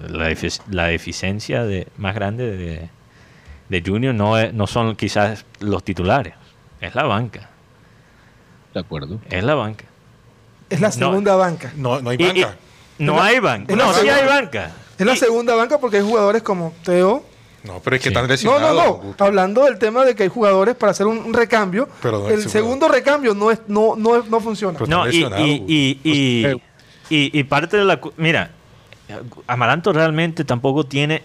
la, 0.10 0.32
la 0.70 0.88
deficiencia 0.88 1.64
de, 1.64 1.88
más 1.98 2.14
grande 2.14 2.56
de, 2.56 2.90
de 3.70 3.82
Junior 3.86 4.14
no, 4.14 4.38
es- 4.38 4.54
no 4.54 4.68
son 4.68 4.96
quizás 4.96 5.46
los 5.60 5.84
titulares, 5.84 6.34
es 6.82 6.94
la 6.96 7.04
banca. 7.04 7.50
De 8.74 8.80
acuerdo. 8.80 9.20
Es 9.30 9.44
la 9.44 9.56
banca. 9.56 9.86
Es 10.70 10.80
la 10.82 10.88
No. 10.88 10.94
segunda 10.94 11.36
banca. 11.36 11.72
No, 11.76 12.02
no 12.02 12.10
hay 12.10 12.18
Y- 12.20 12.24
y- 12.24 12.44
banca. 12.44 12.56
no 13.00 13.16
la- 13.18 13.26
hay 13.26 13.40
banca. 13.40 13.76
No, 13.76 13.88
sí 13.94 14.00
segunda- 14.00 14.16
hay 14.16 14.26
banca. 14.28 14.72
Es 14.98 15.06
la 15.06 15.14
Y- 15.14 15.18
segunda 15.18 15.56
banca 15.56 15.80
porque 15.80 15.98
hay 15.98 16.04
jugadores 16.04 16.42
como 16.44 16.74
Teo. 16.84 17.24
No, 17.64 17.80
pero 17.80 17.96
es 17.96 18.02
que 18.02 18.10
Sí. 18.10 18.10
están 18.10 18.24
No, 18.26 18.28
lesionados. 18.28 18.70
no, 18.76 18.76
no. 18.76 18.82
Augusto. 18.90 19.24
Hablando 19.24 19.64
del 19.64 19.78
tema 19.80 20.04
de 20.04 20.16
que 20.16 20.24
hay 20.24 20.30
jugadores 20.30 20.76
para 20.76 20.92
hacer 20.92 21.08
un, 21.08 21.18
un 21.20 21.34
recambio. 21.34 21.88
Pero 22.02 22.20
no 22.20 22.28
el 22.28 22.42
seguro. 22.42 22.50
segundo 22.50 22.88
recambio 22.90 23.34
no 23.34 23.52
es, 23.52 23.60
no, 23.68 23.96
no, 23.96 24.18
es- 24.18 24.26
no 24.28 24.40
funciona. 24.42 24.78
Pero- 24.78 24.90
No, 24.90 25.04
y, 25.08 25.12
lesionados, 25.12 25.48
y, 25.48 25.52
y, 25.68 26.00
y, 26.04 26.44
Pues, 26.44 26.56
y- 27.10 27.40
y 27.40 27.44
parte 27.46 27.78
de 27.78 27.86
la... 27.86 28.02
Mira, 28.18 28.52
Amaranto 29.48 29.94
realmente 29.94 30.44
tampoco 30.44 30.86
tiene 30.86 31.24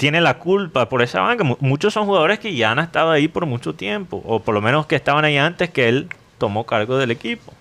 tiene 0.00 0.20
la 0.20 0.38
culpa 0.38 0.88
por 0.88 1.02
esa 1.02 1.20
banca. 1.20 1.44
Mu- 1.44 1.56
Muchos 1.60 1.92
son 1.94 2.06
jugadores 2.06 2.38
que 2.38 2.54
ya 2.54 2.70
han 2.72 2.78
estado 2.78 3.10
ahí 3.10 3.28
por 3.28 3.44
mucho 3.46 3.74
tiempo, 3.74 4.22
o 4.26 4.40
por 4.40 4.54
lo 4.54 4.60
menos 4.60 4.86
que 4.86 4.96
estaban 4.96 5.24
ahí 5.24 5.36
antes 5.36 5.68
que 5.70 5.88
él 5.88 6.08
tomó 6.38 6.64
cargo 6.64 6.96
del 6.98 7.10
equipo. 7.10 7.52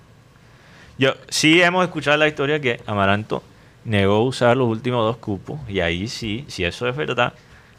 Yo 0.98 1.14
sí 1.30 1.62
hemos 1.62 1.84
escuchado 1.86 2.18
la 2.18 2.28
historia 2.28 2.60
que 2.60 2.82
Amaranto 2.86 3.44
negó 3.86 4.24
usar 4.24 4.58
los 4.58 4.68
últimos 4.68 5.06
dos 5.06 5.18
cupos, 5.18 5.60
y 5.68 5.80
ahí 5.82 6.08
sí, 6.08 6.46
si 6.48 6.64
eso 6.66 6.88
es 6.88 6.96
verdad, 6.96 7.34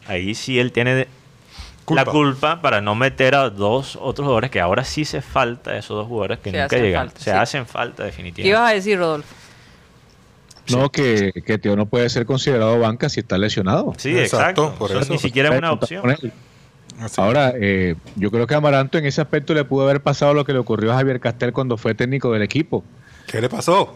ahí 0.07 0.33
sí 0.35 0.59
él 0.59 0.71
tiene 0.71 1.07
Culpa. 1.85 2.05
la 2.05 2.11
culpa 2.11 2.61
para 2.61 2.81
no 2.81 2.93
meter 2.95 3.33
a 3.35 3.49
dos 3.49 3.95
otros 3.99 4.25
jugadores 4.25 4.51
que 4.51 4.59
ahora 4.61 4.83
sí 4.83 5.05
se 5.05 5.21
falta 5.21 5.75
esos 5.77 5.97
dos 5.97 6.07
jugadores 6.07 6.39
que 6.39 6.51
Se 6.51 6.61
nunca 6.61 6.77
llegan. 6.77 7.05
falta, 7.07 7.19
se 7.19 7.31
sí. 7.31 7.37
hacen 7.37 7.65
falta 7.65 7.95
¿Qué 7.95 8.01
ibas 8.03 8.15
definitivamente. 8.17 8.71
a 8.71 8.73
decir, 8.75 8.97
Rodolfo? 8.99 9.35
No, 10.69 10.89
que, 10.91 11.31
que 11.45 11.57
Teo 11.57 11.75
no 11.75 11.85
puede 11.87 12.09
ser 12.09 12.25
considerado 12.25 12.79
banca 12.79 13.09
si 13.09 13.19
está 13.21 13.37
lesionado. 13.37 13.93
Sí, 13.97 14.17
Exacto, 14.17 14.65
exacto. 14.67 14.75
por 14.79 14.91
Eso 14.91 14.99
eso. 15.01 15.13
ni 15.13 15.19
siquiera 15.19 15.49
es 15.49 15.57
una 15.57 15.71
opción. 15.73 16.03
Ahora, 17.17 17.53
eh, 17.59 17.95
yo 18.15 18.29
creo 18.29 18.45
que 18.45 18.53
Amaranto 18.53 18.97
en 18.97 19.05
ese 19.05 19.21
aspecto 19.21 19.53
le 19.53 19.63
pudo 19.65 19.83
haber 19.85 20.01
pasado 20.01 20.33
lo 20.33 20.45
que 20.45 20.53
le 20.53 20.59
ocurrió 20.59 20.91
a 20.91 20.95
Javier 20.95 21.19
Castel 21.19 21.51
cuando 21.51 21.77
fue 21.77 21.95
técnico 21.95 22.31
del 22.31 22.43
equipo. 22.43 22.83
¿Qué 23.27 23.41
le 23.41 23.49
pasó? 23.49 23.95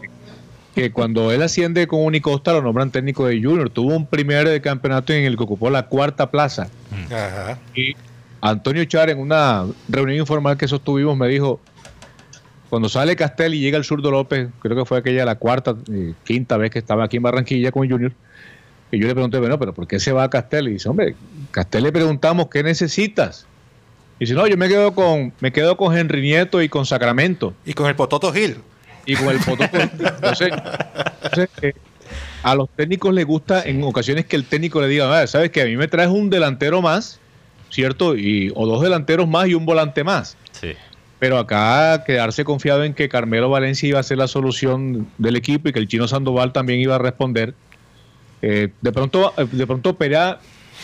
Que 0.73 0.91
cuando 0.91 1.31
él 1.31 1.41
asciende 1.43 1.87
con 1.87 2.01
Unicosta 2.03 2.51
lo 2.53 2.61
nombran 2.63 2.89
técnico 2.91 3.27
de 3.27 3.41
Junior. 3.41 3.69
Tuvo 3.69 3.95
un 3.95 4.07
primer 4.07 4.47
eh, 4.47 4.59
campeonato 4.59 5.13
en 5.13 5.23
el 5.25 5.37
que 5.37 5.43
ocupó 5.43 5.69
la 5.69 5.83
cuarta 5.87 6.31
plaza. 6.31 6.67
Ajá. 7.11 7.59
Y 7.75 7.95
Antonio 8.41 8.83
Char 8.85 9.09
en 9.11 9.19
una 9.19 9.65
reunión 9.87 10.19
informal 10.19 10.57
que 10.57 10.67
sostuvimos 10.67 11.15
me 11.15 11.27
dijo, 11.27 11.59
cuando 12.75 12.89
sale 12.89 13.15
Castel 13.15 13.53
y 13.53 13.61
llega 13.61 13.77
el 13.77 13.85
zurdo 13.85 14.11
López, 14.11 14.49
creo 14.59 14.75
que 14.75 14.83
fue 14.83 14.97
aquella 14.97 15.23
la 15.23 15.35
cuarta, 15.35 15.77
eh, 15.89 16.11
quinta 16.25 16.57
vez 16.57 16.71
que 16.71 16.79
estaba 16.79 17.05
aquí 17.05 17.15
en 17.15 17.23
Barranquilla 17.23 17.71
con 17.71 17.89
Junior, 17.89 18.11
y 18.91 18.99
yo 18.99 19.07
le 19.07 19.13
pregunté, 19.13 19.39
bueno, 19.39 19.57
pero 19.57 19.73
¿por 19.73 19.87
qué 19.87 19.97
se 19.97 20.11
va 20.11 20.23
a 20.23 20.29
Castel? 20.29 20.67
Y 20.67 20.71
dice, 20.73 20.89
hombre, 20.89 21.15
Castel 21.51 21.83
le 21.83 21.93
preguntamos, 21.93 22.49
¿qué 22.49 22.63
necesitas? 22.63 23.47
Y 24.19 24.25
dice, 24.25 24.33
no, 24.33 24.45
yo 24.45 24.57
me 24.57 24.67
quedo 24.67 24.93
con, 24.93 25.31
me 25.39 25.53
quedo 25.53 25.77
con 25.77 25.97
Henry 25.97 26.19
Nieto 26.19 26.61
y 26.61 26.67
con 26.67 26.85
Sacramento. 26.85 27.53
Y 27.65 27.71
con 27.71 27.87
el 27.87 27.95
Pototo 27.95 28.33
Gil. 28.33 28.57
Y 29.05 29.15
con 29.15 29.29
el 29.29 29.39
Potoco. 29.39 29.77
entonces, 29.79 30.49
entonces, 31.23 31.49
eh, 31.61 31.73
a 32.43 32.55
los 32.55 32.67
técnicos 32.75 33.13
les 33.13 33.25
gusta 33.25 33.63
en 33.63 33.83
ocasiones 33.83 34.25
que 34.25 34.35
el 34.35 34.43
técnico 34.43 34.81
le 34.81 34.89
diga, 34.89 35.17
"Ah, 35.17 35.25
sabes 35.27 35.49
que 35.49 35.61
a 35.61 35.65
mí 35.65 35.77
me 35.77 35.87
traes 35.87 36.09
un 36.09 36.29
delantero 36.29 36.81
más, 36.81 37.21
¿cierto? 37.69 38.17
Y, 38.17 38.51
o 38.53 38.67
dos 38.67 38.81
delanteros 38.81 39.29
más 39.29 39.47
y 39.47 39.53
un 39.53 39.65
volante 39.65 40.03
más. 40.03 40.35
Sí. 40.51 40.73
Pero 41.19 41.37
acá 41.37 42.03
quedarse 42.05 42.43
confiado 42.43 42.83
en 42.83 42.93
que 42.93 43.07
Carmelo 43.09 43.49
Valencia 43.49 43.87
iba 43.87 43.99
a 43.99 44.03
ser 44.03 44.17
la 44.17 44.27
solución 44.27 45.07
del 45.17 45.35
equipo 45.37 45.69
y 45.69 45.73
que 45.73 45.79
el 45.79 45.87
chino 45.87 46.07
Sandoval 46.07 46.51
también 46.53 46.79
iba 46.79 46.95
a 46.95 46.99
responder. 46.99 47.53
eh, 48.41 48.69
de 48.81 48.91
pronto, 48.91 49.33
eh, 49.37 49.47
de 49.51 49.65
pronto 49.65 49.95
Perea 49.95 50.39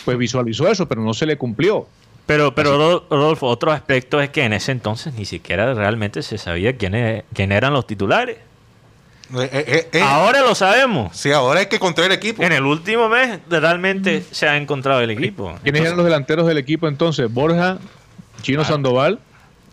pues 0.05 0.17
visualizó 0.17 0.67
eso, 0.69 0.87
pero 0.87 1.01
no 1.01 1.13
se 1.13 1.25
le 1.25 1.37
cumplió. 1.37 1.85
Pero, 2.25 2.55
pero 2.55 2.77
Ro- 2.77 3.05
Rodolfo, 3.09 3.45
otro 3.47 3.71
aspecto 3.71 4.21
es 4.21 4.29
que 4.29 4.43
en 4.45 4.53
ese 4.53 4.71
entonces 4.71 5.13
ni 5.13 5.25
siquiera 5.25 5.73
realmente 5.73 6.21
se 6.23 6.37
sabía 6.37 6.77
quiénes 6.77 7.23
quién 7.33 7.51
eran 7.51 7.73
los 7.73 7.85
titulares. 7.85 8.37
Eh, 9.33 9.49
eh, 9.51 9.89
eh, 9.93 10.01
Ahora 10.01 10.41
lo 10.41 10.55
sabemos. 10.55 11.15
Sí, 11.15 11.31
ahora 11.31 11.59
hay 11.61 11.65
que 11.67 11.75
encontrar 11.75 12.07
el 12.07 12.13
equipo. 12.13 12.41
En 12.41 12.51
el 12.51 12.63
último 12.65 13.09
mes 13.09 13.39
realmente 13.49 14.23
se 14.31 14.47
ha 14.47 14.57
encontrado 14.57 15.01
el 15.01 15.11
equipo. 15.11 15.53
¿Quiénes 15.63 15.81
eran 15.83 15.97
los 15.97 16.05
delanteros 16.05 16.47
del 16.47 16.57
equipo 16.57 16.87
entonces? 16.87 17.31
Borja, 17.31 17.77
Chino 18.41 18.63
Sandoval. 18.65 19.19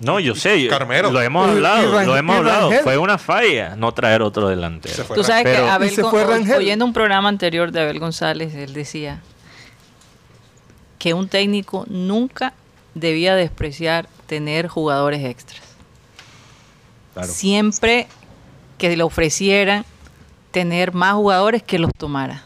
No, 0.01 0.21
yo 0.21 0.35
sé. 0.35 0.63
yo- 0.63 0.71
Carmelo. 0.71 1.11
Lo 1.11 1.21
hemos 1.21 1.47
Y- 1.47 1.51
y 1.51 1.53
hablado, 1.57 1.93
Rangel- 1.93 2.07
lo 2.07 2.17
hemos 2.17 2.37
hablado. 2.37 2.71
Fue 2.85 2.97
una 2.99 3.19
falla 3.19 3.75
no 3.77 3.93
traer 3.93 4.23
otro 4.23 4.49
delantero. 4.49 4.95
Se 4.95 5.05
fue 5.05 5.17
Tú 5.17 5.25
sabes 5.25 5.43
Pero- 5.45 5.65
que 5.65 5.71
Abel 5.71 5.89
Y 5.91 5.95
se 5.95 6.03
Gon- 6.03 6.11
fue 6.11 6.25
Rangel. 6.25 6.57
oyendo 6.59 6.85
un 6.85 6.93
programa 6.93 7.29
anterior 7.29 7.73
de 7.73 7.81
Abel 7.81 7.99
González, 7.99 8.55
él 8.55 8.73
decía 8.75 9.21
que 10.99 11.15
un 11.15 11.29
técnico 11.29 11.85
nunca 11.89 12.55
debía 12.95 13.35
despreciar 13.35 14.09
tener 14.27 14.69
jugadores 14.69 15.25
extras. 15.25 15.63
Claro. 17.15 17.29
Siempre 17.33 18.07
que 18.79 18.97
le 18.97 19.03
ofrecieran 19.03 19.85
tener 20.51 20.93
más 20.95 21.15
jugadores 21.15 21.63
que 21.63 21.79
los 21.79 21.91
tomara. 21.97 22.45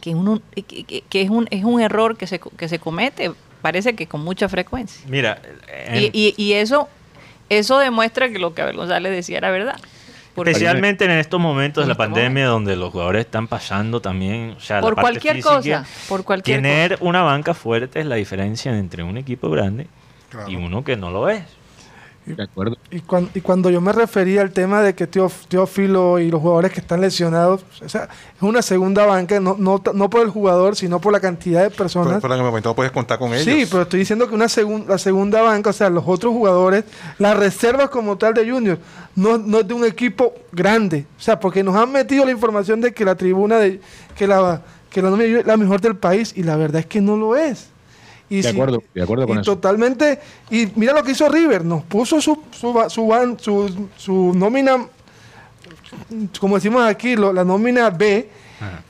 Que, 0.00 0.14
uno, 0.14 0.40
que, 0.54 1.04
es, 1.20 1.30
un, 1.30 1.48
es 1.50 1.64
un 1.64 1.80
error 1.80 2.16
que 2.16 2.26
se, 2.26 2.38
que 2.38 2.68
se 2.68 2.78
comete, 2.78 3.32
parece 3.66 3.96
que 3.96 4.06
con 4.06 4.22
mucha 4.22 4.48
frecuencia. 4.48 5.04
Mira, 5.08 5.40
en- 5.88 6.04
Y, 6.04 6.10
y- 6.12 6.34
y 6.36 6.52
eso, 6.52 6.88
eso 7.48 7.78
demuestra 7.80 8.28
que 8.28 8.38
lo 8.38 8.54
que 8.54 8.62
Abel 8.62 8.76
González 8.76 9.10
decía 9.10 9.38
era 9.38 9.50
verdad. 9.50 9.76
Porque- 10.36 10.52
especialmente 10.52 11.04
en 11.06 11.10
estos 11.12 11.40
momentos 11.40 11.82
de 11.84 11.88
la 11.88 11.92
este 11.94 12.04
pandemia 12.04 12.46
donde 12.46 12.76
los 12.76 12.92
jugadores 12.92 13.24
están 13.24 13.48
pasando 13.48 14.00
también, 14.00 14.54
o 14.56 14.60
sea, 14.60 14.76
la 14.76 14.82
por 14.82 14.94
parte 14.94 15.02
cualquier 15.10 15.34
física, 15.36 15.54
cosa, 15.56 15.86
por 16.08 16.22
cualquier 16.24 16.58
Tener 16.62 16.98
una 17.00 17.22
banca 17.22 17.54
fuerte 17.54 17.98
es 18.00 18.06
la 18.06 18.14
diferencia 18.16 18.76
entre 18.78 19.02
un 19.02 19.16
equipo 19.16 19.50
grande 19.50 19.88
Claro. 20.30 20.48
y 20.48 20.54
uno 20.56 20.84
que 20.84 20.96
no 20.96 21.10
lo 21.10 21.28
es. 21.28 21.42
De 22.26 22.42
acuerdo. 22.42 22.76
Y 22.90 23.00
cuando, 23.00 23.30
y 23.34 23.40
cuando 23.40 23.70
yo 23.70 23.80
me 23.80 23.92
refería 23.92 24.40
al 24.42 24.50
tema 24.50 24.82
de 24.82 24.94
que 24.96 25.06
Teófilo 25.06 26.18
y 26.18 26.30
los 26.30 26.40
jugadores 26.40 26.72
que 26.72 26.80
están 26.80 27.00
lesionados, 27.00 27.64
o 27.84 27.88
sea, 27.88 28.08
es 28.36 28.42
una 28.42 28.62
segunda 28.62 29.06
banca, 29.06 29.38
no, 29.38 29.54
no, 29.58 29.80
no 29.94 30.10
por 30.10 30.22
el 30.22 30.30
jugador, 30.30 30.74
sino 30.76 31.00
por 31.00 31.12
la 31.12 31.20
cantidad 31.20 31.62
de 31.62 31.70
personas. 31.70 32.08
Pero, 32.08 32.20
pero 32.22 32.34
en 32.34 32.40
el 32.40 32.46
momento 32.46 32.74
puedes 32.74 32.90
contar 32.92 33.18
con 33.18 33.32
ellos. 33.32 33.44
Sí, 33.44 33.66
pero 33.70 33.82
estoy 33.82 34.00
diciendo 34.00 34.28
que 34.28 34.34
una 34.34 34.46
segun- 34.46 34.86
la 34.86 34.98
segunda 34.98 35.40
banca, 35.42 35.70
o 35.70 35.72
sea, 35.72 35.88
los 35.88 36.04
otros 36.06 36.32
jugadores, 36.32 36.84
las 37.18 37.36
reservas 37.36 37.90
como 37.90 38.18
tal 38.18 38.34
de 38.34 38.50
Junior, 38.50 38.78
no, 39.14 39.38
no 39.38 39.60
es 39.60 39.68
de 39.68 39.74
un 39.74 39.84
equipo 39.84 40.34
grande. 40.52 41.06
O 41.18 41.20
sea, 41.22 41.38
porque 41.38 41.62
nos 41.62 41.76
han 41.76 41.92
metido 41.92 42.24
la 42.24 42.32
información 42.32 42.80
de 42.80 42.92
que 42.92 43.04
la 43.04 43.14
tribuna, 43.14 43.58
de 43.58 43.80
que 44.16 44.26
la, 44.26 44.62
que 44.90 45.00
la, 45.00 45.10
la 45.10 45.56
mejor 45.56 45.80
del 45.80 45.96
país, 45.96 46.32
y 46.36 46.42
la 46.42 46.56
verdad 46.56 46.80
es 46.80 46.86
que 46.86 47.00
no 47.00 47.16
lo 47.16 47.36
es. 47.36 47.68
Y 48.28 48.42
De 48.42 48.48
acuerdo, 48.48 48.82
de 48.94 49.02
acuerdo 49.02 49.26
con 49.26 49.36
y 49.36 49.40
eso. 49.40 49.52
totalmente. 49.54 50.18
Y 50.50 50.66
mira 50.74 50.92
lo 50.92 51.02
que 51.04 51.12
hizo 51.12 51.28
River, 51.28 51.64
nos 51.64 51.84
puso 51.84 52.20
su, 52.20 52.42
su, 52.50 52.72
su, 52.88 53.36
su, 53.38 53.88
su 53.96 54.32
nómina, 54.34 54.86
como 56.40 56.56
decimos 56.56 56.82
aquí, 56.86 57.16
lo- 57.16 57.32
la 57.32 57.44
nómina 57.44 57.90
B. 57.90 58.28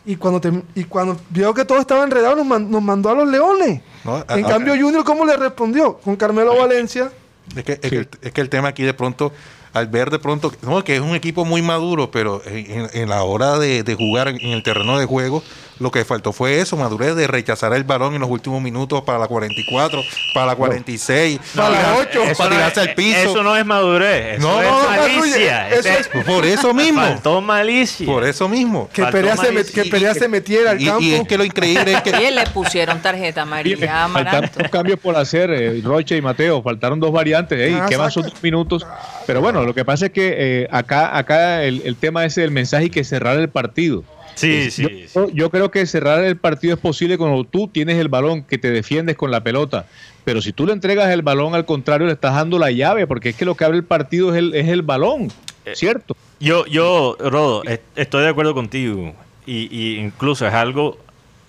Y 0.05 0.15
cuando, 0.17 0.41
te- 0.41 0.63
y 0.77 0.85
cuando 0.85 1.19
vio 1.31 1.53
que 1.53 1.65
todo 1.65 1.79
estaba 1.81 2.05
enredado, 2.05 2.37
nos, 2.37 2.47
man- 2.47 2.71
nos 2.71 2.81
mandó 2.83 3.11
a 3.11 3.15
los 3.15 3.29
Leones. 3.29 3.81
No, 4.05 4.19
en 4.29 4.45
a- 4.45 4.49
cambio, 4.49 4.75
a- 4.75 4.79
Junior, 4.79 5.03
¿cómo 5.05 5.25
le 5.25 5.37
respondió? 5.37 5.99
Con 5.99 6.15
Carmelo 6.17 6.57
Valencia. 6.57 7.11
Es 7.57 7.65
que, 7.65 7.73
es, 7.73 7.79
que 7.81 7.97
el, 7.99 8.09
es 8.23 8.33
que 8.33 8.41
el 8.41 8.49
tema 8.49 8.69
aquí 8.69 8.85
de 8.85 8.95
pronto, 8.95 9.33
al 9.73 9.89
ver 9.89 10.11
de 10.11 10.19
pronto, 10.21 10.53
no, 10.63 10.83
que 10.85 10.95
es 10.97 11.01
un 11.03 11.15
equipo 11.17 11.45
muy 11.45 11.63
maduro, 11.63 12.11
pero 12.13 12.43
en, 12.47 13.09
la 13.09 13.23
hora 13.25 13.59
de, 13.59 13.83
de 13.83 13.95
jugar 13.97 14.29
en 14.29 14.41
el 14.51 14.63
terreno 14.63 14.99
de 14.99 15.07
juego, 15.07 15.43
lo 15.79 15.91
que 15.91 16.05
faltó 16.05 16.33
fue 16.33 16.61
eso, 16.61 16.77
madurez 16.77 17.15
de 17.17 17.27
rechazar 17.27 17.73
el 17.75 17.85
balón 17.85 18.15
en 18.15 18.21
los 18.21 18.31
últimos 18.31 18.63
minutos 18.63 19.03
para 19.03 19.19
la 19.19 19.27
44, 19.29 20.01
para 20.35 20.47
la 20.47 20.57
46, 20.57 21.39
Para 21.55 21.71
la 21.71 21.77
tirar- 21.79 21.97
ocho. 22.01 22.23
Eso 22.25 22.39
para 22.39 22.51
no 22.51 22.57
tirarse 22.57 22.81
es- 22.83 22.89
al 22.89 22.95
piso. 22.95 23.19
Eso 23.19 23.43
no 23.43 23.57
es 23.57 23.67
madurez, 23.67 24.39
eso 24.39 24.49
No, 24.49 24.63
es 24.63 24.69
no, 24.69 24.83
no, 24.83 24.89
malicia. 24.89 25.69
eso 25.71 25.89
es- 25.89 26.25
Por 26.25 26.45
eso 26.47 26.73
mismo. 26.75 27.01
Faltó 27.03 27.41
malicia. 27.41 28.07
Por 28.07 28.25
eso 28.25 28.49
mismo. 28.49 28.89
Que 28.93 29.05
Perea, 29.05 29.37
se, 29.37 29.53
met- 29.53 29.71
que 29.73 29.85
Perea 29.85 30.15
se 30.15 30.29
metiera 30.29 30.71
al 30.71 30.81
Y, 30.81 30.87
campo. 30.87 31.03
y 31.03 31.15
es 31.15 31.29
que 31.29 31.37
lo 31.39 31.45
increíble 31.45 31.93
es 31.93 32.03
que 32.03 32.11
Oye, 32.17 32.31
le 32.31 32.47
pusieron 32.49 33.01
tarjeta 33.03 33.43
amarilla 33.43 34.05
a 34.05 34.09
Faltaron 34.09 34.27
Amaranto. 34.37 34.59
dos 34.61 34.71
cambios 34.71 34.99
por 34.99 35.17
hacer, 35.17 35.51
eh, 35.51 35.81
Roche 35.85 36.17
y 36.17 36.23
Mateo. 36.23 36.63
Faltaron 36.63 36.99
dos 37.01 37.13
variantes. 37.13 37.59
Ey, 37.59 37.75
Ah, 37.75 37.87
¿Qué 37.89 37.99
más 37.99 38.15
son 38.15 38.23
saca. 38.25 38.35
dos 38.35 38.43
minutos? 38.43 38.87
Pero 39.27 39.41
bueno, 39.41 39.63
lo 39.65 39.75
que 39.75 39.85
pasa 39.85 40.07
es 40.07 40.13
que 40.13 40.35
eh, 40.63 40.69
acá, 40.71 41.17
acá 41.17 41.63
el, 41.65 41.83
el 41.85 41.97
tema 41.97 42.25
ese 42.25 42.41
del 42.41 42.51
mensaje 42.51 42.87
y 42.87 42.91
que 42.91 43.05
cerrar 43.05 43.39
el 43.39 43.49
partido. 43.49 44.05
Sí, 44.37 44.71
sí, 44.71 44.83
yo, 44.83 44.89
sí. 44.89 45.07
yo- 45.15 45.31
yo 45.31 45.51
creo 45.51 45.71
que 45.71 45.85
cerrar 45.87 46.23
el 46.23 46.37
partido 46.37 46.75
es 46.75 46.81
posible 46.81 47.19
cuando 47.19 47.43
tú 47.45 47.69
tienes 47.69 47.97
el 47.99 48.09
balón, 48.09 48.45
que 48.45 48.59
te 48.59 48.71
defiendes 48.71 49.17
con 49.17 49.31
la 49.31 49.43
pelota. 49.43 49.87
Pero 50.25 50.41
si 50.43 50.53
tú 50.53 50.67
le 50.67 50.73
entregas 50.73 51.11
el 51.11 51.23
balón 51.23 51.55
al 51.55 51.65
contrario, 51.65 52.07
le 52.07 52.13
estás 52.13 52.35
dando 52.35 52.59
la 52.59 52.71
llave, 52.71 53.07
porque 53.07 53.31
es 53.31 53.37
que 53.37 53.45
lo 53.45 53.55
que 53.57 53.65
abre 53.65 53.79
el 53.79 53.85
partido 53.85 54.31
es 54.33 54.39
el, 54.39 54.55
es 54.55 54.69
el 54.69 54.83
balón, 54.83 55.33
Eh, 55.65 55.73
¿cierto? 55.75 56.17
Yo, 56.39 56.65
yo, 56.67 57.17
Rodo, 57.19 57.65
est- 57.65 57.83
estoy 57.97 58.23
de 58.23 58.29
acuerdo 58.29 58.55
contigo. 58.55 59.15
y, 59.47 59.69
y 59.77 59.99
incluso 59.99 60.47
es 60.47 60.53
algo 60.55 60.99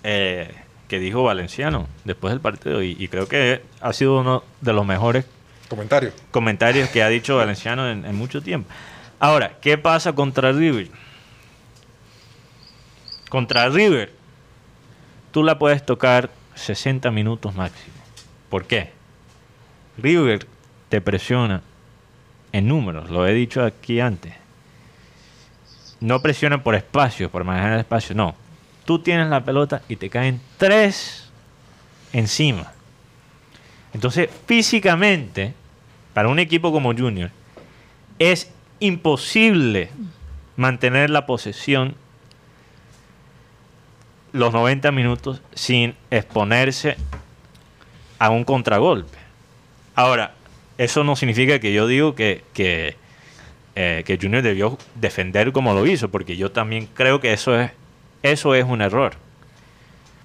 eh, 0.04 0.50
que 0.88 0.98
dijo 0.98 1.22
Valenciano 1.24 1.86
después 2.04 2.32
del 2.32 2.40
partido 2.40 2.82
y, 2.82 2.96
y 2.98 3.08
creo 3.08 3.28
que 3.28 3.60
ha 3.80 3.92
sido 3.92 4.20
uno 4.20 4.42
de 4.60 4.72
los 4.72 4.86
mejores 4.86 5.26
Comentario. 5.68 6.12
comentarios 6.30 6.88
que 6.88 7.02
ha 7.02 7.08
dicho 7.08 7.36
Valenciano 7.36 7.90
en, 7.90 8.06
en 8.06 8.14
mucho 8.14 8.40
tiempo. 8.40 8.70
Ahora, 9.20 9.52
¿qué 9.60 9.76
pasa 9.76 10.14
contra 10.14 10.52
River? 10.52 10.86
Contra 13.28 13.68
River, 13.68 14.12
tú 15.32 15.42
la 15.42 15.58
puedes 15.58 15.84
tocar 15.84 16.30
60 16.54 17.10
minutos 17.10 17.54
máximo. 17.54 17.96
¿Por 18.48 18.64
qué? 18.66 18.92
River 19.98 20.46
te 20.88 21.00
presiona 21.00 21.62
en 22.52 22.68
números, 22.68 23.10
lo 23.10 23.26
he 23.26 23.34
dicho 23.34 23.62
aquí 23.64 24.00
antes. 24.00 24.34
No 26.00 26.20
presiona 26.22 26.62
por 26.62 26.74
espacio, 26.74 27.30
por 27.30 27.44
manejar 27.44 27.72
el 27.72 27.80
espacio, 27.80 28.14
no. 28.14 28.34
Tú 28.84 29.00
tienes 29.00 29.28
la 29.28 29.44
pelota 29.44 29.82
y 29.88 29.96
te 29.96 30.08
caen 30.08 30.40
tres 30.56 31.30
encima. 32.12 32.72
Entonces, 33.92 34.30
físicamente, 34.46 35.54
para 36.14 36.28
un 36.28 36.38
equipo 36.38 36.72
como 36.72 36.94
Junior, 36.94 37.30
es 38.18 38.50
imposible 38.80 39.90
mantener 40.56 41.10
la 41.10 41.26
posesión 41.26 41.94
los 44.32 44.52
90 44.52 44.90
minutos 44.92 45.40
sin 45.54 45.94
exponerse 46.10 46.96
a 48.18 48.30
un 48.30 48.44
contragolpe. 48.44 49.18
Ahora, 49.94 50.34
eso 50.76 51.04
no 51.04 51.16
significa 51.16 51.58
que 51.58 51.72
yo 51.72 51.86
digo 51.86 52.14
que, 52.14 52.44
que, 52.52 52.96
eh, 53.74 54.02
que 54.06 54.18
Junior 54.20 54.42
debió 54.42 54.78
defender 54.94 55.52
como 55.52 55.74
lo 55.74 55.86
hizo, 55.86 56.08
porque 56.10 56.36
yo 56.36 56.52
también 56.52 56.88
creo 56.94 57.20
que 57.20 57.32
eso 57.32 57.58
es, 57.58 57.70
eso 58.22 58.54
es 58.54 58.64
un 58.64 58.82
error. 58.82 59.14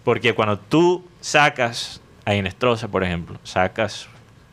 Porque 0.04 0.34
cuando 0.34 0.60
tú 0.60 1.06
sacas 1.22 2.02
a 2.26 2.36
Inestrosa, 2.36 2.88
por 2.88 3.04
ejemplo, 3.04 3.40
sacas... 3.44 4.08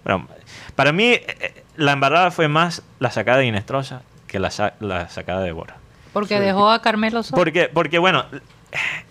bueno, 0.04 0.28
para 0.76 0.92
mí, 0.92 1.04
eh, 1.06 1.26
eh, 1.40 1.64
la 1.76 1.92
embarrada 1.92 2.30
fue 2.30 2.48
más 2.48 2.82
la 2.98 3.10
sacada 3.10 3.38
de 3.38 3.46
Inestrosa 3.46 4.02
que 4.26 4.38
la, 4.38 4.50
sa- 4.50 4.74
la 4.80 5.08
sacada 5.08 5.40
de 5.42 5.52
Bora. 5.52 5.76
Porque 6.12 6.40
dejó 6.40 6.70
a 6.70 6.80
Carmelo 6.82 7.22
solo. 7.22 7.36
Porque, 7.36 7.68
porque, 7.72 7.98
bueno, 7.98 8.24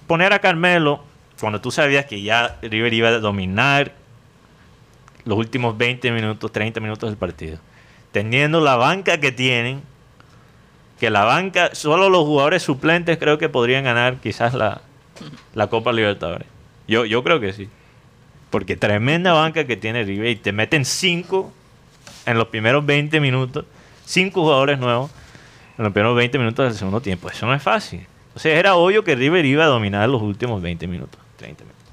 poner 0.08 0.34
a 0.34 0.40
Carmelo 0.40 1.04
cuando 1.40 1.62
tú 1.62 1.72
sabías 1.72 2.06
que 2.06 2.22
ya 2.22 2.58
River 2.62 2.94
iba 2.94 3.10
a 3.10 3.20
dominar 3.20 3.94
los 5.26 5.38
últimos 5.38 5.78
20 5.78 6.12
minutos, 6.12 6.52
30 6.52 6.80
minutos 6.80 7.10
del 7.10 7.18
partido, 7.18 7.60
teniendo 8.12 8.62
la 8.62 8.76
banca 8.76 9.20
que 9.20 9.32
tienen, 9.32 9.82
que 11.00 11.10
la 11.10 11.24
banca, 11.24 11.70
solo 11.74 12.10
los 12.10 12.24
jugadores 12.24 12.64
suplentes 12.64 13.18
creo 13.18 13.38
que 13.38 13.48
podrían 13.50 13.84
ganar 13.84 14.18
quizás 14.18 14.54
la, 14.54 14.82
la 15.54 15.68
Copa 15.68 15.94
Libertadores. 15.94 16.48
Yo, 16.88 17.06
yo 17.06 17.24
creo 17.24 17.40
que 17.40 17.54
sí. 17.54 17.70
Porque 18.50 18.76
tremenda 18.76 19.34
banca 19.34 19.66
que 19.66 19.78
tiene 19.78 20.04
River 20.04 20.32
y 20.32 20.36
te 20.36 20.52
meten 20.52 20.84
5 20.84 21.54
en 22.26 22.38
los 22.38 22.48
primeros 22.48 22.86
20 22.86 23.20
minutos, 23.20 23.66
5 24.06 24.42
jugadores 24.42 24.80
nuevos 24.80 25.12
en 25.78 25.84
los 25.84 25.94
primeros 25.94 26.18
20 26.18 26.38
minutos 26.40 26.66
del 26.66 26.76
segundo 26.76 27.00
tiempo. 27.00 27.30
Eso 27.30 27.46
no 27.46 27.54
es 27.54 27.62
fácil. 27.62 28.06
Entonces 28.40 28.58
era 28.58 28.76
obvio 28.76 29.04
que 29.04 29.16
River 29.16 29.46
iba 29.46 29.66
a 29.66 29.68
dominar 29.68 30.08
los 30.08 30.22
últimos 30.22 30.62
20 30.62 30.88
minutos, 30.88 31.20
30 31.36 31.66
minutos. 31.66 31.84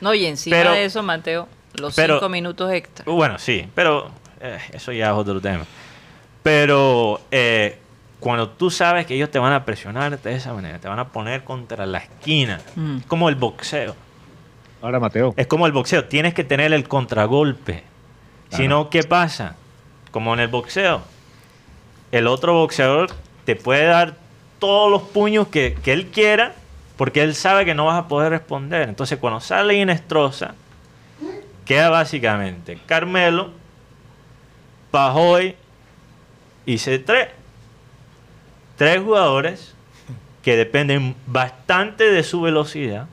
No, 0.00 0.14
y 0.14 0.24
encima 0.24 0.56
Pero- 0.56 0.72
de 0.72 0.86
eso, 0.86 1.02
Mateo, 1.02 1.48
los 1.74 1.94
pero- 1.94 2.14
cinco 2.14 2.30
minutos 2.30 2.72
extra. 2.72 3.04
Uh, 3.06 3.14
Bueno, 3.14 3.38
sí, 3.38 3.68
pero 3.74 4.10
eh, 4.40 4.58
eso 4.72 4.90
ya 4.92 5.08
es 5.08 5.12
otro 5.12 5.38
tema. 5.38 5.66
Pero 6.42 7.20
eh, 7.30 7.78
cuando 8.20 8.48
tú 8.48 8.70
sabes 8.70 9.04
que 9.04 9.14
ellos 9.16 9.30
te 9.30 9.38
van 9.38 9.52
a 9.52 9.66
presionar 9.66 10.18
de 10.18 10.34
esa 10.34 10.54
manera, 10.54 10.78
te 10.78 10.88
van 10.88 10.98
a 10.98 11.08
poner 11.08 11.44
contra 11.44 11.84
la 11.84 11.98
esquina, 11.98 12.58
Mm. 12.74 12.96
es 13.00 13.04
como 13.06 13.28
el 13.28 13.34
boxeo. 13.34 13.94
Ahora, 14.80 14.98
Mateo. 14.98 15.34
Es 15.36 15.46
como 15.46 15.66
el 15.66 15.72
boxeo, 15.72 16.06
tienes 16.06 16.32
que 16.32 16.42
tener 16.44 16.72
el 16.72 16.88
contragolpe. 16.88 17.82
Si 18.48 18.56
Claro. 18.58 18.68
no, 18.68 18.90
¿qué 18.90 19.02
pasa? 19.02 19.56
Como 20.10 20.32
en 20.32 20.40
el 20.40 20.48
boxeo. 20.48 21.02
El 22.12 22.28
otro 22.28 22.54
boxeador 22.54 23.10
te 23.44 23.56
puede 23.56 23.84
dar 23.84 24.14
todos 24.58 24.90
los 24.90 25.02
puños 25.02 25.48
que, 25.48 25.76
que 25.82 25.92
él 25.92 26.06
quiera 26.08 26.54
porque 26.96 27.22
él 27.22 27.34
sabe 27.34 27.64
que 27.64 27.74
no 27.74 27.84
vas 27.86 27.98
a 28.04 28.08
poder 28.08 28.30
responder. 28.30 28.88
Entonces, 28.88 29.18
cuando 29.18 29.40
sale 29.40 29.74
Inestrosa, 29.74 30.54
queda 31.66 31.90
básicamente 31.90 32.78
Carmelo, 32.86 33.50
Pajoy 34.90 35.56
y 36.64 36.74
C3. 36.76 37.28
Tres 38.76 39.00
jugadores 39.02 39.74
que 40.42 40.56
dependen 40.56 41.14
bastante 41.26 42.10
de 42.10 42.22
su 42.22 42.40
velocidad 42.40 43.06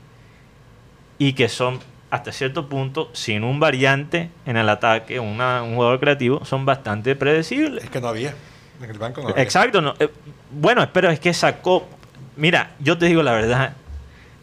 y 1.18 1.32
que 1.32 1.48
son 1.48 1.80
hasta 2.10 2.30
cierto 2.32 2.68
punto, 2.68 3.10
sin 3.12 3.42
un 3.42 3.58
variante 3.58 4.30
en 4.46 4.56
el 4.56 4.68
ataque, 4.68 5.18
una- 5.18 5.62
un 5.64 5.74
jugador 5.74 5.98
creativo, 5.98 6.44
son 6.44 6.64
bastante 6.64 7.16
predecibles. 7.16 7.82
Es 7.84 7.90
que 7.90 8.00
no 8.00 8.08
había. 8.08 8.34
En 8.80 8.90
el 8.90 8.98
banco 8.98 9.20
no 9.22 9.28
había. 9.30 9.42
Exacto. 9.42 9.80
no, 9.80 9.94
eh, 9.98 10.08
bueno, 10.54 10.86
pero 10.92 11.10
es 11.10 11.20
que 11.20 11.32
sacó. 11.34 11.86
Mira, 12.36 12.70
yo 12.80 12.96
te 12.98 13.06
digo 13.06 13.22
la 13.22 13.32
verdad. 13.32 13.74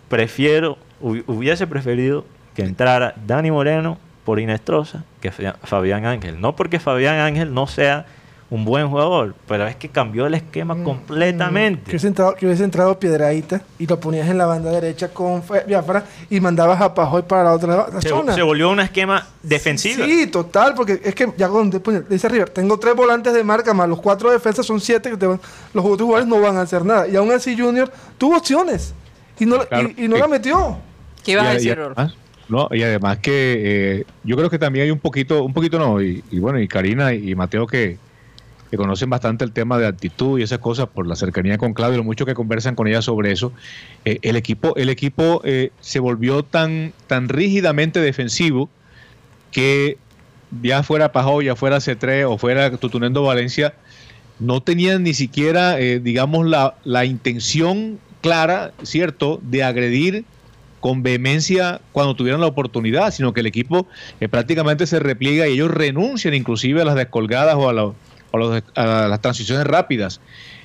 Prefiero, 0.09 0.78
hu- 1.01 1.24
hubiese 1.28 1.68
preferido 1.68 2.26
que 2.55 2.64
entrara 2.64 3.14
Dani 3.26 3.51
Moreno 3.51 3.97
por 4.26 4.39
Inestrosa 4.39 5.03
que 5.22 5.32
Fa- 5.32 5.55
Fabián 5.64 6.05
Ángel. 6.05 6.39
No 6.41 6.55
porque 6.55 6.80
Fabián 6.80 7.20
Ángel 7.20 7.53
no 7.53 7.68
sea 7.68 8.05
un 8.51 8.65
buen 8.65 8.87
jugador, 8.89 9.33
pero 9.47 9.65
es 9.65 9.75
que 9.77 9.87
cambió 9.89 10.27
el 10.27 10.33
esquema 10.35 10.75
Que 10.75 10.83
completamente. 10.83 11.89
hubiese, 11.89 12.07
entrado, 12.07 12.35
que 12.35 12.45
hubiese 12.45 12.63
entrado 12.65 12.99
Piedradita 12.99 13.61
y 13.79 13.87
lo 13.87 13.97
ponías 13.99 14.27
en 14.29 14.37
la 14.37 14.45
banda 14.45 14.69
derecha 14.71 15.07
con 15.07 15.41
Biafra 15.65 16.03
y 16.29 16.39
mandabas 16.41 16.81
a 16.81 16.93
Pajoy 16.93 17.21
para 17.23 17.45
la 17.45 17.53
otra 17.53 17.87
la 17.91 18.01
Se, 18.01 18.09
zona. 18.09 18.33
se 18.35 18.41
volvió 18.41 18.69
un 18.69 18.81
esquema 18.81 19.25
defensivo. 19.41 20.03
Sí, 20.03 20.27
total, 20.27 20.73
porque 20.75 20.99
es 21.03 21.15
que 21.15 21.31
ya 21.37 21.47
después 21.49 22.07
dice 22.09 22.27
River, 22.27 22.49
tengo 22.49 22.77
tres 22.77 22.93
volantes 22.93 23.33
de 23.33 23.41
marca 23.43 23.73
más 23.73 23.87
los 23.87 24.01
cuatro 24.01 24.29
defensas 24.29 24.65
son 24.65 24.81
siete 24.81 25.09
que 25.11 25.17
te 25.17 25.25
van- 25.27 25.39
los 25.73 25.85
otros 25.85 26.05
jugadores 26.05 26.27
no 26.27 26.39
van 26.41 26.57
a 26.57 26.61
hacer 26.61 26.83
nada. 26.83 27.07
Y 27.07 27.15
aún 27.15 27.31
así 27.31 27.57
Junior 27.57 27.89
tuvo 28.17 28.35
opciones 28.37 28.93
y 29.39 29.45
no, 29.45 29.59
Claro. 29.65 29.89
y, 29.95 30.05
y 30.05 30.07
no 30.09 30.17
la 30.17 30.27
metió. 30.27 30.77
¿Qué 31.23 31.31
ibas 31.31 31.47
a 31.47 31.53
decir, 31.53 31.79
además- 31.79 32.15
No, 32.49 32.67
y 32.71 32.83
además 32.83 33.19
que 33.19 33.99
eh, 34.01 34.05
yo 34.25 34.35
creo 34.35 34.49
que 34.49 34.59
también 34.59 34.83
hay 34.85 34.91
un 34.91 34.99
poquito, 34.99 35.41
un 35.45 35.53
poquito 35.53 35.79
no, 35.79 36.01
y, 36.01 36.21
y 36.31 36.39
bueno, 36.39 36.59
y 36.59 36.67
Karina 36.67 37.13
y 37.13 37.33
Mateo 37.33 37.65
que, 37.65 37.97
que 38.72 38.78
conocen 38.78 39.09
bastante 39.09 39.43
el 39.43 39.51
tema 39.51 39.78
de 39.78 39.86
actitud 39.86 40.39
y 40.39 40.43
esas 40.43 40.59
cosas 40.59 40.88
por 40.88 41.05
la 41.05 41.15
cercanía 41.17 41.57
con 41.57 41.74
Claudio, 41.74 41.97
lo 41.97 42.05
mucho 42.05 42.26
que 42.26 42.34
conversan 42.34 42.74
con 42.74 42.88
ella 42.88 43.01
sobre 43.01 43.32
eso. 43.32 43.51
eh, 44.05 44.19
el 44.22 44.38
equipo, 44.38 44.76
el 44.78 44.89
equipo 44.89 45.41
eh, 45.43 45.72
se 45.82 45.99
volvió 45.99 46.43
tan, 46.43 46.93
tan 47.07 47.28
rígidamente 47.28 47.99
defensivo 47.99 48.69
que 49.51 49.97
ya 50.63 50.84
fuera 50.84 51.11
Pajó, 51.11 51.41
ya 51.41 51.55
fuera 51.55 51.78
C3 51.78 52.26
o 52.28 52.38
fuera 52.38 52.72
Tutunendo 52.78 53.24
Valencia, 53.24 53.74
no 54.39 54.61
tenían 54.61 55.03
ni 55.03 55.13
siquiera, 55.13 55.80
eh, 55.80 55.99
digamos, 55.99 56.45
la, 56.47 56.76
la 56.86 57.03
intención 57.05 57.99
clara, 58.22 58.72
¿cierto?, 58.84 59.39
de 59.43 59.63
agredir 59.63 60.26
con 60.80 61.03
vehemencia 61.03 61.80
cuando 61.91 62.15
tuvieron 62.15 62.41
la 62.41 62.47
oportunidad, 62.47 63.11
sino 63.11 63.34
que 63.34 63.41
el 63.41 63.45
equipo 63.45 63.88
eh, 64.19 64.28
prácticamente 64.30 64.88
se 64.88 64.99
repliega 64.99 65.47
y 65.47 65.53
ellos 65.53 65.69
renuncian 65.72 66.34
inclusive 66.34 66.82
a 66.82 66.86
las 66.86 66.95
descolgadas 66.95 67.55
o 67.55 67.69
a, 67.69 67.74
la- 67.74 67.91
a 68.34 68.38
los- 68.38 68.63
a 68.75 69.07
las 69.07 69.21
transiciones 69.21 69.65
rápidas. 69.65 70.19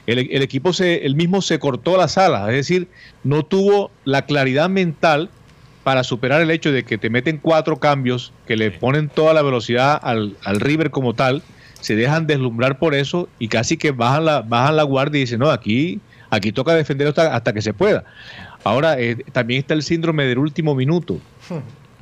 El, 0.06 0.18
el 0.30 0.42
equipo 0.42 0.72
se, 0.72 1.04
el 1.06 1.16
mismo 1.16 1.42
se 1.42 1.58
cortó 1.58 1.96
las 1.96 2.16
alas, 2.18 2.48
es 2.50 2.54
decir, 2.54 2.88
no 3.24 3.44
tuvo 3.44 3.90
la 4.04 4.22
claridad 4.22 4.68
mental 4.68 5.30
para 5.82 6.04
superar 6.04 6.40
el 6.42 6.50
hecho 6.50 6.72
de 6.72 6.84
que 6.84 6.98
te 6.98 7.10
meten 7.10 7.38
cuatro 7.38 7.78
cambios 7.78 8.32
que 8.46 8.56
le 8.56 8.70
ponen 8.72 9.08
toda 9.08 9.34
la 9.34 9.42
velocidad 9.42 9.98
al, 10.02 10.36
al 10.44 10.60
River 10.60 10.90
como 10.90 11.14
tal, 11.14 11.42
se 11.80 11.94
dejan 11.94 12.26
deslumbrar 12.26 12.78
por 12.78 12.94
eso 12.94 13.28
y 13.38 13.48
casi 13.48 13.76
que 13.76 13.90
bajan 13.92 14.24
la, 14.24 14.40
bajan 14.42 14.76
la 14.76 14.82
guardia 14.84 15.18
y 15.18 15.20
dicen, 15.22 15.38
no, 15.40 15.50
aquí, 15.50 16.00
aquí 16.30 16.50
toca 16.52 16.74
defender 16.74 17.06
hasta, 17.08 17.34
hasta 17.34 17.52
que 17.52 17.62
se 17.62 17.72
pueda. 17.72 18.04
Ahora, 18.64 18.98
eh, 18.98 19.16
también 19.32 19.60
está 19.60 19.74
el 19.74 19.82
síndrome 19.84 20.24
del 20.24 20.38
último 20.38 20.74
minuto. 20.74 21.20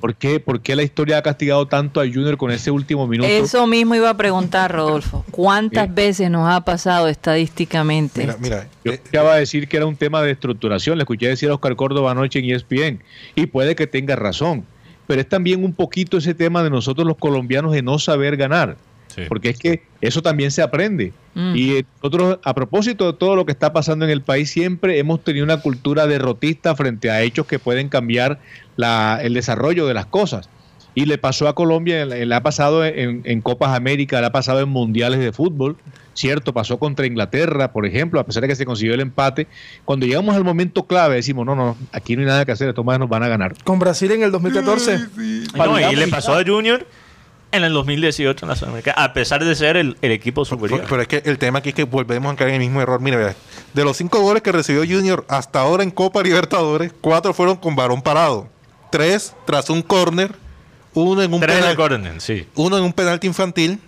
¿Por 0.04 0.16
qué, 0.16 0.38
¿Por 0.38 0.60
qué 0.60 0.76
la 0.76 0.82
historia 0.82 1.16
ha 1.16 1.22
castigado 1.22 1.66
tanto 1.66 1.98
a 1.98 2.04
Junior 2.04 2.36
con 2.36 2.50
ese 2.50 2.70
último 2.70 3.06
minuto? 3.06 3.26
Eso 3.26 3.66
mismo 3.66 3.94
iba 3.94 4.10
a 4.10 4.16
preguntar, 4.18 4.70
Rodolfo. 4.70 5.24
¿Cuántas 5.30 5.86
Sí. 5.86 5.92
veces 5.94 6.30
nos 6.30 6.46
ha 6.46 6.60
pasado 6.60 7.08
estadísticamente? 7.08 8.20
Mira, 8.20 8.36
mira. 8.38 8.68
Yo 8.84 8.92
eh, 8.92 8.96
escuchaba 8.96 9.36
decir 9.36 9.66
que 9.66 9.78
era 9.78 9.86
un 9.86 9.96
tema 9.96 10.20
de 10.20 10.32
estructuración, 10.32 10.98
le 10.98 11.04
escuché 11.04 11.28
decir 11.28 11.48
a 11.48 11.54
Oscar 11.54 11.74
Córdoba 11.74 12.10
anoche 12.10 12.38
en 12.40 12.50
ESPN, 12.50 13.00
y 13.34 13.46
puede 13.46 13.74
que 13.74 13.86
tenga 13.86 14.14
razón, 14.14 14.66
pero 15.06 15.22
es 15.22 15.28
también 15.30 15.64
un 15.64 15.72
poquito 15.72 16.18
ese 16.18 16.34
tema 16.34 16.62
de 16.62 16.68
nosotros 16.68 17.06
los 17.06 17.16
colombianos 17.16 17.72
de 17.72 17.80
no 17.80 17.98
saber 17.98 18.36
ganar, 18.36 18.76
Sí. 19.14 19.22
porque 19.28 19.50
es 19.50 19.58
que 19.58 19.82
eso 20.00 20.22
también 20.22 20.50
se 20.50 20.62
aprende. 20.62 21.12
Mm. 21.34 21.56
Y 21.56 21.70
eh, 21.76 21.84
nosotros, 22.02 22.38
a 22.42 22.54
propósito 22.54 23.10
de 23.12 23.18
todo 23.18 23.36
lo 23.36 23.44
que 23.46 23.52
está 23.52 23.72
pasando 23.72 24.04
en 24.04 24.10
el 24.10 24.22
país, 24.22 24.50
siempre 24.50 24.98
hemos 24.98 25.22
tenido 25.22 25.44
una 25.44 25.58
cultura 25.60 26.06
derrotista 26.06 26.74
frente 26.74 27.10
a 27.10 27.22
hechos 27.22 27.46
que 27.46 27.58
pueden 27.58 27.88
cambiar 27.88 28.40
la- 28.76 29.20
el 29.22 29.34
desarrollo 29.34 29.86
de 29.86 29.94
las 29.94 30.06
cosas. 30.06 30.48
Y 30.96 31.06
le 31.06 31.18
pasó 31.18 31.48
a 31.48 31.56
Colombia, 31.56 32.04
le 32.06 32.32
ha 32.34 32.40
pasado 32.44 32.84
en, 32.84 33.22
en 33.24 33.40
Copas 33.40 33.74
América, 33.76 34.20
le 34.20 34.28
ha 34.28 34.32
pasado 34.32 34.60
en 34.60 34.68
mundiales 34.68 35.18
de 35.18 35.32
fútbol, 35.32 35.76
¿cierto? 36.12 36.52
Pasó 36.52 36.78
contra 36.78 37.04
Inglaterra, 37.04 37.72
por 37.72 37.84
ejemplo, 37.84 38.20
a 38.20 38.24
pesar 38.24 38.42
de 38.42 38.48
que 38.48 38.54
se 38.54 38.64
consiguió 38.64 38.94
el 38.94 39.00
empate. 39.00 39.48
Cuando 39.84 40.06
llegamos 40.06 40.36
al 40.36 40.44
momento 40.44 40.84
clave, 40.86 41.16
decimos, 41.16 41.44
no, 41.46 41.56
no, 41.56 41.76
aquí 41.90 42.14
no 42.14 42.20
hay 42.22 42.28
nada 42.28 42.44
que 42.44 42.52
hacer, 42.52 42.68
estos 42.68 42.84
más 42.84 43.00
nos 43.00 43.08
van 43.08 43.24
a 43.24 43.28
ganar. 43.28 43.56
Con 43.64 43.80
Brasil 43.80 44.12
en 44.12 44.22
el 44.22 44.30
2014. 44.30 45.00
No, 45.56 45.90
y 45.90 45.96
le 45.96 46.06
pasó 46.06 46.36
a 46.36 46.44
Junior 46.44 46.86
en 47.56 47.64
el 47.64 47.72
2018 47.72 48.44
en 48.44 48.48
la 48.48 48.56
Sudamericana, 48.56 49.02
a 49.02 49.12
pesar 49.12 49.44
de 49.44 49.54
ser 49.54 49.76
el, 49.76 49.96
el 50.02 50.12
equipo 50.12 50.44
superior. 50.44 50.84
Pero 50.88 51.02
es 51.02 51.08
que 51.08 51.22
el 51.24 51.38
tema 51.38 51.60
aquí 51.60 51.70
es 51.70 51.74
que 51.74 51.84
volvemos 51.84 52.32
a 52.32 52.36
caer 52.36 52.50
en 52.50 52.56
el 52.56 52.60
mismo 52.62 52.80
error. 52.82 53.00
Mira, 53.00 53.16
vea, 53.16 53.34
de 53.72 53.84
los 53.84 53.96
cinco 53.96 54.20
goles 54.20 54.42
que 54.42 54.52
recibió 54.52 54.82
Junior 54.82 55.24
hasta 55.28 55.60
ahora 55.60 55.82
en 55.82 55.90
Copa 55.90 56.22
Libertadores, 56.22 56.92
cuatro 57.00 57.32
fueron 57.32 57.56
con 57.56 57.76
varón 57.76 58.02
parado. 58.02 58.48
Tres 58.90 59.34
tras 59.44 59.70
un 59.70 59.82
córner, 59.82 60.34
uno 60.92 61.22
en 61.22 61.32
un 61.32 61.40
Tres 61.40 61.64
sí. 62.18 62.46
uno 62.54 62.78
en 62.78 62.84
un 62.84 62.92
penalti 62.92 63.26
infantil. 63.26 63.78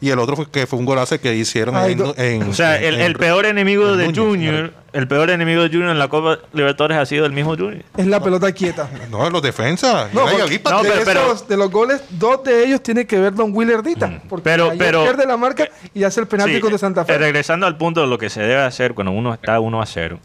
Y 0.00 0.08
el 0.10 0.18
otro 0.18 0.34
fue 0.36 0.50
que 0.50 0.66
fue 0.66 0.78
un 0.78 0.86
golazo 0.86 1.20
que 1.20 1.34
hicieron 1.34 1.76
Ay, 1.76 1.92
en, 2.16 2.42
en- 2.42 2.48
O 2.50 2.54
sea, 2.54 2.76
el, 2.80 2.94
en- 2.94 3.00
el 3.02 3.14
peor 3.16 3.44
enemigo 3.46 3.90
en 3.92 3.98
de 3.98 4.04
Núñez, 4.06 4.18
Junior, 4.24 4.72
el 4.94 5.06
peor 5.08 5.28
enemigo 5.30 5.62
de 5.62 5.68
Junior 5.68 5.90
en 5.90 5.98
la 5.98 6.08
Copa 6.08 6.38
Libertadores 6.54 6.96
ha 6.96 7.04
sido 7.06 7.26
el 7.26 7.32
mismo 7.32 7.54
Junior. 7.56 7.82
Es 7.96 8.06
la 8.06 8.20
pelota 8.20 8.50
quieta. 8.52 8.88
No, 9.10 9.28
los 9.28 9.42
defensas. 9.42 10.12
No, 10.14 10.22
porque- 10.22 10.38
no, 10.38 10.82
de, 10.82 10.90
pero- 10.90 11.04
pero- 11.04 11.20
esos- 11.26 11.46
de 11.48 11.56
los 11.56 11.70
goles, 11.70 12.02
dos 12.10 12.42
de 12.44 12.64
ellos 12.64 12.82
tiene 12.82 13.06
que 13.06 13.18
ver 13.18 13.34
Don 13.34 13.54
Willardita. 13.54 14.22
Porque 14.28 14.44
Pero- 14.44 14.72
pero- 14.78 15.02
pierde 15.04 15.26
la 15.26 15.36
marca 15.36 15.68
y 15.92 16.02
hace 16.04 16.20
el 16.20 16.26
penalti 16.26 16.54
Sí, 16.54 16.60
contra 16.60 16.78
Santa 16.78 17.02
eh, 17.02 17.04
Fe. 17.04 17.18
regresando 17.18 17.66
al 17.66 17.76
punto 17.76 18.00
de 18.00 18.06
lo 18.06 18.16
que 18.16 18.30
se 18.30 18.40
debe 18.40 18.56
hacer 18.62 18.94
cuando 18.94 19.12
uno 19.12 19.34
está 19.34 19.60
1 19.60 19.82
a 19.82 19.86
0. 19.86 20.18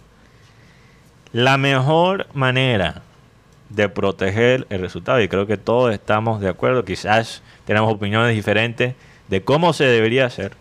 La 1.33 1.57
mejor 1.57 2.27
manera 2.33 3.01
de 3.69 3.89
proteger 3.89 4.65
el 4.69 4.79
resultado, 4.79 5.19
y 5.21 5.27
creo 5.27 5.47
que 5.47 5.57
todos 5.57 5.93
estamos 5.93 6.39
de 6.39 6.47
acuerdo, 6.47 6.85
quizás 6.85 7.41
tenemos 7.65 7.91
opiniones 7.91 8.33
diferentes 8.33 8.95
de 9.29 9.43
cómo 9.43 9.73
se 9.73 9.85
debería 9.85 10.25
hacer. 10.25 10.53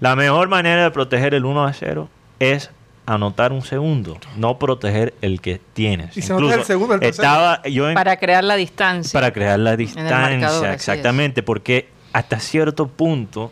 La 0.00 0.14
mejor 0.14 0.48
manera 0.48 0.82
de 0.82 0.90
proteger 0.90 1.32
el 1.32 1.44
1 1.46 1.64
a 1.64 1.72
0 1.72 2.08
es 2.38 2.70
anotar 3.06 3.52
un 3.52 3.62
segundo, 3.62 4.18
no 4.36 4.58
proteger 4.58 5.14
el 5.22 5.40
que 5.40 5.60
tienes. 5.72 6.16
Y 6.16 6.22
se 6.22 6.32
anota 6.32 6.56
el 6.56 6.64
segundo, 6.64 6.94
el 6.94 7.02
estaba 7.02 7.62
yo 7.62 7.88
en, 7.88 7.94
Para 7.94 8.18
crear 8.18 8.44
la 8.44 8.56
distancia. 8.56 9.18
para 9.18 9.32
crear 9.32 9.58
la 9.58 9.76
distancia, 9.76 10.72
exactamente, 10.74 11.42
porque 11.42 11.88
hasta 12.12 12.38
cierto 12.40 12.88
punto 12.88 13.50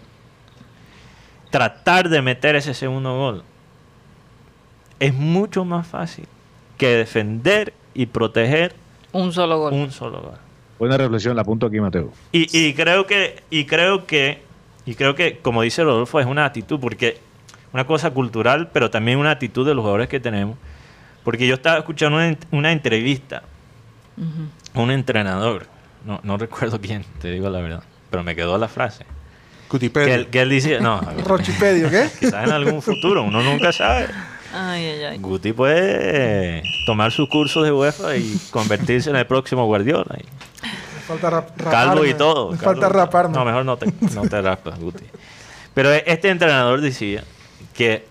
tratar 1.51 2.09
de 2.09 2.21
meter 2.21 2.57
ese 2.57 2.75
segundo 2.75 3.17
gol 3.17 3.43
es 5.01 5.15
mucho 5.15 5.65
más 5.65 5.87
fácil 5.87 6.27
que 6.77 6.89
defender 6.89 7.73
y 7.95 8.07
proteger 8.07 8.75
Un 9.13 9.33
solo 9.33 9.59
gol. 9.59 9.73
un 9.73 9.91
solo 9.91 10.21
gol. 10.21 10.39
Buena 10.79 10.97
reflexión, 10.97 11.35
la 11.35 11.43
apunto 11.43 11.67
aquí, 11.67 11.81
Mateo. 11.81 12.13
Y, 12.33 12.47
y 12.57 12.75
creo 12.75 13.07
que 13.07 13.43
y 13.51 13.65
creo 13.65 14.07
que 14.07 14.43
y 14.87 14.95
creo 14.95 15.15
que 15.15 15.39
como 15.39 15.63
dice 15.63 15.83
Rodolfo 15.85 16.21
es 16.21 16.27
una 16.27 16.45
actitud 16.45 16.79
porque 16.81 17.19
una 17.73 17.87
cosa 17.87 18.11
cultural, 18.11 18.71
pero 18.73 18.91
también 18.91 19.19
una 19.19 19.33
actitud 19.33 19.67
de 19.67 19.75
los 19.75 19.83
jugadores 19.83 20.09
que 20.09 20.21
tenemos. 20.21 20.57
Porque 21.25 21.47
yo 21.47 21.55
estaba 21.55 21.79
escuchando 21.79 22.17
una, 22.17 22.37
una 22.51 22.73
entrevista 22.73 23.43
a 24.75 24.81
un 24.81 24.91
entrenador, 24.91 25.67
no, 26.05 26.21
no 26.23 26.39
recuerdo 26.39 26.81
quién, 26.81 27.05
te 27.21 27.31
digo 27.31 27.51
la 27.51 27.61
verdad, 27.61 27.83
pero 28.11 28.23
me 28.23 28.35
quedó 28.35 28.57
la 28.57 28.69
frase. 28.69 29.05
Cutipedia. 29.69 30.07
Que 30.07 30.15
él, 30.15 30.27
que 30.29 30.41
él 30.41 30.49
dice, 30.49 30.81
no, 30.81 31.01
Rochipedio, 31.27 31.91
¿qué? 31.91 32.09
quizás 32.21 32.47
en 32.47 32.53
algún 32.53 32.81
futuro, 32.81 33.23
uno 33.23 33.43
nunca 33.43 33.73
sabe. 33.73 34.09
Ay, 34.53 34.85
ay, 34.85 35.05
ay. 35.05 35.19
Guti 35.19 35.53
puede 35.53 36.63
tomar 36.87 37.13
sus 37.13 37.29
cursos 37.29 37.65
de 37.65 37.73
UEFA 37.73 38.17
y 38.17 38.39
convertirse 38.51 39.11
en 39.11 39.17
el 39.17 39.27
próximo 39.27 39.67
Guardiola. 39.67 40.17
falta 41.07 41.31
rap- 41.31 41.57
calvo 41.71 42.05
y 42.05 42.13
raparme. 42.13 42.15
todo. 42.15 42.53
Me 42.53 42.59
calvo 42.59 42.81
falta 42.81 42.89
raparme. 42.89 43.35
No, 43.37 43.45
mejor 43.45 43.65
no 43.65 43.77
te, 43.77 43.87
no 44.15 44.23
te 44.23 44.41
raspas, 44.43 44.79
Guti. 44.79 45.05
Pero 45.75 45.93
este 45.93 46.29
entrenador 46.31 46.81
decía 46.81 47.25
que 47.75 48.07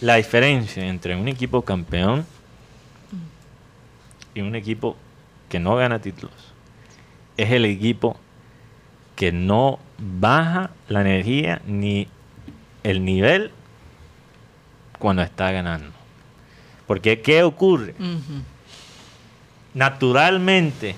la 0.00 0.16
diferencia 0.16 0.84
entre 0.86 1.14
un 1.16 1.28
equipo 1.28 1.62
campeón 1.62 2.26
y 4.34 4.40
un 4.40 4.54
equipo 4.54 4.96
que 5.48 5.58
no 5.60 5.76
gana 5.76 6.00
títulos 6.00 6.34
es 7.36 7.50
el 7.52 7.64
equipo 7.64 8.16
que 9.14 9.32
no 9.32 9.78
baja 9.98 10.70
la 10.88 11.00
energía 11.02 11.62
ni 11.66 12.08
el 12.82 13.04
nivel 13.04 13.50
cuando 14.98 15.22
está 15.22 15.50
ganando. 15.52 15.90
Porque 16.86 17.20
¿qué 17.20 17.42
ocurre? 17.42 17.94
Naturalmente, 19.74 20.96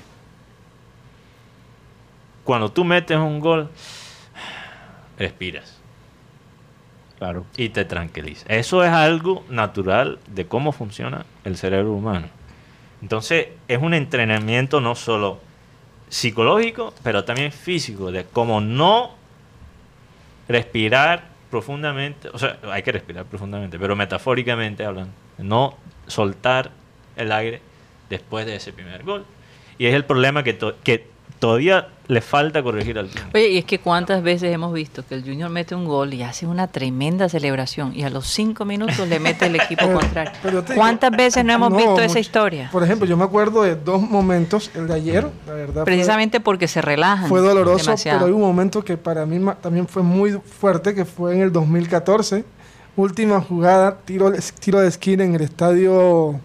cuando 2.44 2.70
tú 2.70 2.84
metes 2.84 3.16
un 3.16 3.40
gol, 3.40 3.70
respiras 5.18 5.76
Claro. 7.18 7.44
y 7.56 7.70
te 7.70 7.84
tranquilizas. 7.84 8.46
Eso 8.48 8.84
es 8.84 8.90
algo 8.90 9.44
natural 9.48 10.20
de 10.28 10.46
cómo 10.46 10.70
funciona 10.72 11.26
el 11.44 11.56
cerebro 11.56 11.92
humano. 11.92 12.28
Entonces, 13.02 13.48
es 13.66 13.82
un 13.82 13.94
entrenamiento 13.94 14.80
no 14.80 14.94
solo 14.94 15.40
psicológico, 16.08 16.94
pero 17.02 17.24
también 17.24 17.50
físico, 17.52 18.12
de 18.12 18.24
cómo 18.24 18.60
no 18.60 19.10
respirar 20.48 21.27
profundamente, 21.50 22.28
o 22.28 22.38
sea, 22.38 22.58
hay 22.70 22.82
que 22.82 22.92
respirar 22.92 23.24
profundamente, 23.24 23.78
pero 23.78 23.96
metafóricamente 23.96 24.84
hablando, 24.84 25.12
no 25.38 25.76
soltar 26.06 26.70
el 27.16 27.32
aire 27.32 27.60
después 28.10 28.46
de 28.46 28.56
ese 28.56 28.72
primer 28.72 29.02
gol. 29.02 29.24
Y 29.78 29.86
es 29.86 29.94
el 29.94 30.04
problema 30.04 30.42
que, 30.42 30.58
que 30.82 31.06
todavía 31.38 31.88
le 32.08 32.20
falta 32.22 32.62
corregir 32.62 32.98
al 32.98 33.08
Junior. 33.08 33.26
Oye, 33.34 33.48
y 33.50 33.58
es 33.58 33.64
que 33.66 33.78
cuántas 33.78 34.22
veces 34.22 34.52
hemos 34.52 34.72
visto 34.72 35.04
que 35.06 35.14
el 35.14 35.22
Junior 35.22 35.50
mete 35.50 35.74
un 35.74 35.84
gol 35.84 36.14
y 36.14 36.22
hace 36.22 36.46
una 36.46 36.66
tremenda 36.68 37.28
celebración 37.28 37.94
y 37.94 38.02
a 38.02 38.10
los 38.10 38.26
cinco 38.26 38.64
minutos 38.64 39.06
le 39.08 39.20
mete 39.20 39.46
el 39.46 39.56
equipo 39.56 39.82
Pero- 39.86 39.98
contrario. 40.00 40.32
pero 40.42 40.62
te 40.62 40.72
digo- 40.72 40.80
¿Cuántas 40.80 41.10
veces 41.10 41.44
no 41.44 41.52
hemos 41.52 41.76
visto 41.76 42.00
esa 42.00 42.18
historia? 42.18 42.70
Por 42.72 42.82
ejemplo, 42.82 43.06
yo 43.06 43.16
me 43.16 43.24
acuerdo 43.24 43.62
de 43.62 43.76
dos 43.76 44.00
momentos. 44.00 44.70
El 44.74 44.88
de 44.88 44.94
ayer, 44.94 45.28
la 45.46 45.52
verdad. 45.52 45.74
fue- 45.74 45.84
Precisamente 45.84 46.40
porque 46.40 46.66
se 46.66 46.80
relajan. 46.80 47.28
Fue 47.28 47.40
doloroso, 47.40 47.84
demasiado. 47.84 48.18
pero 48.20 48.26
hay 48.28 48.32
un 48.32 48.40
momento 48.40 48.82
que 48.82 48.96
para 48.96 49.26
mí 49.26 49.38
también 49.60 49.86
fue 49.86 50.02
muy 50.02 50.32
fuerte, 50.32 50.94
que 50.94 51.04
fue 51.04 51.34
en 51.34 51.42
el 51.42 51.52
2014. 51.52 52.44
Última 52.96 53.40
jugada, 53.40 53.98
tiro, 54.04 54.32
tiro 54.58 54.80
de 54.80 54.88
esquina 54.88 55.22
en 55.24 55.34
el 55.34 55.42
estadio 55.42 56.40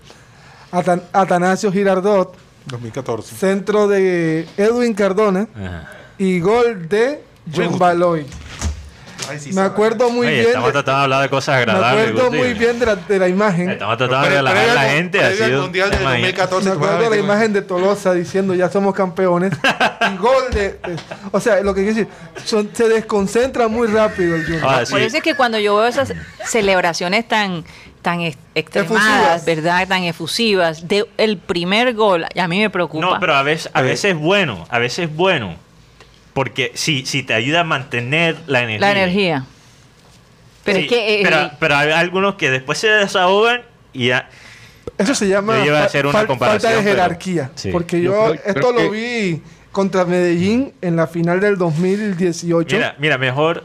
Atan- 0.72 1.02
Atanasio 1.14 1.72
Girardot. 1.72 2.36
2014. 2.66 3.36
Centro 3.36 3.88
de 3.88 4.48
Edwin 4.58 4.94
Cardona 4.94 5.48
Ajá. 5.56 5.90
y 6.18 6.40
gol 6.40 6.88
de 6.90 7.22
John 7.54 7.78
Baloy. 7.78 8.26
Ay, 9.30 9.40
sí 9.40 9.50
Me 9.50 9.56
sabe. 9.56 9.68
acuerdo 9.68 10.10
muy 10.10 10.28
Oye, 10.28 10.36
bien. 10.36 10.48
estamos 10.48 10.74
tratando 10.74 10.98
de 10.98 11.04
hablar 11.06 11.22
de 11.22 11.30
cosas 11.30 11.56
me 11.56 11.62
agradables. 11.62 12.10
acuerdo 12.10 12.26
Guti. 12.28 12.38
muy 12.40 12.54
bien 12.56 12.78
de 12.78 12.86
la, 12.86 12.96
de 12.98 13.20
la 13.20 13.30
imagen. 13.30 13.70
Estamos 13.70 13.98
tratando 13.98 14.28
de 14.28 14.36
relajar 14.36 14.70
a 14.70 14.74
la 14.74 14.82
gente. 14.90 15.22
ha 15.24 15.28
al 15.28 15.34
sido- 15.38 15.62
Mundial 15.62 15.90
del 15.92 16.02
imagínate. 16.02 16.32
2014. 16.42 16.70
Me 16.70 16.76
acuerdo 16.76 17.00
de 17.04 17.10
la 17.10 17.18
imagen 17.18 17.54
de 17.54 17.62
Tolosa 17.62 18.14
diciendo 18.14 18.54
ya 18.54 18.70
somos 18.70 18.94
campeones. 18.94 19.54
y 20.14 20.18
gol 20.18 20.44
de, 20.54 20.62
de- 20.72 20.80
O 21.32 21.40
sea, 21.40 21.62
lo 21.62 21.74
que 21.74 21.84
quiero 21.86 21.96
decir, 22.00 22.14
son- 22.44 22.70
se 22.74 22.90
desconcentra 22.90 23.70
muy 23.70 23.88
rápido 23.88 24.36
el 24.36 24.44
Junior. 24.44 24.64
Ahora, 24.66 24.86
Por 24.90 25.00
eso 25.02 25.16
es 25.16 25.24
que 25.24 25.36
cuando 25.36 25.58
yo 25.58 25.78
veo 25.78 25.88
esas 25.88 26.14
celebraciones 26.46 27.26
tan 27.26 27.64
tan 28.04 28.22
ex- 28.22 28.38
extremadas, 28.54 29.02
Efusivas. 29.42 29.46
¿verdad? 29.46 29.88
Tan 29.88 30.04
efusivas, 30.04 30.88
de 30.88 31.06
el 31.18 31.38
primer 31.38 31.96
gol, 31.96 32.26
a 32.38 32.48
mí 32.48 32.60
me 32.60 32.70
preocupa. 32.70 33.04
No, 33.04 33.20
pero 33.20 33.34
a 33.34 33.42
veces, 33.42 33.72
a 33.74 33.82
veces 33.82 34.12
es 34.14 34.18
bueno, 34.18 34.68
a 34.70 34.78
veces 34.78 35.10
es 35.10 35.16
bueno. 35.16 35.56
Porque 36.36 36.72
si, 36.76 37.06
si 37.06 37.24
te 37.24 37.34
ayuda 37.34 37.62
a 37.62 37.64
mantener 37.64 38.38
la 38.48 38.62
energía. 38.64 38.80
la 38.80 38.92
energía. 38.92 39.46
Pero 40.64 40.78
Sí, 40.80 40.84
es 40.86 40.90
que 40.90 41.16
eh, 41.16 41.24
pero, 41.24 41.42
eh, 41.42 41.52
pero 41.60 41.76
hay 41.76 41.92
algunos 41.92 42.36
que 42.36 42.50
después 42.52 42.78
se 42.78 42.88
desahogan 42.88 43.62
y 43.94 44.08
ya. 44.08 44.30
Eso 44.98 45.14
se 45.16 45.28
llama 45.28 45.58
Yo 45.60 45.66
iba 45.68 45.80
a 45.80 45.86
hacer 45.86 46.06
una 46.06 46.20
fal- 46.22 46.28
comparación, 46.28 46.62
falta 46.72 46.78
de 46.78 46.84
pero- 46.84 46.96
jerarquía. 47.04 47.52
sí. 47.56 47.70
Porque 47.72 48.02
Yo 48.02 48.12
yo, 48.12 48.32
creo- 48.32 48.34
esto 48.46 48.54
creo 48.54 48.72
lo 48.72 48.78
que- 48.80 48.90
vi 49.32 49.42
contra 49.72 50.06
Medellín 50.06 50.74
en 50.82 50.96
la 50.96 51.08
final 51.08 51.40
del 51.40 51.58
2018. 51.58 52.76
Mira, 52.76 52.96
mira, 53.00 53.18
mejor 53.18 53.64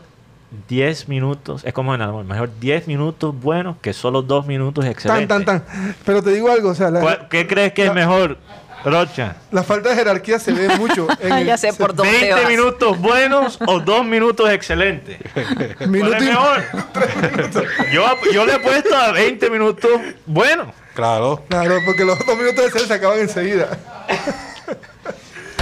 10 0.68 1.08
minutos, 1.08 1.62
es 1.64 1.72
como 1.74 1.94
en 1.94 2.00
el 2.00 2.08
amor, 2.08 2.24
mejor 2.24 2.50
10 2.60 2.86
minutos 2.86 3.34
buenos 3.38 3.76
que 3.82 3.92
solo 3.92 4.22
2 4.22 4.46
minutos 4.46 4.84
tan, 4.84 4.92
excelentes. 4.92 5.28
tan, 5.28 5.44
tan. 5.44 5.64
Pero 6.04 6.22
te 6.22 6.30
digo 6.32 6.50
algo, 6.50 6.70
o 6.70 6.74
sea, 6.74 6.90
la, 6.90 7.00
¿Cuál- 7.00 7.28
¿Qué 7.28 7.46
crees 7.46 7.72
que 7.74 7.86
es 7.86 7.92
mejor, 7.94 8.38
Rocha? 8.84 9.36
la 9.52 9.62
falta 9.62 9.90
de 9.90 9.96
jerarquía 9.96 10.38
se 10.38 10.52
ve 10.52 10.68
mucho. 10.78 11.06
en 11.20 11.32
Ah, 11.32 11.40
el- 11.42 11.46
ya 11.48 11.58
sé 11.58 11.72
por 11.74 11.94
dónde 11.94 12.12
20 12.12 12.32
vas. 12.34 12.48
minutos 12.48 12.98
buenos 12.98 13.58
o 13.66 13.80
2 13.80 14.06
minutos 14.06 14.48
excelentes. 14.50 15.18
¿Cuál 15.78 15.90
Minuto 15.90 16.16
es 16.16 16.22
mejor? 16.24 16.62
yo, 17.92 18.04
yo 18.32 18.46
le 18.46 18.54
he 18.54 18.58
puesto 18.60 18.96
a 18.96 19.12
20 19.12 19.50
minutos 19.50 19.90
buenos. 20.26 20.68
Claro. 20.94 21.44
Claro, 21.48 21.76
porque 21.84 22.04
los 22.04 22.18
dos 22.26 22.36
minutos 22.38 22.64
de 22.64 22.70
serie 22.70 22.86
se 22.88 22.94
acaban 22.94 23.18
enseguida. 23.20 23.78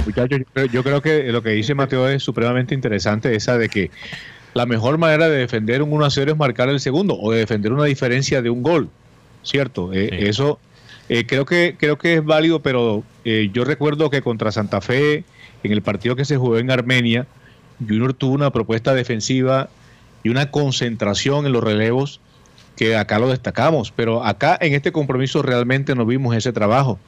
Muchachos, 0.05 0.39
yo 0.71 0.83
creo 0.83 1.01
que 1.01 1.23
lo 1.31 1.43
que 1.43 1.49
dice 1.49 1.75
Mateo 1.75 2.07
es 2.07 2.23
supremamente 2.23 2.73
interesante, 2.73 3.35
esa 3.35 3.57
de 3.57 3.67
que 3.67 3.91
la 4.57 4.65
mejor 4.65 4.97
manera 4.97 5.29
de 5.29 5.37
defender 5.37 5.83
un 5.83 5.93
1 5.93 6.05
a 6.05 6.09
0 6.09 6.31
es 6.31 6.37
marcar 6.37 6.67
el 6.69 6.79
segundo 6.79 7.15
o 7.15 7.31
de 7.31 7.39
defender 7.39 7.71
una 7.71 7.85
diferencia 7.85 8.41
de 8.41 8.49
un 8.49 8.63
gol, 8.63 8.89
¿cierto? 9.43 9.93
Eh, 9.93 10.09
Sí. 10.11 10.25
Eso 10.25 10.59
Eh, 11.09 11.25
creo, 11.25 11.45
que, 11.45 11.77
creo 11.79 11.97
que 11.97 12.15
es 12.15 12.25
válido, 12.25 12.61
pero 12.61 13.01
eh, 13.23 13.49
yo 13.53 13.63
recuerdo 13.63 14.09
que 14.09 14.21
contra 14.21 14.51
Santa 14.51 14.81
Fe, 14.81 15.23
en 15.63 15.71
el 15.71 15.81
partido 15.81 16.17
que 16.17 16.25
se 16.25 16.35
jugó 16.35 16.57
en 16.57 16.69
Armenia, 16.69 17.25
Junior 17.79 18.13
tuvo 18.13 18.33
una 18.33 18.51
propuesta 18.51 18.93
defensiva 18.93 19.69
y 20.23 20.27
una 20.27 20.51
concentración 20.51 21.45
en 21.45 21.53
los 21.53 21.63
relevos 21.63 22.19
que 22.75 22.97
acá 22.97 23.19
lo 23.19 23.29
destacamos, 23.29 23.93
pero 23.95 24.25
acá 24.25 24.57
en 24.59 24.73
este 24.73 24.91
compromiso 24.91 25.41
realmente 25.41 25.95
no 25.95 26.05
vimos 26.05 26.35
ese 26.35 26.51
trabajo. 26.51 26.99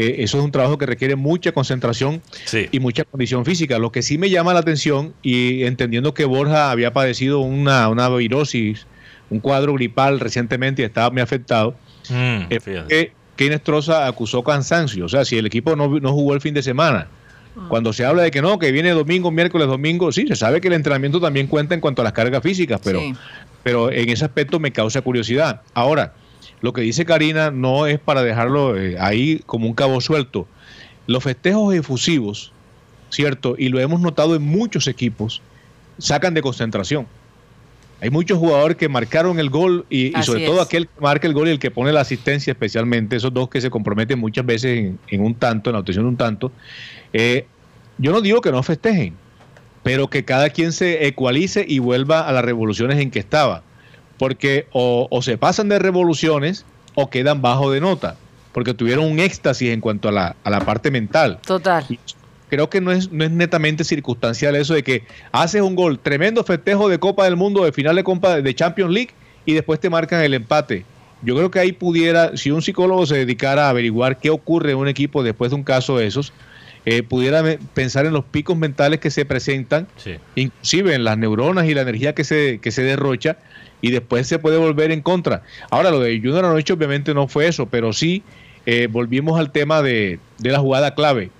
Eh, 0.00 0.22
eso 0.24 0.38
es 0.38 0.44
un 0.44 0.50
trabajo 0.50 0.78
que 0.78 0.86
requiere 0.86 1.14
mucha 1.16 1.52
concentración 1.52 2.22
Sí. 2.44 2.68
y 2.72 2.80
mucha 2.80 3.04
condición 3.04 3.44
física. 3.44 3.78
Lo 3.78 3.92
que 3.92 4.00
sí 4.02 4.16
me 4.18 4.30
llama 4.30 4.54
la 4.54 4.60
atención, 4.60 5.12
y 5.22 5.64
entendiendo 5.64 6.14
que 6.14 6.24
Borja 6.24 6.70
había 6.70 6.92
padecido 6.92 7.40
una, 7.40 7.88
una 7.88 8.08
virosis, 8.08 8.86
un 9.28 9.40
cuadro 9.40 9.74
gripal 9.74 10.20
recientemente 10.20 10.82
y 10.82 10.84
estaba 10.86 11.10
muy 11.10 11.20
afectado, 11.22 11.74
Mm, 12.08 12.46
es 12.50 12.64
fíjate. 12.64 12.88
que 12.88 13.12
Kenneth 13.36 13.62
Troza 13.62 14.06
acusó 14.06 14.42
cansancio. 14.42 15.04
O 15.04 15.08
sea, 15.08 15.24
si 15.24 15.36
el 15.36 15.46
equipo 15.46 15.76
no, 15.76 16.00
no 16.00 16.12
jugó 16.12 16.34
el 16.34 16.40
fin 16.40 16.54
de 16.54 16.62
semana, 16.62 17.08
cuando 17.68 17.92
se 17.92 18.04
habla 18.04 18.22
de 18.22 18.30
que 18.30 18.40
no, 18.42 18.58
que 18.58 18.72
viene 18.72 18.90
domingo, 18.90 19.30
miércoles, 19.30 19.68
domingo, 19.68 20.10
sí, 20.12 20.26
se 20.26 20.34
sabe 20.36 20.60
que 20.60 20.68
el 20.68 20.74
entrenamiento 20.74 21.20
también 21.20 21.46
cuenta 21.46 21.74
en 21.74 21.80
cuanto 21.80 22.00
a 22.00 22.04
las 22.04 22.12
cargas 22.14 22.42
físicas, 22.42 22.80
pero, 22.82 23.00
Sí. 23.00 23.12
pero 23.62 23.90
en 23.92 24.08
ese 24.08 24.24
aspecto 24.24 24.58
me 24.60 24.72
causa 24.72 25.02
curiosidad. 25.02 25.60
Ahora, 25.74 26.14
lo 26.60 26.72
que 26.72 26.82
dice 26.82 27.04
Karina 27.04 27.50
no 27.50 27.86
es 27.86 27.98
para 27.98 28.22
dejarlo 28.22 28.76
eh, 28.76 28.96
ahí 28.98 29.42
como 29.46 29.66
un 29.66 29.74
cabo 29.74 30.00
suelto. 30.00 30.46
Los 31.06 31.24
festejos 31.24 31.74
efusivos, 31.74 32.52
¿cierto? 33.08 33.54
Y 33.58 33.68
lo 33.68 33.80
hemos 33.80 34.00
notado 34.00 34.36
en 34.36 34.42
muchos 34.42 34.86
equipos, 34.86 35.42
sacan 35.98 36.34
de 36.34 36.42
concentración. 36.42 37.06
Hay 38.02 38.08
muchos 38.08 38.38
jugadores 38.38 38.78
que 38.78 38.88
marcaron 38.88 39.38
el 39.38 39.50
gol 39.50 39.84
y, 39.90 40.12
sobre 40.22 40.46
todo 40.46 40.62
aquel 40.62 40.88
que 40.88 41.00
marca 41.00 41.26
el 41.26 41.34
gol 41.34 41.48
y 41.48 41.50
el 41.50 41.58
que 41.58 41.70
pone 41.70 41.92
la 41.92 42.00
asistencia 42.00 42.52
especialmente, 42.52 43.16
esos 43.16 43.32
dos 43.32 43.50
que 43.50 43.60
se 43.60 43.68
comprometen 43.68 44.18
muchas 44.18 44.46
veces 44.46 44.78
en, 44.78 44.98
en 45.08 45.20
un 45.22 45.34
tanto, 45.34 45.68
en 45.68 45.74
la 45.74 45.80
obtención 45.80 46.06
de 46.06 46.08
un 46.08 46.16
tanto. 46.16 46.50
Eh, 47.12 47.46
yo 47.98 48.12
no 48.12 48.22
digo 48.22 48.40
que 48.40 48.52
no 48.52 48.62
festejen, 48.62 49.14
pero 49.82 50.08
que 50.08 50.24
cada 50.24 50.48
quien 50.48 50.72
se 50.72 51.06
ecualice 51.06 51.64
y 51.68 51.78
vuelva 51.78 52.26
a 52.26 52.32
las 52.32 52.42
revoluciones 52.42 52.98
en 52.98 53.10
que 53.10 53.18
estaba. 53.18 53.62
Porque 54.20 54.66
o, 54.72 55.08
o 55.10 55.22
se 55.22 55.36
pasan 55.38 55.68
de 55.70 55.78
revoluciones 55.78 56.64
o 56.94 57.08
quedan 57.08 57.40
bajo 57.40 57.70
de 57.72 57.80
nota, 57.80 58.16
porque 58.52 58.74
tuvieron 58.74 59.06
un 59.06 59.18
éxtasis 59.18 59.70
en 59.70 59.80
cuanto 59.80 60.08
a 60.10 60.12
la, 60.12 60.36
a 60.44 60.50
la 60.50 60.60
parte 60.60 60.90
mental. 60.90 61.38
Total. 61.46 61.84
Y 61.88 61.98
creo 62.50 62.68
que 62.68 62.80
no 62.82 62.92
es, 62.92 63.10
no 63.10 63.24
es 63.24 63.30
netamente 63.30 63.82
circunstancial 63.82 64.56
eso 64.56 64.74
de 64.74 64.82
que 64.82 65.04
haces 65.32 65.62
un 65.62 65.74
gol, 65.74 65.98
tremendo 65.98 66.44
festejo 66.44 66.88
de 66.90 66.98
Copa 66.98 67.24
del 67.24 67.36
Mundo, 67.36 67.64
de 67.64 67.72
final 67.72 67.96
de 67.96 68.04
Copa 68.04 68.42
de 68.42 68.54
Champions 68.54 68.92
League, 68.92 69.10
y 69.46 69.54
después 69.54 69.80
te 69.80 69.88
marcan 69.88 70.20
el 70.22 70.34
empate. 70.34 70.84
Yo 71.22 71.34
creo 71.34 71.50
que 71.50 71.58
ahí 71.58 71.72
pudiera, 71.72 72.36
si 72.36 72.50
un 72.50 72.60
psicólogo 72.60 73.06
se 73.06 73.16
dedicara 73.16 73.66
a 73.66 73.70
averiguar 73.70 74.18
qué 74.18 74.30
ocurre 74.30 74.72
en 74.72 74.78
un 74.78 74.88
equipo 74.88 75.22
después 75.22 75.50
de 75.50 75.56
un 75.56 75.64
caso 75.64 75.96
de 75.96 76.06
esos, 76.06 76.32
eh, 76.86 77.02
pudiera 77.02 77.42
pensar 77.74 78.06
en 78.06 78.12
los 78.14 78.24
picos 78.24 78.56
mentales 78.56 79.00
que 79.00 79.10
se 79.10 79.24
presentan, 79.24 79.86
Sí. 79.96 80.16
inclusive 80.34 80.94
en 80.94 81.04
las 81.04 81.18
neuronas 81.18 81.66
y 81.66 81.74
la 81.74 81.82
energía 81.82 82.14
que 82.14 82.24
se, 82.24 82.58
que 82.58 82.70
se 82.70 82.82
derrocha, 82.82 83.36
y 83.80 83.90
después 83.90 84.26
se 84.26 84.38
puede 84.38 84.56
volver 84.58 84.90
en 84.90 85.00
contra. 85.02 85.42
Ahora, 85.70 85.90
lo 85.90 86.00
de 86.00 86.18
Junior 86.18 86.44
anoche 86.44 86.72
obviamente 86.72 87.14
no 87.14 87.28
fue 87.28 87.46
eso, 87.48 87.66
pero 87.66 87.92
sí 87.92 88.22
eh, 88.66 88.88
volvimos 88.90 89.38
al 89.38 89.52
tema 89.52 89.82
de, 89.82 90.18
de 90.38 90.50
la 90.50 90.58
jugada 90.58 90.94
clave. 90.94 91.30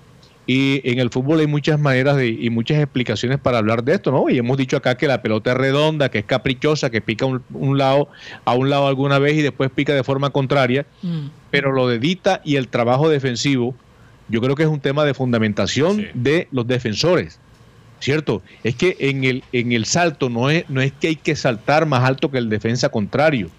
Y 0.47 0.81
en 0.91 0.99
el 0.99 1.11
fútbol 1.11 1.39
hay 1.39 1.47
muchas 1.47 1.79
maneras 1.79 2.17
de, 2.17 2.27
y 2.29 2.51
muchas 2.51 2.79
explicaciones 2.79 3.39
para 3.39 3.59
hablar 3.59 3.85
de 3.85 3.95
esto, 3.95 4.11
¿no? 4.11 4.29
Y 4.31 4.39
hemos 4.39 4.57
dicho 4.57 4.77
acá 4.77 4.97
que 4.97 5.07
la 5.07 5.23
pelota 5.23 5.53
es 5.53 5.57
redonda, 5.57 6.11
que 6.11 6.19
es 6.19 6.25
caprichosa, 6.25 6.91
que 6.91 7.01
pica 7.01 7.25
un, 7.25 7.43
un 7.53 7.79
lado 7.79 8.09
a 8.45 8.55
un 8.55 8.69
lado 8.69 8.89
alguna 8.89 9.21
vez 9.21 9.35
y 9.37 9.43
después 9.43 9.71
pica 9.71 9.95
de 9.95 10.03
forma 10.03 10.31
contraria. 10.31 10.87
Mm. 11.03 11.27
Pero 11.53 11.71
lo 11.71 11.87
de 11.87 12.01
Dita 12.01 12.41
y 12.45 12.57
el 12.57 12.67
trabajo 12.67 13.09
defensivo, 13.09 13.77
yo 14.29 14.41
creo 14.41 14.57
que 14.57 14.65
es 14.65 14.69
un 14.69 14.81
tema 14.81 15.05
de 15.05 15.15
fundamentación 15.15 15.99
Sí. 15.99 16.07
de 16.15 16.49
los 16.51 16.67
defensores. 16.67 17.39
¿Cierto? 18.01 18.43
Es 18.65 18.75
que 18.75 18.97
en 18.99 19.25
el, 19.25 19.45
en 19.53 19.73
el 19.73 19.85
salto 19.85 20.31
no 20.31 20.51
es, 20.51 20.69
no 20.69 20.81
es 20.81 20.93
que 20.93 21.09
hay 21.09 21.17
que 21.17 21.37
saltar 21.37 21.87
más 21.87 22.03
alto 22.03 22.31
que 22.31 22.39
el 22.39 22.49
defensa 22.49 22.89
contrario 22.89 23.51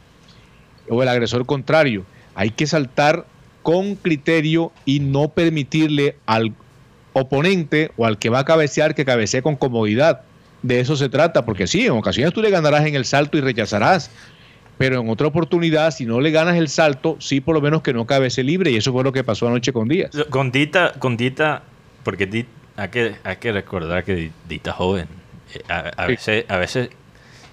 o 0.89 1.01
el 1.01 1.09
agresor 1.09 1.45
contrario. 1.45 2.05
Hay 2.33 2.49
que 2.49 2.65
saltar 2.67 3.25
con 3.61 3.95
criterio 3.95 4.71
y 4.83 4.99
no 4.99 5.29
permitirle 5.29 6.15
al 6.25 6.53
oponente 7.13 7.91
o 7.97 8.05
al 8.05 8.17
que 8.17 8.29
va 8.29 8.39
a 8.39 8.45
cabecear 8.45 8.95
que 8.95 9.05
cabecee 9.05 9.43
con 9.43 9.55
comodidad. 9.55 10.21
De 10.63 10.79
eso 10.79 10.95
se 10.95 11.09
trata, 11.09 11.45
porque 11.45 11.67
sí, 11.67 11.85
en 11.85 11.91
ocasiones 11.91 12.33
tú 12.33 12.41
le 12.41 12.49
ganarás 12.49 12.85
en 12.85 12.95
el 12.95 13.05
salto 13.05 13.37
y 13.37 13.41
rechazarás, 13.41 14.11
pero 14.77 15.01
en 15.01 15.09
otra 15.09 15.27
oportunidad, 15.27 15.91
si 15.91 16.05
no 16.05 16.19
le 16.21 16.31
ganas 16.31 16.55
el 16.55 16.69
salto, 16.69 17.17
sí 17.19 17.41
por 17.41 17.55
lo 17.55 17.61
menos 17.61 17.81
que 17.81 17.93
no 17.93 18.05
cabece 18.05 18.43
libre, 18.43 18.71
y 18.71 18.77
eso 18.77 18.91
fue 18.91 19.03
lo 19.03 19.11
que 19.11 19.23
pasó 19.23 19.47
anoche 19.47 19.73
con 19.73 19.87
Díaz. 19.87 20.11
Con 20.29 20.51
Dita, 20.51 20.93
con 20.99 21.17
Dita 21.17 21.63
porque 22.03 22.45
hay, 22.81 22.89
que, 22.89 23.15
hay 23.23 23.35
que 23.37 23.51
recordar 23.51 24.03
que 24.03 24.15
Di- 24.15 24.31
Dita 24.47 24.71
es 24.71 24.75
joven. 24.75 25.07
Eh, 25.53 25.61
A, 25.69 25.79
a 25.79 26.05
Sí. 26.05 26.11
veces, 26.11 26.45
a 26.49 26.57
veces, 26.57 26.89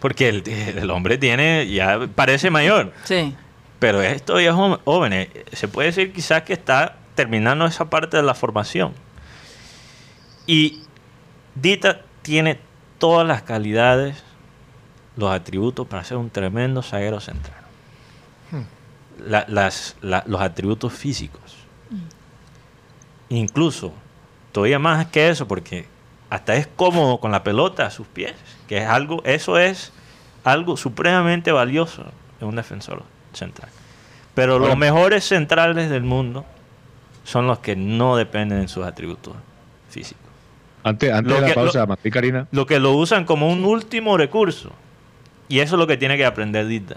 porque 0.01 0.29
el, 0.29 0.43
el 0.49 0.91
hombre 0.91 1.19
tiene, 1.19 1.69
ya 1.69 1.99
parece 2.15 2.51
mayor, 2.51 2.93
Sí. 3.05 3.35
pero 3.79 4.01
es 4.03 4.23
todavía 4.25 4.53
jo- 4.53 4.81
joven. 4.85 5.13
Eh, 5.13 5.45
Se 5.53 5.69
puede 5.69 5.89
decir 5.89 6.13
quizás 6.13 6.43
que 6.43 6.53
está 6.53 6.97
terminando 7.15 7.67
esa 7.67 7.91
parte 7.91 8.17
de 8.17 8.23
la 8.23 8.35
formación. 8.35 8.95
Y 10.47 10.83
Dita 11.55 12.03
tiene 12.23 12.59
todas 12.99 13.27
las 13.27 13.43
calidades, 13.43 14.23
los 15.17 15.31
atributos 15.33 15.87
para 15.89 16.05
ser 16.05 16.17
un 16.17 16.31
tremendo 16.31 16.83
zaguero 16.83 17.21
central. 17.21 17.57
La- 19.27 19.45
las, 19.49 19.97
la- 20.01 20.23
los 20.27 20.41
atributos 20.41 20.93
físicos. 20.93 21.57
Incluso, 23.31 23.93
todavía 24.53 24.79
más 24.79 25.07
que 25.07 25.29
eso, 25.29 25.47
porque 25.49 25.87
hasta 26.31 26.57
es 26.57 26.67
cómodo 26.67 27.19
con 27.21 27.33
la 27.33 27.43
pelota 27.43 27.87
a 27.87 27.91
sus 27.91 28.07
pies, 28.07 28.35
que 28.67 28.79
es 28.79 28.87
algo, 28.87 29.23
eso 29.25 29.59
es 29.59 29.93
algo 30.45 30.77
supremamente 30.77 31.53
valioso 31.53 32.05
en 32.41 32.49
un 32.49 32.57
defensor 32.57 33.03
central. 33.33 33.69
Pero 34.35 34.59
los 34.59 34.77
mejores 34.77 35.25
centrales 35.25 35.91
del 35.91 36.05
mundo 36.05 36.45
son 37.25 37.47
los 37.47 37.59
que 37.59 37.77
no 37.77 38.17
dependen 38.17 38.61
de 38.63 38.69
sus 38.69 38.85
atributos 38.87 39.35
físicos. 39.91 40.23
Antes, 40.85 41.13
antes 41.13 41.29
Lo 41.31 41.35
de 41.37 41.41
la 41.43 41.47
que- 41.49 41.55
pausa, 41.55 41.81
lo- 41.81 41.87
Martí 41.89 42.11
Karina. 42.11 42.47
Lo 42.53 42.65
que 42.67 42.79
lo 42.79 42.93
usan 42.93 43.25
como 43.25 43.51
un 43.51 43.65
último 43.65 44.17
recurso. 44.17 44.71
Y 45.49 45.61
eso 45.61 45.75
es 45.75 45.79
lo 45.81 45.87
que 45.87 45.97
tiene 45.97 46.17
que 46.17 46.25
aprender 46.25 46.67
Dita. 46.67 46.97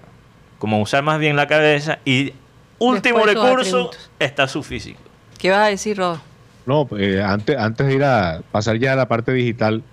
Como 0.60 0.80
usar 0.82 1.04
más 1.04 1.20
bien 1.20 1.36
la 1.36 1.48
cabeza 1.48 2.00
y 2.06 2.34
último 2.78 3.26
Después 3.26 3.36
recurso 3.36 3.92
está 4.20 4.48
su 4.48 4.62
físico. 4.62 5.00
¿Qué 5.38 5.50
vas 5.50 5.60
a 5.62 5.66
decir, 5.68 5.98
Rob? 5.98 6.20
No, 6.66 6.88
eh, 6.98 7.22
antes, 7.24 7.58
antes 7.58 7.88
de 7.88 7.96
ir 7.96 8.04
a 8.04 8.42
pasar 8.52 8.78
ya 8.78 8.94
a 8.94 8.96
la 8.96 9.08
parte 9.08 9.34
digital, 9.34 9.84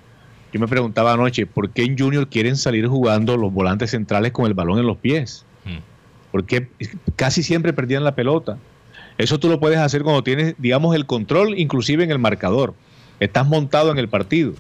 yo 0.52 0.60
me 0.60 0.68
preguntaba 0.68 1.12
anoche, 1.12 1.46
¿por 1.46 1.70
qué 1.70 1.82
en 1.84 1.98
Junior 1.98 2.28
quieren 2.28 2.56
salir 2.56 2.86
jugando 2.86 3.36
los 3.36 3.52
volantes 3.52 3.90
centrales 3.90 4.32
con 4.32 4.46
el 4.46 4.54
balón 4.54 4.78
en 4.78 4.86
los 4.86 4.96
pies? 4.98 5.44
Mm. 5.64 5.78
Porque 6.30 6.68
casi 7.16 7.42
siempre 7.42 7.72
perdían 7.72 8.04
la 8.04 8.14
pelota. 8.14 8.58
Eso 9.16 9.38
tú 9.38 9.48
lo 9.48 9.58
puedes 9.60 9.78
hacer 9.78 10.02
cuando 10.02 10.22
tienes, 10.22 10.54
digamos, 10.58 10.94
el 10.94 11.06
control, 11.06 11.58
inclusive 11.58 12.04
en 12.04 12.10
el 12.10 12.18
marcador. 12.18 12.74
Estás 13.18 13.46
montado 13.46 13.90
en 13.90 13.98
el 13.98 14.08
partido. 14.08 14.52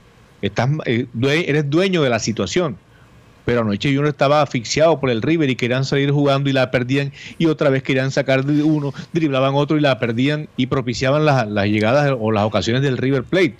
Estás, 0.42 0.68
eh, 0.86 1.06
due- 1.12 1.48
eres 1.48 1.68
dueño 1.70 2.02
de 2.02 2.10
la 2.10 2.18
situación. 2.18 2.76
Pero 3.48 3.62
anoche 3.62 3.88
Junior 3.88 4.08
estaba 4.08 4.42
asfixiado 4.42 5.00
por 5.00 5.08
el 5.08 5.22
River 5.22 5.48
y 5.48 5.56
querían 5.56 5.86
salir 5.86 6.10
jugando 6.10 6.50
y 6.50 6.52
la 6.52 6.70
perdían. 6.70 7.12
Y 7.38 7.46
otra 7.46 7.70
vez 7.70 7.82
querían 7.82 8.10
sacar 8.10 8.44
de 8.44 8.62
uno, 8.62 8.92
driblaban 9.14 9.54
otro 9.54 9.78
y 9.78 9.80
la 9.80 9.98
perdían 9.98 10.50
y 10.58 10.66
propiciaban 10.66 11.24
las, 11.24 11.48
las 11.48 11.64
llegadas 11.64 12.14
o 12.20 12.30
las 12.30 12.44
ocasiones 12.44 12.82
del 12.82 12.98
River 12.98 13.24
Plate. 13.24 13.54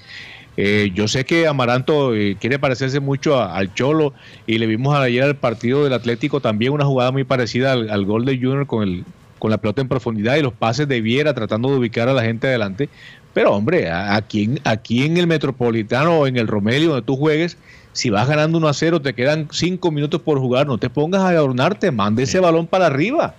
Eh, 0.59 0.91
yo 0.95 1.09
sé 1.09 1.25
que 1.25 1.47
Amaranto 1.47 2.15
eh, 2.15 2.37
quiere 2.39 2.59
parecerse 2.59 3.01
mucho 3.01 3.41
al 3.41 3.73
Cholo 3.73 4.13
y 4.47 4.59
le 4.59 4.67
vimos 4.67 4.95
ayer 4.95 5.23
al 5.23 5.37
partido 5.37 5.85
del 5.85 5.95
Atlético 5.95 6.41
también 6.41 6.75
una 6.75 6.85
jugada 6.85 7.11
muy 7.11 7.25
parecida 7.25 7.73
al, 7.73 7.89
al 7.89 8.05
gol 8.05 8.27
de 8.27 8.37
Junior 8.37 8.67
con, 8.67 8.83
el, 8.83 9.05
con 9.39 9.51
la 9.51 9.57
pelota 9.57 9.81
en 9.81 9.89
profundidad 9.89 10.37
y 10.37 10.43
los 10.43 10.53
pases 10.53 10.87
de 10.87 11.01
Viera 11.01 11.33
tratando 11.33 11.71
de 11.71 11.77
ubicar 11.79 12.11
a 12.11 12.13
la 12.13 12.25
gente 12.25 12.47
adelante. 12.47 12.91
Pero 13.33 13.55
hombre, 13.55 13.91
aquí 13.91 14.51
aquí 14.65 15.05
en 15.05 15.17
el 15.17 15.27
Metropolitano 15.27 16.19
o 16.19 16.27
en 16.27 16.37
el 16.37 16.47
Romelio 16.47 16.91
donde 16.91 17.07
tú 17.07 17.17
juegues, 17.17 17.57
si 17.99 18.11
vas 18.11 18.29
ganando 18.29 18.59
1 18.59 18.69
a 18.69 18.75
0, 18.75 19.03
te 19.03 19.13
quedan 19.13 19.49
5 19.51 19.91
minutos 19.91 20.23
por 20.23 20.39
jugar, 20.39 20.69
no 20.69 20.79
te 20.79 20.89
pongas 20.89 21.23
a 21.23 21.31
adornarte, 21.31 21.91
mande 21.91 22.23
ese 22.23 22.39
balón 22.39 22.69
para 22.69 22.87
arriba. 22.87 23.35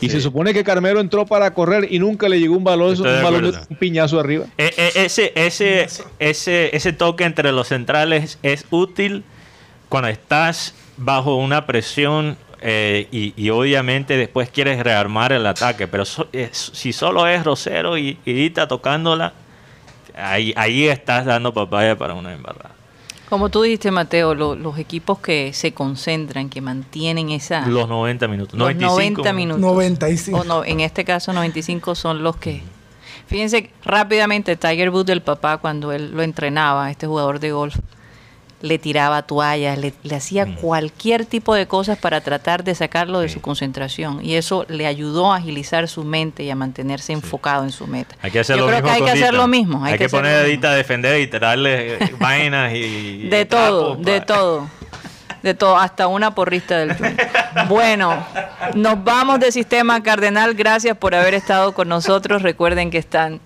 Y 0.00 0.06
Sí. 0.06 0.10
se 0.16 0.20
supone 0.20 0.52
que 0.52 0.64
Carmelo 0.64 0.98
entró 0.98 1.26
para 1.26 1.54
correr 1.54 1.86
y 1.92 2.00
nunca 2.00 2.28
le 2.28 2.40
llegó 2.40 2.56
un 2.56 2.64
balón, 2.64 2.94
Estoy 2.94 3.08
un, 3.18 3.22
balón 3.22 3.52
de- 3.52 3.58
un 3.70 3.76
piñazo 3.76 4.18
arriba. 4.18 4.46
E- 4.58 4.74
e- 4.76 5.04
ese, 5.04 5.32
ese, 5.36 5.86
ese, 6.18 6.74
ese 6.76 6.92
toque 6.92 7.22
entre 7.22 7.52
los 7.52 7.68
centrales 7.68 8.38
es 8.42 8.66
útil 8.70 9.22
cuando 9.88 10.08
estás 10.08 10.74
bajo 10.96 11.36
una 11.36 11.66
presión 11.66 12.36
eh, 12.62 13.06
y, 13.12 13.32
y 13.36 13.50
obviamente 13.50 14.16
después 14.16 14.50
quieres 14.50 14.82
rearmar 14.82 15.32
el 15.32 15.46
ataque. 15.46 15.86
Pero 15.86 16.04
so- 16.04 16.26
es- 16.32 16.72
si 16.74 16.92
solo 16.92 17.28
es 17.28 17.44
Rosero 17.44 17.96
y, 17.96 18.18
y 18.24 18.50
tocándola, 18.50 19.34
ahí, 20.16 20.52
ahí 20.56 20.88
estás 20.88 21.24
dando 21.26 21.54
papaya 21.54 21.96
para 21.96 22.14
una 22.14 22.32
embarrada. 22.34 22.79
Como 23.30 23.48
tú 23.48 23.62
dijiste, 23.62 23.90
Mateo, 23.92 24.34
lo- 24.34 24.56
los 24.56 24.76
equipos 24.78 25.20
que 25.20 25.52
se 25.54 25.72
concentran, 25.72 26.50
que 26.50 26.60
mantienen 26.60 27.30
esa... 27.30 27.64
Los 27.66 27.88
90 27.88 28.26
minutos. 28.28 28.58
los 28.58 28.74
95 28.74 29.22
90 29.22 29.32
minutos. 29.32 29.60
95. 29.62 30.38
O 30.40 30.44
no, 30.44 30.64
en 30.64 30.80
este 30.80 31.04
caso 31.04 31.32
95 31.32 31.94
son 31.94 32.22
los 32.22 32.36
que... 32.36 32.60
Fíjense 33.28 33.70
rápidamente, 33.84 34.56
Tiger 34.56 34.90
Woods, 34.90 35.10
el 35.10 35.22
papá, 35.22 35.58
cuando 35.58 35.92
él 35.92 36.10
lo 36.12 36.22
entrenaba, 36.22 36.90
este 36.90 37.06
jugador 37.06 37.38
de 37.38 37.52
golf, 37.52 37.76
le 38.60 38.78
tiraba 38.78 39.22
toallas, 39.22 39.78
le, 39.78 39.94
le 40.02 40.16
hacía 40.16 40.40
Mm. 40.50 40.54
cualquier 40.56 41.26
tipo 41.26 41.54
de 41.54 41.66
cosas 41.66 41.98
para 41.98 42.20
tratar 42.20 42.64
de 42.64 42.74
sacarlo 42.74 43.20
de 43.20 43.28
su 43.28 43.40
concentración. 43.40 44.24
Y 44.24 44.34
eso 44.34 44.64
le 44.68 44.86
ayudó 44.86 45.32
a 45.32 45.36
agilizar 45.36 45.88
su 45.88 46.04
mente 46.04 46.42
y 46.42 46.50
a 46.50 46.54
mantenerse 46.54 47.12
enfocado 47.12 47.64
en 47.64 47.72
su 47.72 47.86
meta. 47.86 48.16
Hay 48.22 48.30
que 48.30 48.40
hacer 48.40 48.56
Yo 48.56 48.62
lo 48.62 48.68
creo 48.68 48.82
mismo 48.82 48.88
que 48.88 48.94
hay 48.94 49.04
que 49.04 49.10
hacer 49.10 49.34
lo 49.34 49.48
mismo. 49.48 49.84
Hay, 49.84 49.98
que, 49.98 50.08
poner 50.08 50.34
a 50.34 50.38
mismo. 50.42 50.50
Dita 50.50 50.70
a 50.70 50.74
defender 50.74 51.20
y 51.20 51.26
tirarle 51.26 51.94
eh, 51.94 52.14
vainas 52.18 52.72
y... 52.74 53.28
De 53.28 53.44
todo, 53.44 53.96
de 53.96 54.20
todo. 54.20 54.68
De 55.42 55.54
todo, 55.54 55.78
hasta 55.78 56.06
una 56.06 56.34
porrista 56.34 56.78
del 56.78 56.94
Junior. 56.94 57.16
Bueno, 57.68 58.24
nos 58.74 59.02
vamos 59.02 59.40
de 59.40 59.50
Sistema 59.50 60.02
Cardenal. 60.02 60.54
Gracias 60.54 60.96
por 60.96 61.14
haber 61.14 61.34
estado 61.34 61.72
con 61.72 61.88
nosotros. 61.88 62.42
Recuerden 62.42 62.90
que 62.90 62.98
están 62.98 63.40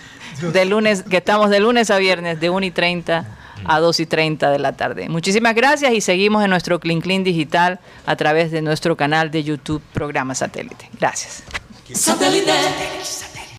de 0.52 0.64
lunes, 0.64 1.02
que 1.02 1.18
estamos 1.18 1.50
de 1.50 1.60
lunes 1.60 1.90
a 1.90 1.98
viernes 1.98 2.40
de 2.40 2.50
1 2.50 2.66
y 2.66 2.70
30 2.70 3.39
a 3.64 3.80
2 3.80 4.00
y 4.00 4.06
30 4.06 4.50
de 4.50 4.58
la 4.58 4.72
tarde. 4.72 5.08
Muchísimas 5.08 5.54
gracias 5.54 5.92
y 5.92 6.00
seguimos 6.00 6.44
en 6.44 6.50
nuestro 6.50 6.80
Clean 6.80 7.00
Clean 7.00 7.24
Digital 7.24 7.80
a 8.06 8.16
través 8.16 8.50
de 8.50 8.62
nuestro 8.62 8.96
canal 8.96 9.30
de 9.30 9.42
YouTube 9.42 9.82
Programa 9.92 10.34
Satélite. 10.34 10.88
Gracias. 10.98 11.42
Satellite. 11.92 12.50